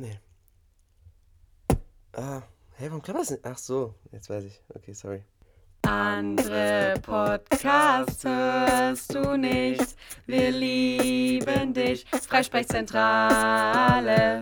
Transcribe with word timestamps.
Nee. 0.00 0.18
Ah, 2.14 2.40
hey, 2.76 2.88
warum 2.88 3.02
klappt 3.02 3.20
das 3.20 3.30
nicht? 3.32 3.44
Ach 3.44 3.58
so, 3.58 3.94
jetzt 4.12 4.30
weiß 4.30 4.44
ich. 4.44 4.58
Okay, 4.74 4.94
sorry. 4.94 5.22
Andere 5.82 6.94
Podcasts 7.02 8.24
hörst 8.24 9.14
du 9.14 9.36
nicht. 9.36 9.94
Wir 10.24 10.52
lieben 10.52 11.74
dich. 11.74 12.06
Freisprechzentrale. 12.06 14.40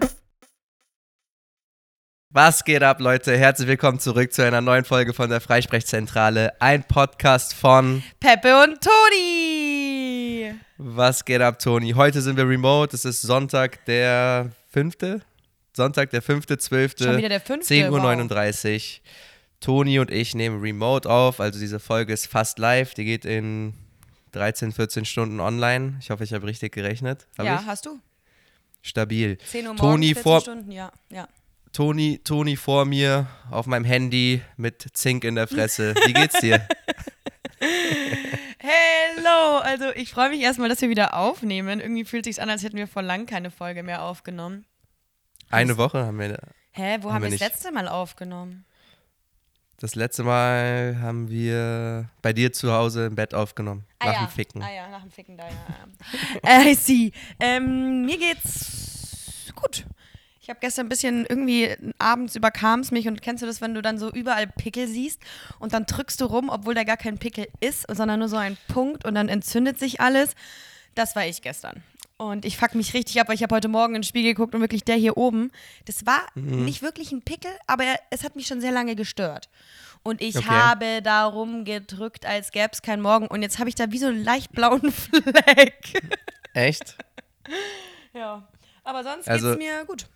Was 2.31 2.63
geht 2.63 2.85
ab, 2.85 3.01
Leute? 3.01 3.37
Herzlich 3.37 3.67
willkommen 3.67 3.99
zurück 3.99 4.33
zu 4.33 4.45
einer 4.45 4.61
neuen 4.61 4.85
Folge 4.85 5.13
von 5.13 5.29
der 5.29 5.41
Freisprechzentrale. 5.41 6.53
Ein 6.61 6.85
Podcast 6.85 7.53
von 7.53 8.05
Peppe 8.21 8.63
und 8.63 8.79
Toni. 8.81 10.55
Was 10.77 11.25
geht 11.25 11.43
ab, 11.43 11.59
Toni? 11.59 11.95
Heute 11.95 12.23
sind 12.23 12.37
wir 12.37 12.49
remote. 12.49 12.95
Es 12.95 13.05
ist 13.05 13.23
Sonntag, 13.23 13.85
der 13.87 14.53
5. 14.71 15.25
Sonntag, 15.79 16.11
der 16.11 16.23
5.12. 16.23 17.05
Schon 17.05 17.17
wieder 17.19 17.29
der 17.29 17.41
fünfte, 17.41 17.73
10.39 17.73 18.97
Uhr. 18.97 19.01
Toni 19.61 19.99
und 20.01 20.11
ich 20.11 20.35
nehmen 20.35 20.61
remote 20.61 21.09
auf. 21.09 21.41
Also 21.41 21.59
diese 21.61 21.79
Folge 21.81 22.13
ist 22.13 22.27
fast 22.27 22.59
live. 22.59 22.95
Die 22.95 23.05
geht 23.05 23.25
in 23.25 23.75
13, 24.33 24.73
14 24.73 25.05
Stunden 25.05 25.39
online. 25.41 25.97
Ich 26.01 26.11
hoffe, 26.11 26.25
ich 26.25 26.33
habe 26.33 26.47
richtig 26.47 26.73
gerechnet. 26.73 27.27
Hab 27.39 27.47
Ja, 27.47 27.61
ich? 27.61 27.67
hast 27.67 27.87
du? 27.87 27.99
Stabil. 28.83 29.39
10 29.39 29.67
Uhr 29.69 29.75
morgens, 29.75 29.81
Toni 29.81 30.07
14 30.09 30.23
vor, 30.23 30.41
Stunden, 30.41 30.73
ja. 30.73 30.93
ja. 31.11 31.29
Toni, 31.73 32.21
Toni 32.25 32.57
vor 32.57 32.85
mir 32.85 33.29
auf 33.51 33.67
meinem 33.67 33.85
Handy 33.85 34.43
mit 34.57 34.85
Zink 34.95 35.23
in 35.23 35.37
der 35.37 35.47
Fresse. 35.47 35.95
Wie 36.07 36.13
geht's 36.13 36.41
dir? 36.41 36.67
Hello! 38.59 39.59
Also 39.59 39.91
ich 39.95 40.11
freue 40.11 40.31
mich 40.31 40.41
erstmal, 40.41 40.69
dass 40.69 40.81
wir 40.81 40.89
wieder 40.89 41.15
aufnehmen. 41.15 41.79
Irgendwie 41.81 42.05
fühlt 42.05 42.27
es 42.27 42.37
sich 42.37 42.43
an, 42.43 42.51
als 42.51 42.63
hätten 42.65 42.77
wir 42.77 42.89
vor 42.89 43.03
lang 43.03 43.27
keine 43.27 43.51
Folge 43.53 43.85
mehr 43.85 44.03
aufgenommen. 44.03 44.65
Eine 45.51 45.77
Woche 45.77 46.05
haben 46.07 46.19
wir. 46.19 46.39
Hä, 46.73 46.99
wo 47.01 47.09
Haben 47.09 47.15
haben, 47.15 47.23
wir 47.25 47.31
das 47.31 47.41
letzte 47.41 47.73
Mal 47.73 47.89
aufgenommen? 47.89 48.65
Das 49.81 49.95
letzte 49.95 50.25
Mal 50.25 50.99
haben 51.01 51.31
wir 51.31 52.11
bei 52.21 52.33
dir 52.33 52.53
zu 52.53 52.73
Hause 52.73 53.07
im 53.07 53.15
Bett 53.15 53.33
aufgenommen. 53.33 53.85
nach 54.01 54.13
ja. 54.13 54.19
dem 54.27 54.29
Ficken. 54.29 54.63
Ah 54.63 54.73
ja, 54.73 54.89
nach 54.89 55.03
dem 55.03 55.11
Ficken 55.11 55.37
da, 55.37 55.45
ja. 55.45 56.63
äh, 56.63 56.71
I 56.73 56.75
see. 56.75 57.13
Ähm, 57.39 58.05
mir 58.05 58.19
geht's 58.19 59.53
gut. 59.55 59.87
Ich 60.41 60.51
habe 60.51 60.61
gestern 60.61 60.87
ein 60.87 60.89
bisschen 60.89 61.27
irgendwie 61.27 61.77
abends 61.99 62.35
überkam 62.35 62.81
es 62.81 62.91
mich 62.91 63.07
und 63.07 63.23
kennst 63.23 63.43
du 63.43 63.47
das, 63.47 63.61
wenn 63.61 63.75
du 63.75 63.83
dann 63.83 63.99
so 63.99 64.11
überall 64.11 64.47
Pickel 64.47 64.89
siehst 64.89 65.21
und 65.59 65.75
dann 65.75 65.85
drückst 65.85 66.21
du 66.21 66.25
rum, 66.25 66.49
obwohl 66.49 66.75
da 66.75 66.85
gar 66.85 66.97
kein 66.97 67.19
Pickel 67.19 67.49
ist, 67.61 67.85
sondern 67.89 68.19
nur 68.19 68.29
so 68.29 68.37
ein 68.37 68.57
Punkt 68.67 69.05
und 69.05 69.15
dann 69.15 69.29
entzündet 69.29 69.79
sich 69.79 70.01
alles. 70.01 70.35
Das 70.95 71.15
war 71.15 71.27
ich 71.27 71.43
gestern. 71.43 71.85
Und 72.19 72.45
ich 72.45 72.57
fuck 72.57 72.75
mich 72.75 72.95
richtig 72.95 73.21
ab, 73.21 73.29
weil 73.29 73.37
ich 73.37 73.43
habe 73.45 73.55
heute 73.55 73.69
Morgen 73.69 73.95
in 73.95 74.01
den 74.03 74.07
Spiegel 74.07 74.33
geguckt 74.35 74.53
und 74.55 74.61
wirklich 74.61 74.83
der 74.85 74.97
hier 74.97 75.17
oben, 75.17 75.53
das 75.85 76.05
war 76.05 76.21
Mhm. 76.35 76.65
nicht 76.65 76.83
wirklich 76.83 77.13
ein 77.13 77.23
Pickel, 77.23 77.51
aber 77.69 77.85
er- 77.85 78.01
es 78.11 78.25
hat 78.25 78.35
mich 78.35 78.47
schon 78.49 78.61
sehr 78.61 78.73
lange 78.73 78.97
gestört. 78.97 79.49
Und 80.03 80.21
ich 80.21 80.37
Okay. 80.37 80.47
habe 80.49 81.01
darum 81.03 81.65
gedrückt, 81.65 82.27
als 82.27 82.51
gäbe 82.51 82.71
es 82.73 82.83
keinen 82.83 83.03
Morgen. 83.03 83.29
Und 83.29 83.43
jetzt 83.43 83.59
habe 83.61 83.69
ich 83.69 83.77
da 83.77 83.91
wie 83.93 83.99
so 83.99 84.07
einen 84.07 84.25
leicht 84.25 84.51
blauen 84.53 84.91
Fleck. 84.93 86.03
Echt? 86.55 86.97
ja. 88.15 88.47
Aber 88.85 89.05
sonst 89.05 89.29
Also- 89.29 89.51
geht's 89.55 89.59
mir 89.59 89.85
gut. 89.85 90.07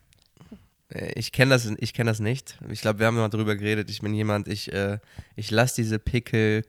Äh, 0.88 1.12
Ich 1.18 1.30
kenne 1.30 1.50
das, 1.50 1.66
ich 1.78 1.94
kenn 1.94 2.06
das 2.06 2.18
nicht. 2.20 2.56
Ich 2.68 2.80
glaube, 2.80 2.98
wir 2.98 3.06
haben 3.06 3.16
mal 3.16 3.28
drüber 3.28 3.54
geredet. 3.54 3.90
Ich 3.90 4.00
bin 4.00 4.12
jemand, 4.14 4.48
ich, 4.48 4.72
äh, 4.72 4.98
ich 5.36 5.50
lasse 5.50 5.76
diese 5.76 5.98
Pickel 6.00 6.64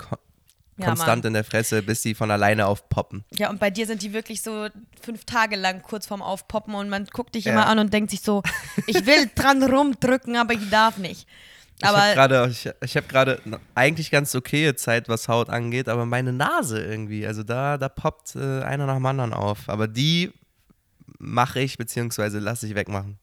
Ja, 0.77 0.87
konstant 0.87 1.23
Mann. 1.23 1.29
in 1.29 1.33
der 1.33 1.43
Fresse, 1.43 1.83
bis 1.83 2.01
sie 2.01 2.15
von 2.15 2.31
alleine 2.31 2.65
aufpoppen. 2.67 3.23
Ja, 3.37 3.49
und 3.49 3.59
bei 3.59 3.69
dir 3.69 3.85
sind 3.85 4.01
die 4.01 4.11
wirklich 4.13 4.41
so 4.41 4.67
fünf 5.01 5.23
Tage 5.25 5.55
lang 5.55 5.81
kurz 5.83 6.07
vorm 6.07 6.21
Aufpoppen 6.21 6.73
und 6.73 6.89
man 6.89 7.05
guckt 7.05 7.35
dich 7.35 7.45
Ja. 7.45 7.51
immer 7.53 7.67
an 7.67 7.77
und 7.79 7.93
denkt 7.93 8.09
sich 8.11 8.21
so, 8.21 8.41
ich 8.87 9.05
will 9.05 9.29
dran 9.35 9.61
rumdrücken, 9.61 10.35
aber 10.35 10.53
ich 10.53 10.69
darf 10.71 10.97
nicht. 10.97 11.27
ich 11.79 11.85
habe 11.87 11.97
Aber 11.97 12.13
gerade 12.13 12.47
ich, 12.49 12.69
ich 12.83 12.97
hab 12.97 13.07
gerade 13.07 13.39
n- 13.45 13.57
eigentlich 13.75 14.09
ganz 14.09 14.33
okaye 14.33 14.75
Zeit, 14.75 15.09
was 15.09 15.27
Haut 15.27 15.49
angeht, 15.49 15.87
aber 15.89 16.05
meine 16.07 16.33
Nase 16.33 16.83
irgendwie, 16.83 17.27
also 17.27 17.43
da, 17.43 17.77
da 17.77 17.87
poppt 17.89 18.35
äh, 18.35 18.63
einer 18.63 18.85
nach 18.87 18.95
dem 18.95 19.05
anderen 19.05 19.33
auf. 19.33 19.69
Aber 19.69 19.87
die 19.87 20.31
mache 21.19 21.59
ich, 21.59 21.77
beziehungsweise 21.77 22.39
lasse 22.39 22.65
ich 22.67 22.73
wegmachen. 22.75 23.19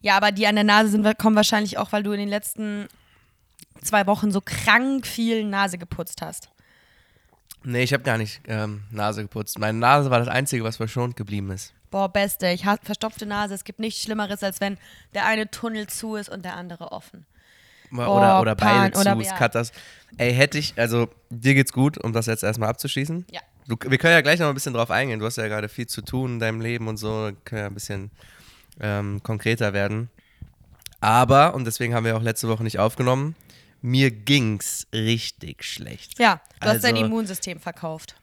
ja, 0.00 0.16
aber 0.16 0.32
die 0.32 0.46
an 0.46 0.54
der 0.54 0.64
Nase 0.64 0.90
sind, 0.90 1.18
kommen 1.18 1.36
wahrscheinlich 1.36 1.76
auch, 1.78 1.92
weil 1.92 2.02
du 2.02 2.12
in 2.12 2.20
den 2.20 2.28
letzten 2.28 2.88
zwei 3.82 4.06
Wochen 4.06 4.30
so 4.32 4.40
krank 4.40 5.06
viel 5.06 5.44
Nase 5.44 5.78
geputzt 5.78 6.22
hast. 6.22 6.50
Nee, 7.64 7.82
ich 7.82 7.92
habe 7.92 8.04
gar 8.04 8.18
nicht 8.18 8.40
ähm, 8.46 8.82
Nase 8.90 9.22
geputzt. 9.22 9.58
Meine 9.58 9.78
Nase 9.78 10.10
war 10.10 10.18
das 10.20 10.28
Einzige, 10.28 10.64
was 10.64 10.76
verschont 10.76 11.16
geblieben 11.16 11.50
ist. 11.50 11.72
Boah, 11.90 12.08
Beste, 12.08 12.48
ich 12.50 12.64
habe 12.66 12.84
verstopfte 12.84 13.26
Nase. 13.26 13.54
Es 13.54 13.64
gibt 13.64 13.78
nichts 13.78 14.02
Schlimmeres, 14.02 14.42
als 14.42 14.60
wenn 14.60 14.78
der 15.14 15.26
eine 15.26 15.50
Tunnel 15.50 15.86
zu 15.86 16.16
ist 16.16 16.28
und 16.28 16.44
der 16.44 16.54
andere 16.56 16.92
offen. 16.92 17.26
Oder, 17.90 18.38
Oh, 18.38 18.42
oder 18.42 18.54
Pan, 18.54 18.92
beide 18.92 18.92
zu, 18.94 19.00
oder- 19.00 19.16
ja. 19.22 19.34
cut 19.36 19.54
das. 19.54 19.72
Ey, 20.18 20.34
hätte 20.34 20.58
ich, 20.58 20.74
also 20.76 21.08
dir 21.30 21.54
geht's 21.54 21.72
gut, 21.72 21.96
um 21.98 22.12
das 22.12 22.26
jetzt 22.26 22.42
erstmal 22.44 22.68
abzuschließen. 22.68 23.24
Ja. 23.30 23.40
Du, 23.66 23.76
wir 23.88 23.98
können 23.98 24.12
ja 24.12 24.20
gleich 24.20 24.38
noch 24.40 24.48
ein 24.48 24.54
bisschen 24.54 24.74
drauf 24.74 24.90
eingehen. 24.90 25.18
Du 25.18 25.26
hast 25.26 25.36
ja 25.36 25.48
gerade 25.48 25.68
viel 25.68 25.86
zu 25.86 26.02
tun 26.02 26.34
in 26.34 26.38
deinem 26.38 26.60
Leben 26.60 26.86
und 26.88 26.98
so. 26.98 27.08
Wir 27.26 27.32
können 27.44 27.60
ja 27.62 27.66
ein 27.66 27.74
bisschen 27.74 28.10
ähm, 28.80 29.22
konkreter 29.22 29.72
werden. 29.72 30.10
Aber, 31.00 31.54
und 31.54 31.64
deswegen 31.64 31.94
haben 31.94 32.04
wir 32.04 32.16
auch 32.16 32.22
letzte 32.22 32.48
Woche 32.48 32.62
nicht 32.62 32.78
aufgenommen, 32.78 33.34
mir 33.80 34.10
ging's 34.10 34.86
richtig 34.92 35.64
schlecht. 35.64 36.18
Ja, 36.18 36.40
du 36.60 36.66
hast 36.68 36.84
dein 36.84 36.94
Also- 36.94 37.06
Immunsystem 37.06 37.60
verkauft. 37.60 38.14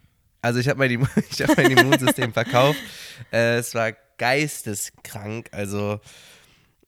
Also 0.41 0.59
ich 0.59 0.67
habe 0.69 0.77
mein, 0.79 0.91
ich 1.31 1.41
hab 1.41 1.57
mein 1.57 1.71
Immunsystem 1.71 2.31
verkauft. 2.33 2.79
Äh, 3.31 3.57
es 3.57 3.73
war 3.73 3.93
geisteskrank. 4.17 5.49
Also 5.51 5.99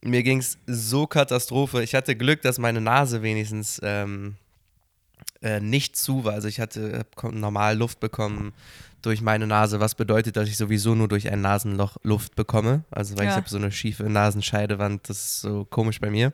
mir 0.01 0.21
ging 0.23 0.39
es 0.39 0.57
so 0.67 1.07
Katastrophe. 1.07 1.81
Ich 1.83 1.95
hatte 1.95 2.15
Glück, 2.15 2.41
dass 2.43 2.59
meine 2.59 2.81
Nase 2.81 3.23
wenigstens 3.23 3.79
ähm, 3.83 4.35
äh, 5.41 5.59
nicht 5.59 5.95
zu 5.97 6.23
war. 6.23 6.33
Also 6.33 6.47
ich 6.47 6.59
hatte 6.59 7.05
normal 7.23 7.77
Luft 7.77 7.99
bekommen 7.99 8.53
durch 9.01 9.21
meine 9.21 9.47
Nase, 9.47 9.79
was 9.79 9.95
bedeutet, 9.95 10.35
dass 10.37 10.47
ich 10.49 10.57
sowieso 10.57 10.93
nur 10.95 11.07
durch 11.07 11.31
ein 11.31 11.41
Nasenloch 11.41 11.97
Luft 12.03 12.35
bekomme. 12.35 12.83
Also 12.91 13.17
weil 13.17 13.25
ich 13.25 13.31
Ja. 13.31 13.37
habe 13.37 13.49
so 13.49 13.57
eine 13.57 13.71
schiefe 13.71 14.03
Nasenscheidewand, 14.03 15.09
das 15.09 15.17
ist 15.25 15.41
so 15.41 15.65
komisch 15.65 15.99
bei 15.99 16.09
mir. 16.11 16.31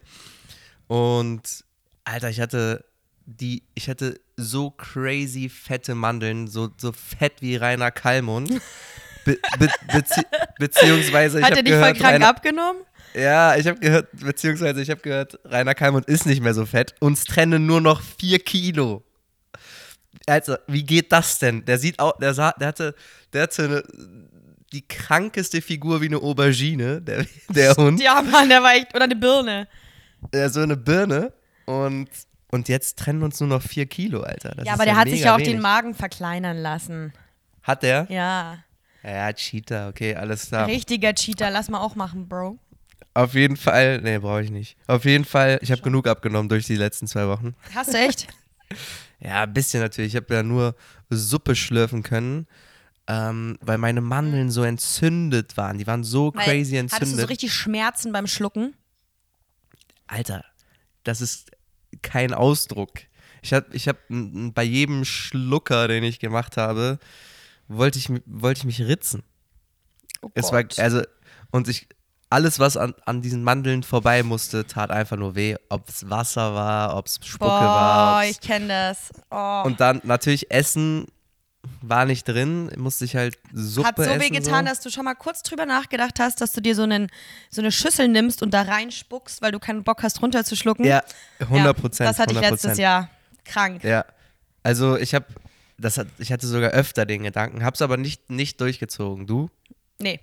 Und 0.88 1.64
Alter, 2.06 2.30
ich 2.30 2.40
hatte 2.42 2.86
die, 3.26 3.64
ich 3.76 3.90
hatte 3.90 4.20
so 4.36 4.72
crazy 4.72 5.50
fette 5.50 5.96
Mandeln, 5.96 6.48
so, 6.48 6.70
so 6.78 6.92
fett 6.92 7.34
wie 7.42 7.56
Rainer 7.56 7.92
Kallmund. 7.92 8.50
Be, 9.26 9.38
be, 9.58 9.70
bezie 9.94 10.22
beziehungsweise 10.60 11.40
ich 11.40 11.46
Hat 11.46 11.56
er 11.56 11.64
dich 11.64 11.72
voll 11.72 11.80
gehört, 11.80 11.98
krank 11.98 12.14
Rainer, 12.16 12.28
abgenommen? 12.28 12.82
ja, 13.14 13.56
ich 13.56 13.66
habe 13.68 13.80
gehört, 13.80 14.10
beziehungsweise 14.12 14.82
ich 14.82 14.90
habe 14.90 15.00
gehört, 15.00 15.40
Rainer 15.46 15.76
Kallmund 15.76 16.08
ist 16.08 16.26
nicht 16.26 16.42
mehr 16.42 16.54
so 16.54 16.66
fett. 16.66 16.94
Uns 17.00 17.24
trennen 17.24 17.66
nur 17.66 17.80
noch 17.80 18.02
vier 18.02 18.40
Kilo. 18.40 19.06
Also, 20.28 20.58
wie 20.68 20.84
geht 20.84 21.14
das 21.14 21.40
denn? 21.40 21.64
Der 21.64 21.78
sieht 21.78 22.00
auch, 22.00 22.18
der 22.20 22.34
sah, 22.34 22.52
der 22.52 22.68
hatte, 22.68 22.96
der 23.32 23.44
hatte 23.44 23.64
eine, 23.64 23.84
die 24.74 24.86
krankeste 24.86 25.62
Figur 25.62 26.02
wie 26.02 26.08
eine 26.08 26.18
Aubergine, 26.18 27.02
der, 27.02 27.26
der 27.48 27.76
Hund. 27.78 28.02
Ja, 28.02 28.22
Mann, 28.22 28.50
der 28.50 28.62
war 28.62 28.74
echt. 28.74 28.94
Oder 28.94 29.06
eine 29.06 29.16
Birne. 29.16 29.70
Ja, 30.34 30.50
so 30.50 30.60
eine 30.60 30.76
Birne. 30.76 31.32
Und, 31.66 32.10
und 32.52 32.68
jetzt 32.70 33.00
trennen 33.00 33.24
uns 33.24 33.40
nur 33.40 33.50
noch 33.50 33.62
vier 33.62 33.86
Kilo, 33.86 34.22
Alter. 34.22 34.56
Das 34.56 34.66
ja, 34.66 34.74
aber 34.74 34.86
der 34.86 34.96
hat 34.98 35.10
sich 35.10 35.22
ja 35.22 35.34
auch 35.34 35.38
wenig. 35.40 35.54
den 35.54 35.62
Magen 35.62 35.94
verkleinern 35.94 36.58
lassen. 36.58 37.14
Hat 37.62 37.84
der? 37.84 38.08
Ja. 38.10 38.58
Ja, 39.04 39.34
Cheater, 39.34 39.90
okay, 39.90 40.16
alles 40.16 40.48
klar. 40.48 40.68
Richtiger 40.68 41.14
Cheater, 41.14 41.50
lass 41.50 41.70
mal 41.70 41.80
auch 41.80 41.96
machen, 41.96 42.28
Bro. 42.30 42.58
Auf 43.16 43.34
jeden 43.36 43.58
Fall, 43.58 44.02
nee, 44.02 44.18
brauche 44.18 44.42
ich 44.44 44.50
nicht. 44.50 44.78
Auf 44.88 45.06
jeden 45.06 45.26
Fall, 45.26 45.60
ich 45.62 45.72
habe 45.72 45.82
genug 45.82 46.08
abgenommen 46.08 46.50
durch 46.50 46.66
die 46.66 46.76
letzten 46.76 47.08
zwei 47.08 47.28
Wochen. 47.28 47.56
Hast 47.76 47.94
du 47.94 47.98
echt? 47.98 48.28
Ja, 49.20 49.44
ein 49.44 49.54
bisschen 49.54 49.82
natürlich. 49.82 50.14
Ich 50.14 50.22
habe 50.22 50.34
ja 50.34 50.44
nur 50.44 50.76
Suppe 51.10 51.56
schlürfen 51.56 52.04
können, 52.04 52.46
ähm, 53.08 53.58
weil 53.62 53.78
meine 53.78 54.02
Mandeln 54.02 54.52
so 54.52 54.64
entzündet 54.64 55.56
waren. 55.56 55.78
Die 55.78 55.88
waren 55.88 56.04
so 56.04 56.34
Weil- 56.34 56.44
crazy 56.44 56.76
Hattest 56.76 56.92
du 56.94 56.98
entzündet. 56.98 57.20
so 57.22 57.28
richtig 57.28 57.54
Schmerzen 57.54 58.12
beim 58.12 58.28
Schlucken? 58.28 58.74
Alter, 60.08 60.44
das 61.06 61.22
ist 61.22 61.52
kein 62.02 62.34
Ausdruck. 62.34 62.92
Ich 63.42 63.54
habe 63.54 63.66
ich 63.74 63.88
hab 63.88 63.98
bei 64.10 64.64
jedem 64.64 65.04
Schlucker, 65.06 65.88
den 65.88 66.04
ich 66.04 66.20
gemacht 66.20 66.58
habe, 66.58 66.98
wollte 67.68 68.00
ich, 68.00 68.10
wollte 68.26 68.60
ich 68.60 68.66
mich 68.66 68.82
ritzen. 68.82 69.24
Oh 70.22 70.30
Es 70.34 70.52
war, 70.52 70.64
also, 70.78 71.02
und 71.52 71.68
ich, 71.68 71.88
alles, 72.30 72.58
was 72.60 72.78
an, 72.78 72.96
an 73.06 73.22
diesen 73.22 73.44
Mandeln 73.44 73.84
vorbei 73.84 74.24
musste, 74.24 74.66
tat 74.66 74.90
einfach 74.92 75.18
nur 75.18 75.36
weh. 75.36 75.56
Ob 75.70 75.88
es 75.90 76.10
Wasser 76.10 76.56
war, 76.56 76.96
ob 76.98 77.06
es 77.08 77.20
Spucke 77.24 77.52
war. 77.52 78.14
Boah, 78.14 78.22
ob's- 78.22 78.32
ich 78.32 78.40
kenne 78.40 78.68
das. 78.68 79.12
Oh. 79.30 79.64
Und 79.66 79.80
dann 79.80 80.02
natürlich 80.04 80.50
Essen 80.50 81.06
war 81.82 82.06
nicht 82.06 82.28
drin, 82.28 82.72
musste 82.78 83.06
ich 83.06 83.16
halt 83.16 83.38
Suppe 83.54 83.88
Hat 83.88 83.96
so 83.98 84.04
essen. 84.04 84.22
weh 84.22 84.30
getan, 84.30 84.66
so. 84.66 84.70
dass 84.72 84.80
du 84.82 84.90
schon 84.90 85.06
mal 85.06 85.16
kurz 85.16 85.44
drüber 85.44 85.66
nachgedacht 85.66 86.20
hast, 86.20 86.42
dass 86.42 86.52
du 86.52 86.62
dir 86.62 86.76
so, 86.76 86.84
einen, 86.84 87.10
so 87.50 87.62
eine 87.62 87.72
Schüssel 87.72 88.08
nimmst 88.08 88.42
und 88.44 88.54
da 88.54 88.64
reinspuckst, 88.64 89.42
weil 89.42 89.52
du 89.52 89.60
keinen 89.60 89.84
Bock 89.84 90.04
hast, 90.04 90.22
runterzuschlucken. 90.22 90.86
Ja, 90.86 91.04
100 91.40 91.76
Prozent. 91.78 92.06
Ja, 92.06 92.12
das 92.12 92.20
hatte 92.20 92.34
ich 92.34 92.40
letztes 92.42 92.78
Jahr. 92.78 93.10
Krank. 93.46 93.84
Ja, 93.84 94.06
also 94.64 94.98
ich 94.98 95.14
habe, 95.14 95.26
das 95.78 95.98
hat, 95.98 96.08
ich 96.18 96.32
hatte 96.32 96.48
sogar 96.48 96.72
öfter 96.72 97.06
den 97.06 97.24
Gedanken, 97.24 97.64
hab's 97.66 97.82
aber 97.82 97.98
nicht, 97.98 98.30
nicht 98.30 98.60
durchgezogen. 98.62 99.28
Du? 99.28 99.50
Nee. 100.00 100.20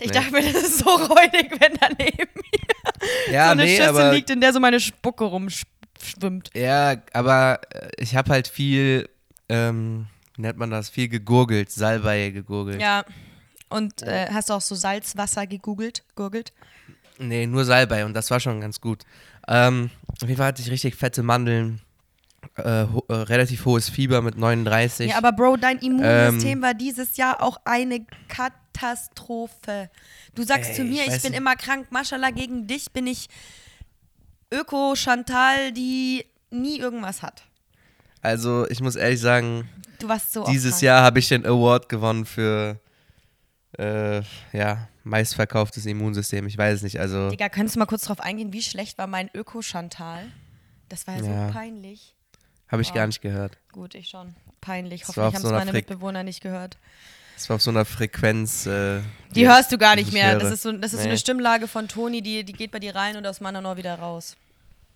Ich 0.00 0.06
Nee. 0.06 0.12
dachte 0.12 0.30
mir, 0.30 0.42
das 0.52 0.62
ist 0.62 0.78
so 0.78 0.90
räudig, 0.90 1.50
wenn 1.60 1.74
daneben 1.80 2.30
mir 2.34 3.32
Ja, 3.32 3.46
so 3.46 3.50
eine 3.52 3.64
nee, 3.64 3.76
Schüssel 3.76 4.14
liegt, 4.14 4.30
in 4.30 4.40
der 4.40 4.52
so 4.52 4.60
meine 4.60 4.78
Spucke 4.78 5.24
rumschwimmt. 5.24 6.50
Ja, 6.54 6.96
aber 7.12 7.60
äh, 7.70 7.88
ich 7.98 8.14
habe 8.14 8.30
halt 8.30 8.46
viel, 8.46 9.08
ähm, 9.48 10.06
nennt 10.38 10.58
man 10.58 10.70
das, 10.70 10.88
viel 10.88 11.08
gegurgelt, 11.08 11.70
Salbei 11.70 12.30
gegurgelt. 12.30 12.80
Ja. 12.80 13.04
Und 13.68 14.02
äh, 14.02 14.28
hast 14.32 14.48
du 14.48 14.54
auch 14.54 14.60
so 14.62 14.74
Salzwasser 14.74 15.46
gegoogelt? 15.46 16.02
Gurgelt? 16.14 16.52
Nee, 17.18 17.46
nur 17.46 17.64
Salbei 17.64 18.04
und 18.04 18.14
das 18.14 18.30
war 18.30 18.40
schon 18.40 18.60
ganz 18.60 18.80
gut. 18.80 19.04
Ähm, 19.46 19.90
auf 20.22 20.28
jeden 20.28 20.36
Fall 20.38 20.46
hatte 20.48 20.62
ich 20.62 20.70
richtig 20.70 20.94
fette 20.94 21.22
Mandeln, 21.22 21.80
äh, 22.56 22.84
ho 22.86 23.04
äh, 23.08 23.12
relativ 23.14 23.64
hohes 23.66 23.88
Fieber 23.90 24.22
mit 24.22 24.38
39. 24.38 25.10
Ja, 25.10 25.18
aber 25.18 25.32
Bro, 25.32 25.56
dein 25.56 25.78
Immunsystem 25.78 26.58
Ähm, 26.58 26.62
war 26.62 26.74
dieses 26.74 27.16
Jahr 27.16 27.42
auch 27.42 27.58
eine 27.64 28.06
Katastrophe. 28.28 29.90
Du 30.34 30.44
sagst 30.44 30.70
Ey, 30.70 30.76
zu 30.76 30.84
mir, 30.84 31.02
ich 31.06 31.14
ich, 31.16 31.22
bin 31.22 31.32
nicht. 31.32 31.40
immer 31.40 31.56
krank. 31.56 31.88
Maschallah, 31.90 32.30
gegen 32.30 32.66
dich 32.66 32.92
bin 32.92 33.06
ich 33.06 33.28
Öko-Chantal, 34.52 35.72
die 35.72 36.24
nie 36.50 36.78
irgendwas 36.78 37.22
hat. 37.22 37.42
also 38.22 38.66
ich 38.70 38.80
muss 38.80 38.96
ehrlich 38.96 39.20
sagen, 39.20 39.68
Du 39.98 40.08
warst 40.08 40.32
so 40.32 40.44
dieses. 40.44 40.80
Jahr 40.80 41.02
habe 41.02 41.18
ich 41.18 41.28
den 41.28 41.44
Award 41.44 41.88
gewonnen 41.88 42.24
für 42.24 42.78
äh, 43.78 44.22
ja, 44.52 44.88
meistverkauftes 45.04 45.86
Immunsystem. 45.86 46.46
Ich 46.46 46.56
weiß 46.56 46.76
es 46.76 46.82
nicht, 46.82 46.98
also 47.00 47.30
Digga, 47.30 47.48
könntest 47.48 47.76
du 47.76 47.80
mal 47.80 47.86
kurz 47.86 48.02
drauf 48.04 48.20
eingehen, 48.20 48.52
wie 48.52 48.62
schlecht 48.62 48.98
war 48.98 49.06
mein 49.06 49.30
Öko-Chantal? 49.34 50.24
Das 50.88 51.06
war 51.06 51.16
ja, 51.18 51.24
Ja. 51.24 51.46
so 51.48 51.52
peinlich. 51.52 52.14
habe 52.68 52.82
ich 52.82 52.88
wow. 52.88 52.94
gar 52.96 53.06
nicht 53.06 53.20
gehört. 53.20 53.58
Gut, 53.72 53.94
ich 53.94 54.08
schon. 54.08 54.34
Peinlich. 54.60 55.00
Das 55.02 55.08
Hoffentlich 55.10 55.34
haben 55.34 55.42
so 55.42 55.48
es 55.48 55.52
meine 55.54 55.70
Frick- 55.70 55.88
Mitbewohner 55.88 56.22
nicht 56.22 56.40
gehört. 56.42 56.76
Es 57.36 57.48
war 57.48 57.56
auf 57.56 57.62
so 57.62 57.70
einer 57.70 57.84
Frequenz. 57.84 58.66
Äh, 58.66 59.00
Die 59.34 59.46
hörst 59.46 59.70
du 59.70 59.78
gar 59.78 59.94
nicht 59.94 60.08
ich 60.08 60.14
mehr. 60.14 60.32
höre. 60.32 60.40
Das 60.40 60.52
ist 60.52 60.62
so, 60.62 60.72
das 60.72 60.92
ist 60.92 60.98
so 61.00 61.04
Nee. 61.04 61.10
eine 61.10 61.18
Stimmlage 61.18 61.68
von 61.68 61.86
Toni, 61.86 62.20
die, 62.20 62.42
die 62.44 62.52
geht 62.52 62.70
bei 62.72 62.80
dir 62.80 62.94
rein 62.96 63.16
und 63.16 63.26
aus 63.26 63.40
Mananor 63.40 63.76
wieder 63.76 63.94
raus. 63.96 64.36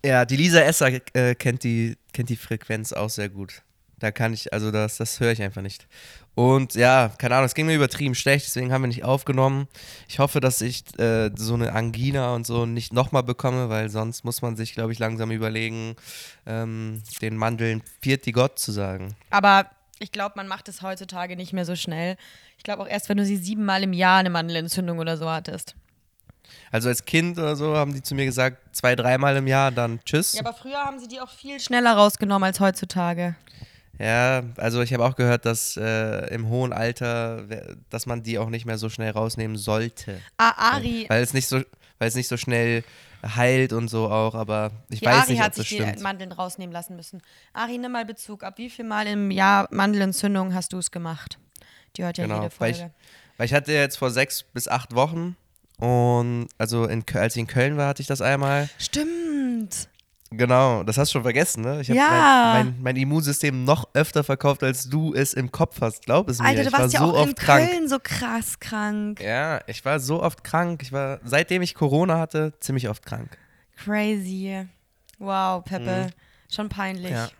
Ja, 0.05 0.25
die 0.25 0.35
Lisa 0.35 0.59
Esser 0.59 0.89
äh, 1.15 1.35
kennt, 1.35 1.63
die, 1.63 1.95
kennt 2.11 2.27
die 2.29 2.35
Frequenz 2.35 2.91
auch 2.91 3.09
sehr 3.09 3.29
gut. 3.29 3.61
Da 4.03 4.11
kann 4.11 4.33
ich, 4.33 4.51
also 4.51 4.69
das, 4.69 4.97
das 4.97 5.21
höre 5.21 5.31
ich 5.31 5.41
einfach 5.41 5.61
nicht. 5.61 5.87
Und 6.35 6.75
ja, 6.75 7.09
keine 7.17 7.35
Ahnung, 7.35 7.45
es 7.45 7.53
ging 7.53 7.67
mir 7.67 7.75
übertrieben 7.75 8.15
schlecht, 8.15 8.47
deswegen 8.47 8.73
haben 8.73 8.81
wir 8.81 8.89
nicht 8.89 9.05
aufgenommen. 9.05 9.69
Ich 10.09 10.19
hoffe, 10.19 10.41
dass 10.41 10.59
ich 10.59 10.83
äh, 10.99 11.31
so 11.37 11.53
eine 11.53 11.71
Angina 11.71 12.35
und 12.35 12.45
so 12.45 12.65
nicht 12.65 12.91
nochmal 12.91 13.23
bekomme, 13.23 13.69
weil 13.69 13.87
sonst 13.87 14.25
muss 14.25 14.41
man 14.41 14.57
sich, 14.57 14.73
glaube 14.73 14.91
ich, 14.91 14.99
langsam 14.99 15.31
überlegen, 15.31 15.95
ähm, 16.45 17.01
den 17.21 17.37
Mandeln 17.37 17.81
Viert 18.01 18.25
die 18.25 18.33
Gott 18.33 18.59
zu 18.59 18.73
sagen. 18.73 19.15
Aber 19.29 19.67
ich 19.99 20.11
glaube, 20.11 20.33
man 20.35 20.49
macht 20.49 20.67
es 20.67 20.81
heutzutage 20.81 21.37
nicht 21.37 21.53
mehr 21.53 21.63
so 21.63 21.77
schnell. 21.77 22.17
Ich 22.57 22.65
glaube 22.65 22.83
auch 22.83 22.89
erst, 22.89 23.07
wenn 23.07 23.15
du 23.15 23.23
sie 23.25 23.37
siebenmal 23.37 23.83
im 23.83 23.93
Jahr 23.93 24.19
eine 24.19 24.31
Mandelentzündung 24.31 24.99
oder 24.99 25.15
so 25.15 25.29
hattest. 25.29 25.75
Also 26.71 26.89
als 26.89 27.05
Kind 27.05 27.39
oder 27.39 27.55
so 27.55 27.77
haben 27.77 27.93
die 27.93 28.01
zu 28.01 28.15
mir 28.15 28.25
gesagt, 28.25 28.75
zwei, 28.75 28.97
dreimal 28.97 29.37
im 29.37 29.47
Jahr, 29.47 29.71
dann 29.71 30.01
tschüss. 30.03 30.33
Ja, 30.33 30.41
aber 30.41 30.51
früher 30.51 30.83
haben 30.83 30.99
sie 30.99 31.07
die 31.07 31.21
auch 31.21 31.29
viel 31.29 31.61
schneller 31.61 31.93
rausgenommen 31.93 32.45
als 32.45 32.59
heutzutage. 32.59 33.37
Ja, 33.99 34.41
also 34.57 34.81
ich 34.81 34.91
habe 34.93 35.05
auch 35.05 35.15
gehört, 35.15 35.45
dass 35.45 35.77
äh, 35.77 36.33
im 36.33 36.49
hohen 36.49 36.73
Alter, 36.73 37.45
dass 37.89 38.05
man 38.05 38.23
die 38.23 38.39
auch 38.39 38.49
nicht 38.49 38.65
mehr 38.65 38.77
so 38.77 38.89
schnell 38.89 39.11
rausnehmen 39.11 39.55
sollte. 39.55 40.19
Ah, 40.37 40.73
Ari, 40.75 41.05
Weil 41.09 41.21
es 41.21 41.33
nicht 41.33 41.47
so, 41.47 41.57
weil 41.99 42.07
es 42.07 42.15
nicht 42.15 42.27
so 42.27 42.35
schnell 42.37 42.83
heilt 43.23 43.71
und 43.71 43.87
so 43.87 44.09
auch, 44.09 44.33
aber 44.35 44.71
ich 44.89 44.99
die 44.99 45.05
weiß 45.05 45.15
Ari 45.23 45.31
nicht, 45.33 45.39
ob 45.39 45.45
hat 45.45 45.55
sich 45.55 45.69
die. 45.69 46.01
Mandeln 46.01 46.31
rausnehmen 46.31 46.73
lassen 46.73 46.95
müssen. 46.95 47.21
Ari, 47.53 47.77
nimm 47.77 47.91
mal 47.91 48.03
Bezug. 48.05 48.43
Ab 48.43 48.57
wie 48.57 48.69
viel 48.69 48.83
Mal 48.85 49.05
im 49.07 49.29
Jahr 49.31 49.67
Mandelentzündung 49.71 50.53
hast 50.53 50.73
du 50.73 50.79
es 50.79 50.89
gemacht? 50.91 51.37
Die 51.95 52.03
hört 52.03 52.17
ja 52.17 52.25
Genau, 52.25 52.41
jede 52.43 52.51
weil 52.59 52.73
Folge. 52.73 52.91
ich, 52.97 53.37
weil 53.37 53.45
ich 53.45 53.53
hatte 53.53 53.71
jetzt 53.71 53.97
vor 53.97 54.09
sechs 54.09 54.41
bis 54.43 54.67
acht 54.67 54.95
Wochen 54.95 55.37
und 55.77 56.49
also 56.57 56.85
in, 56.85 57.03
als 57.13 57.35
ich 57.35 57.41
in 57.41 57.47
Köln 57.47 57.77
war, 57.77 57.87
hatte 57.89 58.01
ich 58.01 58.07
das 58.07 58.21
einmal. 58.21 58.69
Stimmt. 58.79 59.87
Genau, 60.37 60.83
das 60.83 60.97
hast 60.97 61.09
du 61.09 61.13
schon 61.13 61.23
vergessen, 61.23 61.63
ne? 61.63 61.81
Ich 61.81 61.89
habe 61.89 61.97
Ja. 61.97 62.51
mein, 62.53 62.65
mein, 62.65 62.75
mein 62.81 62.95
Immunsystem 62.95 63.63
noch 63.63 63.89
öfter 63.93 64.23
verkauft, 64.23 64.63
als 64.63 64.89
du 64.89 65.13
es 65.13 65.33
im 65.33 65.51
Kopf 65.51 65.81
hast. 65.81 66.05
Glaub 66.05 66.29
es 66.29 66.39
mir. 66.39 66.47
Alter, 66.47 66.61
du 66.61 66.67
ich 66.67 66.73
war 66.73 66.79
warst 66.81 66.93
ja 66.93 66.99
so 66.99 67.15
auch 67.15 67.27
in 67.27 67.35
krank. 67.35 67.69
Köln 67.69 67.87
so 67.89 67.99
krass 68.01 68.59
krank. 68.59 69.21
Ja, 69.21 69.61
ich 69.67 69.83
war 69.85 69.99
so 69.99 70.21
oft 70.21 70.43
krank. 70.43 70.81
Ich 70.83 70.91
war, 70.91 71.19
seitdem 71.23 71.61
ich 71.61 71.75
Corona 71.75 72.17
hatte, 72.19 72.53
ziemlich 72.59 72.89
oft 72.89 73.05
krank. 73.05 73.37
Crazy. 73.77 74.65
Wow, 75.19 75.63
Peppe. 75.63 76.07
Schon 76.49 76.69
peinlich. 76.69 77.11
Mhm. 77.11 77.17
Ja. 77.17 77.29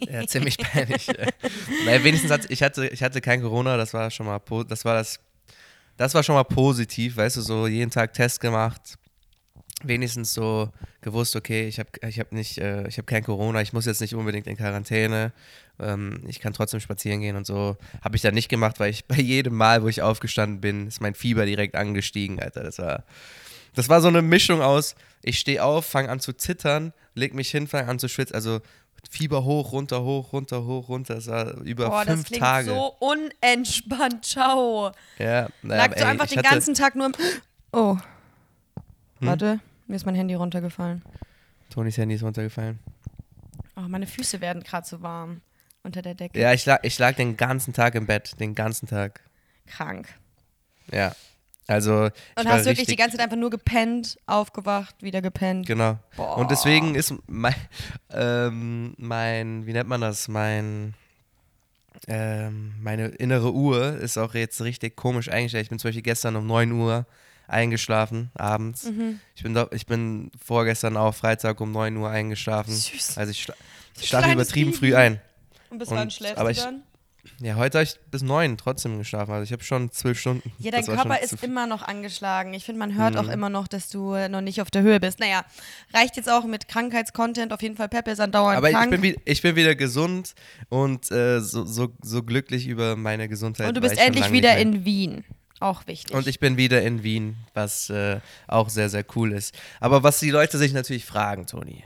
Ja, 0.00 0.26
ziemlich 0.26 0.56
peinlich. 0.56 1.08
naja, 1.84 2.02
wenigstens 2.02 2.30
hatte 2.30 2.46
ich 2.50 2.62
hatte, 2.62 2.86
ich 2.88 3.02
hatte 3.02 3.20
kein 3.20 3.42
Corona, 3.42 3.76
das 3.76 3.92
war 3.92 4.10
schon 4.10 4.24
mal 4.24 4.40
das 4.66 4.82
war 4.86 4.94
das 4.94 5.20
das 5.98 6.14
war 6.14 6.22
schon 6.22 6.34
mal 6.34 6.44
positiv, 6.44 7.18
weißt 7.18 7.36
du, 7.36 7.42
so 7.42 7.66
jeden 7.66 7.90
Tag 7.90 8.14
Test 8.14 8.40
gemacht. 8.40 8.96
Wenigstens 9.86 10.32
so 10.34 10.70
gewusst, 11.02 11.36
okay, 11.36 11.68
ich 11.68 11.78
habe 11.78 11.90
ich 12.08 12.18
hab 12.18 12.32
nicht, 12.32 12.58
äh, 12.58 12.88
ich 12.88 12.96
habe 12.96 13.06
kein 13.06 13.22
Corona, 13.22 13.60
ich 13.60 13.72
muss 13.72 13.86
jetzt 13.86 14.00
nicht 14.00 14.14
unbedingt 14.14 14.46
in 14.46 14.56
Quarantäne, 14.56 15.32
ähm, 15.78 16.22
ich 16.26 16.40
kann 16.40 16.52
trotzdem 16.52 16.80
spazieren 16.80 17.20
gehen 17.20 17.36
und 17.36 17.46
so. 17.46 17.76
Habe 18.02 18.16
ich 18.16 18.22
dann 18.22 18.34
nicht 18.34 18.48
gemacht, 18.48 18.80
weil 18.80 18.90
ich 18.90 19.04
bei 19.06 19.16
jedem 19.16 19.54
Mal, 19.54 19.82
wo 19.82 19.88
ich 19.88 20.02
aufgestanden 20.02 20.60
bin, 20.60 20.88
ist 20.88 21.00
mein 21.00 21.14
Fieber 21.14 21.46
direkt 21.46 21.74
angestiegen, 21.74 22.40
Alter. 22.40 22.62
Das 22.62 22.78
war, 22.78 23.04
das 23.74 23.88
war 23.88 24.00
so 24.00 24.08
eine 24.08 24.22
Mischung 24.22 24.62
aus, 24.62 24.94
ich 25.22 25.38
stehe 25.38 25.62
auf, 25.62 25.84
fange 25.86 26.08
an 26.08 26.20
zu 26.20 26.32
zittern, 26.32 26.92
leg 27.14 27.34
mich 27.34 27.50
hin, 27.50 27.68
fange 27.68 27.88
an 27.88 27.98
zu 27.98 28.08
schwitzen, 28.08 28.34
also 28.34 28.60
Fieber 29.10 29.44
hoch, 29.44 29.72
runter, 29.72 30.02
hoch, 30.02 30.32
runter, 30.32 30.64
hoch, 30.64 30.88
runter. 30.88 31.16
Das 31.16 31.26
war 31.26 31.58
über 31.58 31.90
Boah, 31.90 32.04
das 32.04 32.14
fünf 32.14 32.26
klingt 32.26 32.42
Tage. 32.42 32.70
so 32.70 32.96
unentspannt. 33.00 34.24
Ciao. 34.24 34.92
ja, 35.18 35.48
naja, 35.62 35.82
Lagst 35.82 36.00
du 36.00 36.06
einfach 36.06 36.26
den 36.26 36.42
ganzen 36.42 36.74
Tag 36.74 36.96
nur 36.96 37.06
im. 37.06 37.12
Oh. 37.72 37.96
Hm? 37.96 39.28
Warte, 39.28 39.60
mir 39.86 39.96
ist 39.96 40.06
mein 40.06 40.14
Handy 40.14 40.34
runtergefallen. 40.34 41.02
Tonys 41.70 41.96
Handy 41.98 42.14
ist 42.14 42.22
runtergefallen. 42.22 42.78
Oh, 43.76 43.82
meine 43.82 44.06
Füße 44.06 44.40
werden 44.40 44.62
gerade 44.62 44.86
so 44.86 45.02
warm 45.02 45.40
unter 45.82 46.02
der 46.02 46.14
Decke. 46.14 46.38
Ja, 46.38 46.52
ich 46.52 46.64
lag, 46.66 46.80
ich 46.82 46.98
lag 46.98 47.16
den 47.16 47.36
ganzen 47.36 47.72
Tag 47.72 47.94
im 47.94 48.06
Bett, 48.06 48.38
den 48.40 48.54
ganzen 48.54 48.86
Tag. 48.86 49.20
Krank. 49.66 50.08
Ja, 50.92 51.14
also 51.66 52.06
ich 52.06 52.12
Und 52.36 52.48
hast 52.48 52.66
wirklich 52.66 52.86
die 52.86 52.96
ganze 52.96 53.16
Zeit 53.16 53.24
einfach 53.24 53.38
nur 53.38 53.50
gepennt, 53.50 54.18
aufgewacht, 54.26 55.02
wieder 55.02 55.22
gepennt. 55.22 55.66
Genau. 55.66 55.98
Boah. 56.16 56.36
Und 56.36 56.50
deswegen 56.50 56.94
ist 56.94 57.14
mein, 57.26 57.54
ähm, 58.10 58.94
mein, 58.98 59.66
wie 59.66 59.72
nennt 59.72 59.88
man 59.88 60.02
das, 60.02 60.28
mein, 60.28 60.94
ähm, 62.06 62.74
meine 62.80 63.06
innere 63.08 63.52
Uhr 63.52 63.96
ist 63.96 64.18
auch 64.18 64.34
jetzt 64.34 64.60
richtig 64.60 64.94
komisch 64.94 65.30
eingestellt. 65.30 65.64
Ich 65.64 65.70
bin 65.70 65.78
zum 65.78 65.88
Beispiel 65.88 66.02
gestern 66.02 66.36
um 66.36 66.46
9 66.46 66.72
Uhr 66.72 67.06
eingeschlafen, 67.46 68.30
abends. 68.34 68.84
Mhm. 68.84 69.20
Ich, 69.34 69.42
bin 69.42 69.56
ich 69.72 69.86
bin 69.86 70.30
vorgestern 70.44 70.96
auch 70.96 71.14
Freitag 71.14 71.60
um 71.60 71.72
9 71.72 71.96
Uhr 71.96 72.10
eingeschlafen. 72.10 72.72
Süß. 72.74 73.18
Also 73.18 73.30
ich, 73.30 73.42
schla 73.42 73.54
ich 74.00 74.08
schlafe 74.08 74.32
übertrieben 74.32 74.70
Baby. 74.72 74.78
früh 74.78 74.94
ein. 74.96 75.20
Und 75.70 75.78
bis 75.78 75.90
wann 75.90 76.10
schläfst 76.10 76.38
aber 76.38 76.52
du 76.52 76.58
ich- 76.58 76.62
dann? 76.64 76.82
Ja, 77.40 77.54
heute 77.56 77.78
habe 77.78 77.84
ich 77.84 77.98
bis 78.10 78.20
9 78.22 78.58
trotzdem 78.58 78.98
geschlafen. 78.98 79.32
Also 79.32 79.44
ich 79.44 79.52
habe 79.52 79.64
schon 79.64 79.90
zwölf 79.90 80.20
Stunden. 80.20 80.52
Ja, 80.58 80.70
dein 80.70 80.84
Körper 80.84 81.18
ist 81.22 81.42
immer 81.42 81.66
noch 81.66 81.80
angeschlagen. 81.80 82.52
Ich 82.52 82.64
finde, 82.66 82.80
man 82.80 82.94
hört 82.96 83.16
auch 83.16 83.24
Mhm. 83.24 83.30
immer 83.30 83.48
noch, 83.48 83.66
dass 83.66 83.88
du 83.88 84.12
äh, 84.12 84.28
noch 84.28 84.42
nicht 84.42 84.60
auf 84.60 84.70
der 84.70 84.82
Höhe 84.82 85.00
bist. 85.00 85.20
Naja, 85.20 85.42
reicht 85.94 86.16
jetzt 86.18 86.28
auch 86.28 86.44
mit 86.44 86.68
Krankheitscontent. 86.68 87.54
Auf 87.54 87.62
jeden 87.62 87.76
Fall, 87.76 87.88
Peppe 87.88 88.10
ist 88.10 88.20
andauernd 88.20 88.58
Aber 88.58 88.68
ich 88.68 88.76
krank. 88.76 88.90
bin, 88.90 89.02
wie- 89.02 89.16
ich 89.24 89.40
bin 89.40 89.56
wieder 89.56 89.74
gesund 89.74 90.34
und 90.68 91.10
äh, 91.10 91.40
so, 91.40 91.64
so, 91.64 91.94
so 92.02 92.22
glücklich 92.22 92.66
über 92.66 92.94
meine 92.94 93.26
Gesundheit. 93.26 93.68
und 93.68 93.74
du 93.76 93.80
bist 93.80 93.94
ich 93.94 94.00
endlich 94.00 94.30
wieder 94.30 94.58
in 94.58 94.84
Wien. 94.84 95.24
Auch 95.64 95.86
wichtig. 95.86 96.14
Und 96.14 96.26
ich 96.26 96.40
bin 96.40 96.58
wieder 96.58 96.82
in 96.82 97.02
Wien, 97.02 97.36
was 97.54 97.88
äh, 97.88 98.20
auch 98.46 98.68
sehr, 98.68 98.90
sehr 98.90 99.02
cool 99.16 99.32
ist. 99.32 99.54
Aber 99.80 100.02
was 100.02 100.20
die 100.20 100.30
Leute 100.30 100.58
sich 100.58 100.74
natürlich 100.74 101.06
fragen, 101.06 101.46
Toni, 101.46 101.84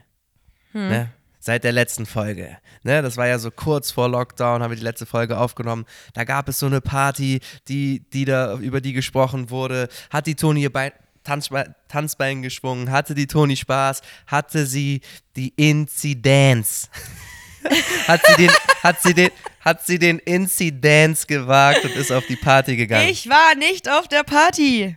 Hm. 0.73 0.89
ne? 0.89 1.11
seit 1.39 1.63
der 1.63 1.71
letzten 1.71 2.05
Folge, 2.05 2.59
ne? 2.83 3.03
das 3.03 3.17
war 3.17 3.29
ja 3.29 3.39
so 3.39 3.53
kurz 3.53 3.93
vor 3.93 4.09
Lockdown, 4.09 4.65
haben 4.65 4.73
wir 4.73 4.77
die 4.77 4.83
letzte 4.83 5.07
Folge 5.07 5.39
aufgenommen. 5.39 5.87
Da 6.13 6.25
gab 6.25 6.49
es 6.49 6.59
so 6.59 6.67
eine 6.67 6.81
Party, 6.81 7.39
die, 7.69 8.03
die 8.13 8.25
da, 8.25 8.55
über 8.57 8.81
die 8.81 8.95
gesprochen 8.95 9.49
wurde. 9.49 9.89
Hat 10.11 10.27
die 10.27 10.35
Toni 10.35 10.63
ihr 10.63 10.73
Bein, 10.73 10.91
Tanzbe 11.23 11.77
Tanzbein 11.87 12.43
geschwungen? 12.43 12.91
Hatte 12.91 13.15
die 13.15 13.29
Toni 13.29 13.57
Spaß? 13.57 14.03
Hatte 14.27 14.67
sie 14.67 15.03
die 15.37 15.53
Inzidenz? 15.57 16.91
hat, 18.07 18.21
sie 18.27 18.35
den, 18.37 18.51
hat, 18.83 19.03
sie 19.03 19.15
den, 19.15 19.31
hat 19.61 19.87
sie 19.87 19.99
den 19.99 20.19
Inzidenz 20.21 21.27
gewagt 21.27 21.85
und 21.85 21.95
ist 21.95 22.11
auf 22.13 22.27
die 22.27 22.37
Party 22.37 22.77
gegangen? 22.77 23.09
Ich 23.09 23.29
war 23.29 23.55
nicht 23.57 23.89
auf 23.89 24.09
der 24.09 24.23
Party. 24.25 24.97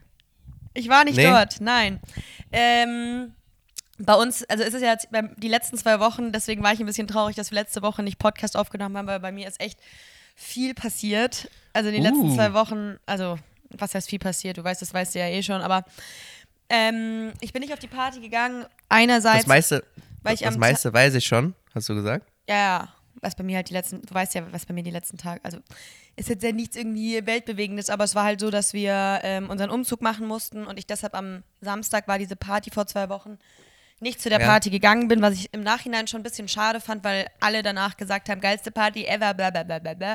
Ich 0.74 0.88
war 0.90 1.04
nicht 1.04 1.18
Nee? 1.18 1.26
dort, 1.30 1.60
nein. 1.62 2.00
Ähm, 2.52 3.34
bei 3.98 4.14
uns, 4.16 4.44
also 4.46 4.64
ist 4.64 4.74
es 4.74 4.82
ja 4.82 4.92
jetzt 4.92 5.12
beim- 5.12 5.36
die 5.38 5.48
letzten 5.50 5.78
zwei 5.78 6.00
Wochen, 6.00 6.32
deswegen 6.32 6.64
war 6.64 6.74
ich 6.74 6.80
ein 6.80 6.86
bisschen 6.86 7.08
traurig, 7.08 7.36
dass 7.36 7.52
wir 7.52 7.56
letzte 7.56 7.82
Woche 7.82 8.02
nicht 8.04 8.18
Podcast 8.20 8.56
aufgenommen 8.58 8.98
haben, 8.98 9.08
weil 9.08 9.20
bei 9.20 9.32
mir 9.32 9.48
ist 9.48 9.60
echt 9.62 9.80
viel 10.36 10.74
passiert. 10.74 11.50
Also 11.74 11.90
in 11.90 11.96
den 11.96 12.04
letzten 12.04 12.32
Uh. 12.32 12.36
zwei 12.36 12.54
Wochen, 12.54 12.98
also 13.06 13.38
was 13.70 13.94
heißt 13.94 14.10
viel 14.10 14.20
passiert? 14.20 14.58
Du 14.58 14.64
weißt, 14.64 14.82
das 14.82 14.94
weißt 14.94 15.14
du 15.16 15.20
ja 15.20 15.28
eh 15.28 15.44
schon, 15.44 15.62
aber 15.62 15.86
ähm, 16.70 17.32
ich 17.42 17.54
bin 17.54 17.62
nicht 17.62 17.74
auf 17.74 17.80
die 17.80 17.88
Party 17.88 18.20
gegangen. 18.22 18.66
Einerseits, 18.90 19.40
Das 19.40 19.48
meiste, 19.48 19.84
weil 20.24 20.34
ich 20.36 20.40
das 20.42 20.54
am 20.56 20.60
meiste 20.60 20.92
weiß 20.94 21.14
ich 21.16 21.26
schon, 21.26 21.54
hast 21.76 21.88
du 21.90 21.96
gesagt? 21.96 22.26
Ja, 22.50 22.56
ja, 22.56 22.90
was 23.22 23.36
bei 23.36 23.44
mir 23.44 23.58
halt 23.58 23.70
die 23.70 23.74
letzten, 23.74 24.02
du 24.02 24.14
weißt 24.14 24.34
ja, 24.36 24.44
was 24.52 24.66
bei 24.66 24.74
mir 24.74 24.84
die 24.84 24.92
letzten 24.92 25.18
Tage, 25.18 25.40
also 25.44 25.58
ist 26.16 26.30
jetzt 26.30 26.44
ja 26.44 26.52
nichts 26.52 26.76
irgendwie 26.76 27.26
Weltbewegendes, 27.26 27.90
aber 27.90 28.04
es 28.04 28.16
war 28.16 28.24
halt 28.24 28.40
so, 28.40 28.50
dass 28.50 28.74
wir 28.74 29.20
ähm, 29.24 29.50
unseren 29.50 29.70
Umzug 29.70 30.02
machen 30.02 30.28
mussten 30.28 30.66
und 30.66 30.78
ich 30.80 30.88
deshalb 30.88 31.14
am 31.16 31.44
Samstag 31.62 32.08
war 32.08 32.18
diese 32.18 32.36
Party 32.36 32.72
vor 32.72 32.88
zwei 32.88 33.10
Wochen 33.10 33.38
nicht 34.00 34.20
zu 34.20 34.30
der 34.30 34.40
Ja. 34.42 34.48
Party 34.48 34.70
gegangen 34.72 35.08
bin, 35.08 35.22
was 35.22 35.36
ich 35.36 35.54
im 35.54 35.62
Nachhinein 35.62 36.08
schon 36.08 36.22
ein 36.22 36.24
bisschen 36.24 36.48
schade 36.48 36.80
fand, 36.82 37.04
weil 37.04 37.28
alle 37.40 37.62
danach 37.62 37.96
gesagt 37.98 38.30
haben, 38.30 38.42
geilste 38.42 38.72
Party 38.72 39.06
ever, 39.06 39.34
bla 39.36 39.52
bla 39.52 39.62
bla 39.64 39.78
bla 39.80 39.94
bla. 39.94 40.14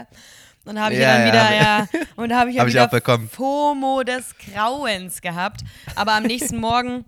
Und 0.65 0.75
dann 0.75 0.81
habe 0.81 0.95
ich 0.95 1.01
Ja, 1.01 1.13
dann 1.17 1.21
ja, 1.21 1.33
wieder, 1.33 1.45
hab- 1.49 1.93
ja, 1.95 2.01
und 2.17 2.35
habe 2.35 2.51
ich 2.51 2.57
ja 2.57 2.63
Hab 2.63 2.69
ich 2.69 2.75
wieder 2.75 2.87
auch 2.87 2.91
bekommen. 2.91 3.29
FOMO 3.31 4.03
des 4.03 4.35
Grauens 4.39 5.21
gehabt. 5.21 5.61
Aber 5.95 6.15
am 6.15 6.25
nächsten 6.25 6.57
Morgen, 6.59 7.05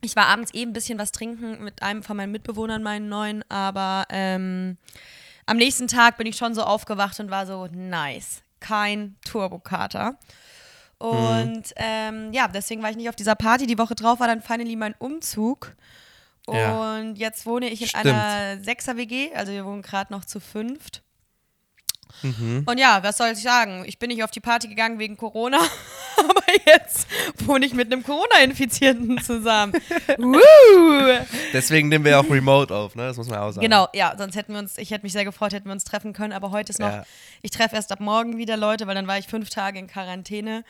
ich 0.00 0.16
war 0.16 0.26
abends 0.26 0.54
eh 0.54 0.62
ein 0.62 0.72
bisschen 0.72 0.98
was 0.98 1.12
trinken 1.12 1.62
mit 1.64 1.82
einem 1.82 2.02
von 2.02 2.16
meinen 2.16 2.32
Mitbewohnern, 2.32 2.82
meinen 2.82 3.08
neuen, 3.08 3.44
aber 3.50 4.06
ähm, 4.10 4.76
am 5.46 5.56
nächsten 5.56 5.88
Tag 5.88 6.18
bin 6.18 6.26
ich 6.26 6.36
schon 6.36 6.54
so 6.54 6.62
aufgewacht 6.62 7.18
und 7.20 7.30
war 7.30 7.46
so, 7.46 7.66
nice, 7.72 8.42
kein 8.60 9.16
Turbokater. 9.24 10.18
Und 10.98 11.72
ähm, 11.76 12.32
ja, 12.32 12.48
deswegen 12.48 12.82
war 12.82 12.90
ich 12.90 12.96
nicht 12.96 13.08
auf 13.08 13.16
dieser 13.16 13.36
Party. 13.36 13.66
Die 13.66 13.78
Woche 13.78 13.94
drauf 13.94 14.18
war 14.20 14.26
dann 14.26 14.42
finally 14.42 14.74
mein 14.76 14.94
Umzug. 14.98 15.76
Ja. 16.48 16.96
Und 16.96 17.16
jetzt 17.16 17.46
wohne 17.46 17.68
ich 17.68 17.82
in 17.82 17.88
Stimmt. 17.88 18.06
einer 18.06 18.62
Sechser-WG, 18.62 19.32
also 19.34 19.52
wir 19.52 19.64
wohnen 19.64 19.82
gerade 19.82 20.12
noch 20.12 20.24
zu 20.24 20.40
fünft. 20.40 21.02
Mhm. 22.22 22.64
Und 22.66 22.78
ja, 22.78 23.02
was 23.02 23.18
soll 23.18 23.28
ich 23.28 23.42
sagen? 23.42 23.84
Ich 23.86 23.98
bin 23.98 24.08
nicht 24.08 24.24
auf 24.24 24.30
die 24.30 24.40
Party 24.40 24.66
gegangen 24.66 24.98
wegen 24.98 25.16
Corona, 25.16 25.60
aber 26.28 26.42
jetzt 26.66 27.06
wohne 27.46 27.66
ich 27.66 27.74
mit 27.74 27.92
einem 27.92 28.02
Corona-Infizierten 28.02 29.20
zusammen. 29.22 29.72
Woo! 30.18 31.24
Deswegen 31.52 31.88
nehmen 31.88 32.04
wir 32.04 32.12
ja 32.12 32.20
auch 32.20 32.30
Remote 32.30 32.74
auf, 32.74 32.94
ne? 32.94 33.04
Das 33.08 33.16
muss 33.16 33.28
man 33.28 33.38
auch 33.38 33.50
sagen. 33.52 33.62
Genau, 33.64 33.88
ja, 33.92 34.14
sonst 34.16 34.36
hätten 34.36 34.52
wir 34.52 34.58
uns, 34.58 34.78
ich 34.78 34.90
hätte 34.90 35.04
mich 35.04 35.12
sehr 35.12 35.24
gefreut, 35.24 35.52
hätten 35.52 35.66
wir 35.66 35.72
uns 35.72 35.84
treffen 35.84 36.12
können, 36.12 36.32
aber 36.32 36.50
heute 36.50 36.70
ist 36.70 36.78
noch, 36.80 36.88
Ja. 36.90 37.04
ich 37.42 37.50
treffe 37.50 37.76
erst 37.76 37.92
ab 37.92 38.00
morgen 38.00 38.38
wieder 38.38 38.56
Leute, 38.56 38.86
weil 38.86 38.94
dann 38.94 39.06
war 39.06 39.18
ich 39.18 39.26
fünf 39.26 39.50
Tage 39.50 39.78
in 39.78 39.86
Quarantäne. 39.86 40.64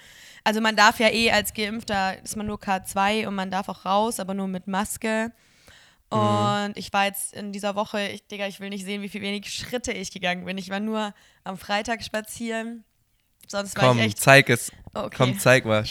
Also 0.44 0.60
man 0.60 0.76
darf 0.76 0.98
ja 1.00 1.08
eh 1.10 1.30
als 1.30 1.54
Geimpfter, 1.54 2.22
ist 2.22 2.36
man 2.36 2.46
nur 2.46 2.58
K2 2.58 3.26
und 3.26 3.34
man 3.34 3.50
darf 3.50 3.68
auch 3.68 3.84
raus, 3.84 4.20
aber 4.20 4.34
nur 4.34 4.48
mit 4.48 4.66
Maske. 4.66 5.32
Mhm. 6.10 6.18
Und 6.18 6.72
ich 6.76 6.92
war 6.92 7.04
jetzt 7.04 7.34
in 7.34 7.52
dieser 7.52 7.74
Woche, 7.74 8.00
ich, 8.08 8.26
Digga, 8.26 8.46
ich 8.46 8.60
will 8.60 8.70
nicht 8.70 8.84
sehen, 8.84 9.02
wie 9.02 9.08
viel 9.08 9.20
wenig 9.20 9.52
Schritte 9.52 9.92
ich 9.92 10.10
gegangen 10.10 10.44
bin. 10.44 10.56
Ich 10.56 10.70
war 10.70 10.80
nur 10.80 11.12
am 11.44 11.58
Freitag 11.58 12.02
spazieren. 12.02 12.84
Sonst 13.48 13.76
war 13.76 13.94
Komm, 13.94 14.14
zeig 14.16 14.48
es. 14.50 14.70
Okay. 14.94 15.14
Komm, 15.16 15.38
zeig 15.38 15.64
mal. 15.64 15.84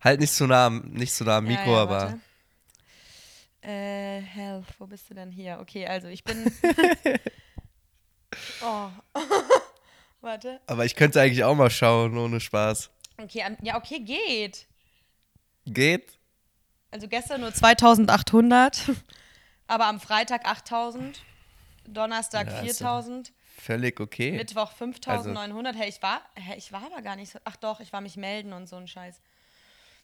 Halt 0.00 0.20
nicht 0.20 0.32
zu 0.32 0.46
nah, 0.46 0.66
am- 0.66 0.80
nicht 0.90 1.14
zu 1.14 1.24
nah 1.24 1.38
am 1.38 1.50
Ja, 1.50 1.56
Mikro, 1.58 1.72
ja, 1.72 1.82
aber. 1.82 2.00
warte. 2.00 2.20
Äh, 3.62 4.20
Health, 4.20 4.66
wo 4.78 4.86
bist 4.86 5.08
du 5.10 5.14
denn 5.14 5.30
hier? 5.30 5.58
Okay, 5.60 5.86
also 5.86 6.08
ich 6.08 6.22
bin. 6.24 6.52
oh. 8.62 8.88
warte. 10.20 10.60
Aber 10.66 10.84
ich 10.84 10.94
könnte 10.96 11.20
eigentlich 11.20 11.44
auch 11.44 11.54
mal 11.54 11.70
schauen, 11.70 12.16
ohne 12.16 12.40
Spaß. 12.40 12.90
Okay, 13.18 13.44
ja, 13.62 13.76
okay, 13.76 14.00
geht. 14.00 14.66
Geht? 15.66 16.18
Also 16.90 17.08
gestern 17.08 17.40
nur 17.40 17.52
2800, 17.52 18.82
aber 19.66 19.86
am 19.86 20.00
Freitag 20.00 20.46
8000, 20.46 21.20
Donnerstag 21.86 22.46
Ja, 22.48 22.60
ist 22.60 22.78
4000, 22.78 23.32
Völlig 23.64 23.98
okay. 23.98 24.32
Mittwoch 24.32 24.68
Also 24.68 24.76
5900. 24.76 25.74
hey, 25.74 25.88
ich 25.88 26.02
war, 26.02 26.20
hey, 26.34 26.58
ich 26.58 26.70
war 26.70 26.82
aber 26.84 27.00
gar 27.00 27.16
nicht 27.16 27.32
so. 27.32 27.38
Ach 27.44 27.56
doch, 27.56 27.80
ich 27.80 27.94
war 27.94 28.02
mich 28.02 28.18
melden 28.18 28.52
und 28.52 28.68
so 28.68 28.76
ein 28.76 28.86
Scheiß. 28.86 29.22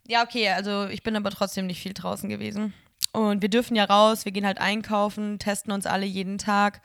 Ja, 0.09 0.23
okay, 0.23 0.49
also 0.49 0.87
ich 0.87 1.03
bin 1.03 1.15
aber 1.15 1.29
trotzdem 1.31 1.67
nicht 1.67 1.83
viel 1.83 1.93
draußen 1.93 2.31
gewesen. 2.31 2.73
Und 3.13 3.43
wir 3.43 3.51
dürfen 3.51 3.77
ja 3.77 3.85
raus, 3.85 4.25
wir 4.25 4.33
gehen 4.33 4.47
halt 4.47 4.59
einkaufen, 4.59 5.39
testen 5.39 5.75
uns 5.75 5.85
alle 5.85 6.07
jeden 6.07 6.39
Tag. 6.39 6.81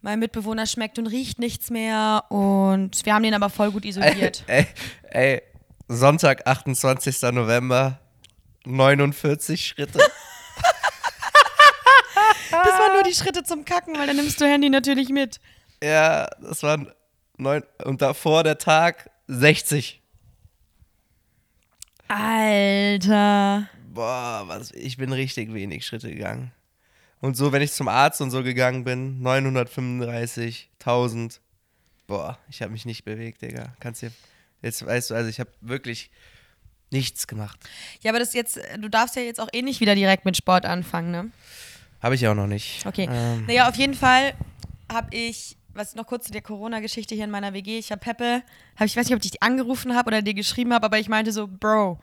Mein 0.00 0.18
Mitbewohner 0.18 0.66
schmeckt 0.66 0.98
und 0.98 1.06
riecht 1.06 1.38
nichts 1.38 1.70
mehr 1.70 2.24
und 2.30 3.06
wir 3.06 3.14
haben 3.14 3.22
den 3.22 3.34
aber 3.34 3.48
voll 3.48 3.70
gut 3.70 3.84
isoliert. 3.84 4.42
Ey, 4.48 4.66
ey, 5.04 5.42
Sonntag, 5.86 6.48
28. 6.48 7.22
November, 7.32 8.00
49 8.64 9.64
Schritte. 9.64 10.00
Nur 12.94 13.02
die 13.02 13.12
Schritte 13.12 13.42
zum 13.42 13.64
Kacken, 13.64 13.98
weil 13.98 14.06
dann 14.06 14.14
nimmst 14.14 14.40
du 14.40 14.44
Handy 14.44 14.70
natürlich 14.70 15.08
mit. 15.08 15.40
ja, 15.82 16.28
das 16.40 16.62
waren 16.62 16.92
neun. 17.36 17.64
Und 17.84 18.02
davor 18.02 18.44
der 18.44 18.56
Tag 18.56 19.10
60. 19.26 20.00
Alter. 22.06 23.68
Boah, 23.92 24.44
was, 24.46 24.70
ich 24.70 24.96
bin 24.96 25.12
richtig 25.12 25.52
wenig 25.52 25.84
Schritte 25.84 26.08
gegangen. 26.08 26.52
Und 27.20 27.36
so, 27.36 27.50
wenn 27.50 27.62
ich 27.62 27.72
zum 27.72 27.88
Arzt 27.88 28.20
und 28.20 28.30
so 28.30 28.44
gegangen 28.44 28.84
bin, 28.84 29.20
935, 29.22 30.70
1000. 30.78 31.40
Boah, 32.06 32.38
ich 32.48 32.62
habe 32.62 32.70
mich 32.70 32.84
nicht 32.84 33.04
bewegt, 33.04 33.42
Digga. 33.42 33.74
Kannst 33.80 34.02
dir, 34.02 34.12
jetzt 34.62 34.86
weißt 34.86 35.10
du, 35.10 35.14
also 35.16 35.28
ich 35.28 35.40
habe 35.40 35.50
wirklich 35.62 36.12
nichts 36.90 37.26
gemacht. 37.26 37.58
Ja, 38.02 38.12
aber 38.12 38.20
das 38.20 38.34
jetzt, 38.34 38.60
du 38.78 38.88
darfst 38.88 39.16
ja 39.16 39.22
jetzt 39.22 39.40
auch 39.40 39.48
eh 39.52 39.62
nicht 39.62 39.80
wieder 39.80 39.96
direkt 39.96 40.24
mit 40.24 40.36
Sport 40.36 40.64
anfangen, 40.64 41.10
ne? 41.10 41.32
Habe 42.04 42.14
ich 42.16 42.28
auch 42.28 42.34
noch 42.34 42.46
nicht. 42.46 42.84
Okay. 42.86 43.08
Ähm, 43.10 43.46
Naja, 43.46 43.68
auf 43.68 43.76
jeden 43.76 43.94
Fall 43.94 44.34
habe 44.92 45.08
ich, 45.16 45.56
was 45.72 45.94
noch 45.94 46.06
kurz 46.06 46.26
zu 46.26 46.32
der 46.32 46.42
Corona-Geschichte 46.42 47.14
hier 47.14 47.24
in 47.24 47.30
meiner 47.30 47.52
WG, 47.54 47.78
ich 47.78 47.90
habe 47.90 48.00
Peppe, 48.00 48.42
hab, 48.78 48.86
ich 48.86 48.96
weiß 48.96 49.06
nicht, 49.06 49.14
ob 49.16 49.24
ich 49.24 49.30
dich 49.32 49.42
angerufen 49.42 49.96
habe 49.96 50.08
oder 50.08 50.20
dir 50.22 50.34
geschrieben 50.34 50.72
habe, 50.74 50.84
aber 50.86 50.98
ich 50.98 51.08
meinte 51.08 51.32
so, 51.32 51.48
Bro, 51.48 51.98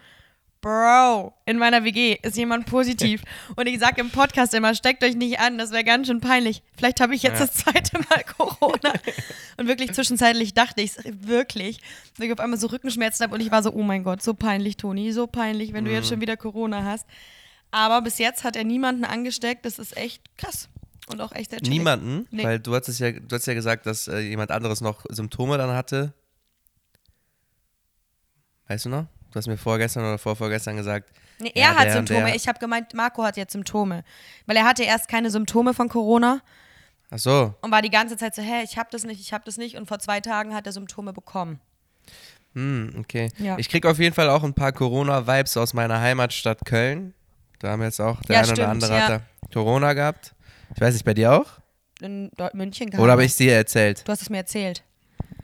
Bro, 0.61 1.33
in 1.45 1.57
meiner 1.57 1.83
WG 1.83 2.17
ist 2.21 2.37
jemand 2.37 2.67
positiv. 2.67 3.23
Und 3.55 3.67
ich 3.67 3.79
sage 3.79 3.99
im 4.01 4.11
Podcast 4.11 4.53
immer, 4.53 4.75
steckt 4.75 5.03
euch 5.03 5.15
nicht 5.15 5.39
an, 5.39 5.57
das 5.57 5.71
wäre 5.71 5.83
ganz 5.83 6.05
schön 6.07 6.19
peinlich. 6.21 6.61
Vielleicht 6.77 6.99
habe 7.01 7.15
ich 7.15 7.23
jetzt 7.23 7.39
Ja. 7.39 7.45
das 7.47 7.53
zweite 7.55 7.97
Mal 7.97 8.23
Corona. 8.37 8.93
Und 9.57 9.67
wirklich 9.67 9.91
zwischenzeitlich 9.93 10.53
dachte 10.53 10.81
ich 10.81 10.91
es 10.97 11.03
wirklich, 11.27 11.79
dass 12.15 12.25
ich 12.25 12.31
auf 12.31 12.39
einmal 12.39 12.59
so 12.59 12.67
Rückenschmerzen 12.67 13.23
habe 13.23 13.33
und 13.33 13.41
ich 13.41 13.51
war 13.51 13.63
so, 13.63 13.71
oh 13.73 13.81
mein 13.83 14.03
Gott, 14.03 14.21
so 14.21 14.33
peinlich, 14.35 14.77
Toni, 14.77 15.11
so 15.11 15.25
peinlich, 15.27 15.73
wenn 15.73 15.83
du 15.85 15.89
Mhm. 15.91 15.97
jetzt 15.97 16.09
schon 16.09 16.21
wieder 16.21 16.37
Corona 16.37 16.83
hast. 16.83 17.07
Aber 17.71 18.01
bis 18.01 18.17
jetzt 18.17 18.43
hat 18.43 18.55
er 18.55 18.63
niemanden 18.63 19.05
angesteckt, 19.05 19.65
das 19.65 19.79
ist 19.79 19.95
echt 19.97 20.37
krass. 20.37 20.69
Und 21.07 21.19
auch 21.21 21.31
echt 21.31 21.51
sehr. 21.51 21.59
Niemanden, 21.61 22.27
Nee. 22.31 22.43
weil 22.43 22.59
du 22.59 22.75
hattest 22.75 22.99
ja, 22.99 23.11
du 23.11 23.35
hast 23.35 23.45
ja 23.45 23.53
gesagt, 23.53 23.85
dass 23.85 24.07
äh, 24.07 24.19
jemand 24.19 24.51
anderes 24.51 24.81
noch 24.81 25.05
Symptome 25.09 25.57
dann 25.57 25.71
hatte. 25.71 26.13
Weißt 28.67 28.85
du 28.85 28.89
noch? 28.89 29.05
Du 29.31 29.35
hast 29.37 29.47
mir 29.47 29.57
vorgestern 29.57 30.03
oder 30.03 30.17
vorvorgestern 30.17 30.75
gesagt. 30.77 31.09
Nee, 31.39 31.51
ja, 31.55 31.63
er 31.71 31.75
hat 31.75 31.85
der 31.87 31.99
und 31.99 32.07
Symptome. 32.07 32.35
Ich 32.35 32.47
habe 32.47 32.59
gemeint, 32.59 32.93
Marco 32.93 33.23
hat 33.23 33.35
jetzt 33.37 33.53
Symptome. 33.53 34.03
Weil 34.45 34.57
er 34.57 34.65
hatte 34.65 34.83
erst 34.83 35.07
keine 35.07 35.31
Symptome 35.31 35.73
von 35.73 35.89
Corona 35.89 36.41
Ach 37.09 37.19
so, 37.19 37.53
und 37.61 37.71
war 37.71 37.81
die 37.81 37.89
ganze 37.89 38.15
Zeit 38.15 38.35
so, 38.35 38.41
hä, 38.41 38.63
ich 38.63 38.77
habe 38.77 38.89
das 38.91 39.03
nicht, 39.03 39.19
ich 39.19 39.33
habe 39.33 39.43
das 39.45 39.57
nicht. 39.57 39.75
Und 39.75 39.87
vor 39.87 39.99
zwei 39.99 40.21
Tagen 40.21 40.53
hat 40.53 40.65
er 40.65 40.71
Symptome 40.71 41.11
bekommen. 41.13 41.59
hm, 42.53 42.93
okay. 42.99 43.29
Ja. 43.37 43.57
Ich 43.57 43.67
krieg 43.69 43.85
auf 43.85 43.99
jeden 43.99 44.15
Fall 44.15 44.29
auch 44.29 44.43
ein 44.43 44.53
paar 44.53 44.71
Corona-Vibes 44.71 45.57
aus 45.57 45.73
meiner 45.73 45.99
Heimatstadt 45.99 46.59
Köln. 46.65 47.13
Da 47.61 47.69
haben 47.71 47.81
jetzt 47.83 47.99
auch 48.01 48.19
der 48.23 48.37
Ja, 48.37 48.41
eine 48.43 48.51
oder 48.53 48.69
andere 48.69 48.93
ja. 48.93 49.01
hat 49.01 49.09
da 49.09 49.21
Corona 49.53 49.93
gehabt. 49.93 50.33
Ich 50.75 50.81
weiß 50.81 50.93
nicht, 50.93 51.05
bei 51.05 51.13
dir 51.13 51.33
auch? 51.33 51.45
In 52.01 52.31
München 52.53 52.89
gehabt. 52.89 53.03
Oder 53.03 53.11
habe 53.13 53.23
ich 53.23 53.31
es 53.31 53.37
dir 53.37 53.53
erzählt? 53.55 54.07
Du 54.07 54.11
hast 54.11 54.21
es 54.23 54.29
mir 54.29 54.37
erzählt. 54.37 54.83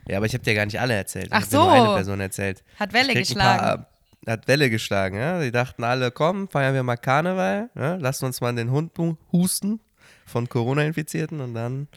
Ja, 0.08 0.16
aber 0.16 0.26
ich 0.26 0.32
habe 0.34 0.42
dir 0.42 0.54
gar 0.54 0.64
nicht 0.64 0.80
alle 0.80 0.94
erzählt. 0.94 1.28
Ach 1.30 1.42
ich 1.42 1.48
dir 1.48 1.56
nur 1.58 1.66
so. 1.66 1.70
eine 1.72 1.94
Person 1.94 2.20
erzählt. 2.20 2.64
Hat 2.80 2.92
Welle 2.92 3.14
geschlagen. 3.14 3.58
Paar, 3.60 3.86
hat 4.26 4.48
Welle 4.48 4.70
geschlagen, 4.70 5.16
ja. 5.18 5.40
Die 5.40 5.52
dachten 5.52 5.84
alle, 5.84 6.10
komm, 6.10 6.48
feiern 6.48 6.74
wir 6.74 6.82
mal 6.82 6.96
Karneval, 6.96 7.70
ja? 7.76 7.94
lassen 7.96 8.24
uns 8.24 8.40
mal 8.40 8.54
den 8.54 8.70
Hund 8.70 8.96
hu- 8.98 9.16
husten 9.30 9.80
von 10.26 10.48
Corona-Infizierten 10.48 11.40
und 11.40 11.54
dann. 11.54 11.88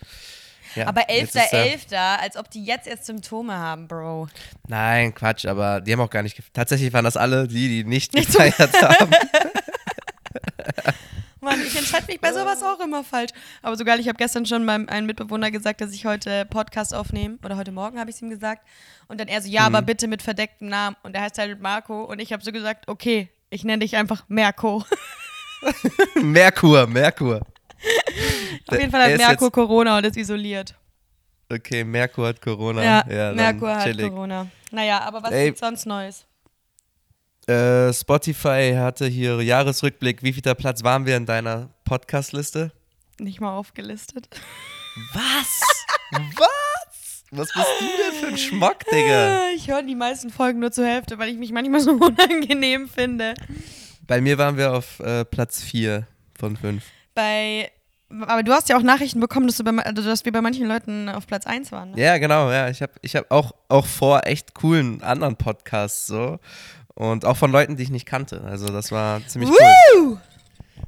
Ja, 0.76 0.88
Aber 0.88 1.10
jetzt 1.12 1.36
ist 1.36 1.52
er- 1.52 1.66
11.11., 1.66 2.20
als 2.22 2.38
ob 2.38 2.50
die 2.52 2.64
jetzt 2.64 2.88
erst 2.88 3.06
Symptome 3.06 3.54
haben, 3.58 3.88
Bro. 3.90 4.30
Nein, 4.68 5.14
Quatsch, 5.14 5.46
aber 5.46 5.82
die 5.82 5.92
haben 5.92 6.00
auch 6.00 6.10
gar 6.10 6.24
nicht. 6.24 6.42
Tatsächlich 6.54 6.94
waren 6.94 7.04
das 7.04 7.18
alle 7.18 7.48
die, 7.48 7.68
die 7.68 7.84
nicht 7.84 8.14
gefeiert 8.14 8.82
haben. 8.82 9.12
Mann, 11.44 11.60
ich 11.66 11.76
entscheide 11.76 12.06
mich 12.06 12.22
bei 12.22 12.32
sowas 12.34 12.62
auch 12.62 12.80
immer 12.82 13.04
falsch. 13.04 13.32
Aber 13.64 13.76
so 13.76 13.84
geil, 13.84 14.00
ich 14.00 14.08
habe 14.08 14.18
gestern 14.18 14.46
schon 14.46 14.64
meinem 14.64 14.88
einen 14.90 15.08
Mitbewohner 15.08 15.50
gesagt, 15.50 15.82
dass 15.82 15.92
ich 15.92 16.06
heute 16.06 16.46
Podcast 16.46 16.94
aufnehme. 16.94 17.40
Oder 17.44 17.58
heute 17.58 17.72
Morgen 17.72 18.00
habe 18.00 18.12
ich 18.12 18.16
es 18.18 18.22
ihm 18.22 18.30
gesagt. 18.30 18.66
Und 19.08 19.20
dann 19.20 19.28
er 19.28 19.42
so, 19.42 19.50
ja, 19.50 19.62
Mhm. 19.68 19.76
aber 19.76 19.82
bitte 19.86 20.08
mit 20.08 20.22
verdecktem 20.22 20.68
Namen. 20.68 20.96
Und 21.02 21.16
er 21.16 21.24
heißt 21.24 21.40
halt 21.40 21.60
Marco. 21.60 22.04
Und 22.04 22.20
ich 22.20 22.32
habe 22.32 22.44
so 22.44 22.52
gesagt, 22.52 22.88
okay, 22.88 23.30
ich 23.50 23.64
nenne 23.64 23.80
dich 23.80 23.96
einfach 23.96 24.24
Merko. 24.28 24.84
Merkur, 26.22 26.86
Merkur. 26.88 27.42
Auf 28.68 28.78
jeden 28.80 28.92
Fall 28.92 29.02
hat 29.14 29.20
jetzt- 29.20 29.52
Corona 29.52 29.98
und 29.98 30.06
ist 30.06 30.18
isoliert. 30.18 30.76
Okay, 31.52 31.84
Merkur 31.84 32.28
hat 32.28 32.42
Corona. 32.42 32.84
Ja, 32.84 33.04
dann 33.04 33.36
Merko 33.36 33.68
hat 33.68 33.84
chillig. 33.84 34.10
Corona. 34.10 34.48
Naja, 34.72 35.00
aber 35.02 35.22
was 35.24 35.32
Ey. 35.32 35.46
gibt's 35.48 35.60
sonst 35.60 35.86
Neues? 35.86 36.26
Äh, 37.48 37.92
Spotify 37.94 38.74
hatte 38.78 39.08
hier 39.08 39.42
Jahresrückblick. 39.42 40.22
Wie 40.22 40.34
vielter 40.34 40.56
Platz 40.56 40.84
waren 40.84 41.06
wir 41.06 41.18
in 41.18 41.26
deiner 41.26 41.70
Podcast-Liste? 41.86 42.72
Nicht 43.20 43.42
mal 43.42 43.56
aufgelistet. 43.56 44.28
Was? 45.14 45.62
Was? 46.38 47.24
Was 47.32 47.48
bist 47.54 47.68
du 47.80 47.86
denn 47.86 48.20
für 48.20 48.28
ein 48.28 48.38
Schmock, 48.38 48.80
Digga? 48.92 49.52
Ich 49.56 49.70
höre 49.70 49.84
die 49.84 49.96
meisten 49.96 50.30
Folgen 50.30 50.60
nur 50.60 50.72
zur 50.72 50.86
Hälfte, 50.86 51.18
weil 51.18 51.30
ich 51.30 51.38
mich 51.38 51.52
manchmal 51.54 51.80
so 51.80 51.92
unangenehm 52.00 52.90
finde. 52.90 53.34
Bei 54.06 54.20
mir 54.20 54.38
waren 54.38 54.58
wir 54.58 54.74
auf 54.74 55.00
äh, 55.00 55.24
Platz 55.24 55.64
4 55.64 56.06
von 56.38 56.58
5. 56.58 56.84
Bei 57.16 57.72
Aber 58.10 58.44
du 58.44 58.52
hast 58.52 58.68
ja 58.68 58.78
auch 58.78 58.82
Nachrichten 58.82 59.22
bekommen, 59.22 59.48
dass, 59.48 59.64
bei, 59.64 59.72
also, 59.72 60.04
dass 60.04 60.26
wir 60.26 60.34
bei 60.34 60.42
manchen 60.42 60.68
Leuten 60.68 61.08
auf 61.08 61.26
Platz 61.26 61.48
1 61.48 61.72
waren. 61.72 61.92
Ne? 61.92 62.02
Ja, 62.02 62.18
genau, 62.18 62.52
ja. 62.52 62.70
Ich 62.70 62.82
habe 62.82 62.92
ich 63.02 63.16
hab 63.16 63.32
auch, 63.32 63.54
auch 63.70 63.86
vor 63.86 64.26
echt 64.26 64.54
coolen 64.54 65.02
anderen 65.02 65.38
Podcasts 65.38 66.08
so. 66.08 66.38
Und 67.02 67.26
auch 67.26 67.36
von 67.38 67.52
Leuten, 67.52 67.78
die 67.78 67.84
ich 67.84 67.90
nicht 67.90 68.06
kannte. 68.06 68.42
Also 68.44 68.68
das 68.68 68.92
war 68.92 69.26
ziemlich 69.28 69.50
cool. 69.50 69.58
Woo! 69.96 70.18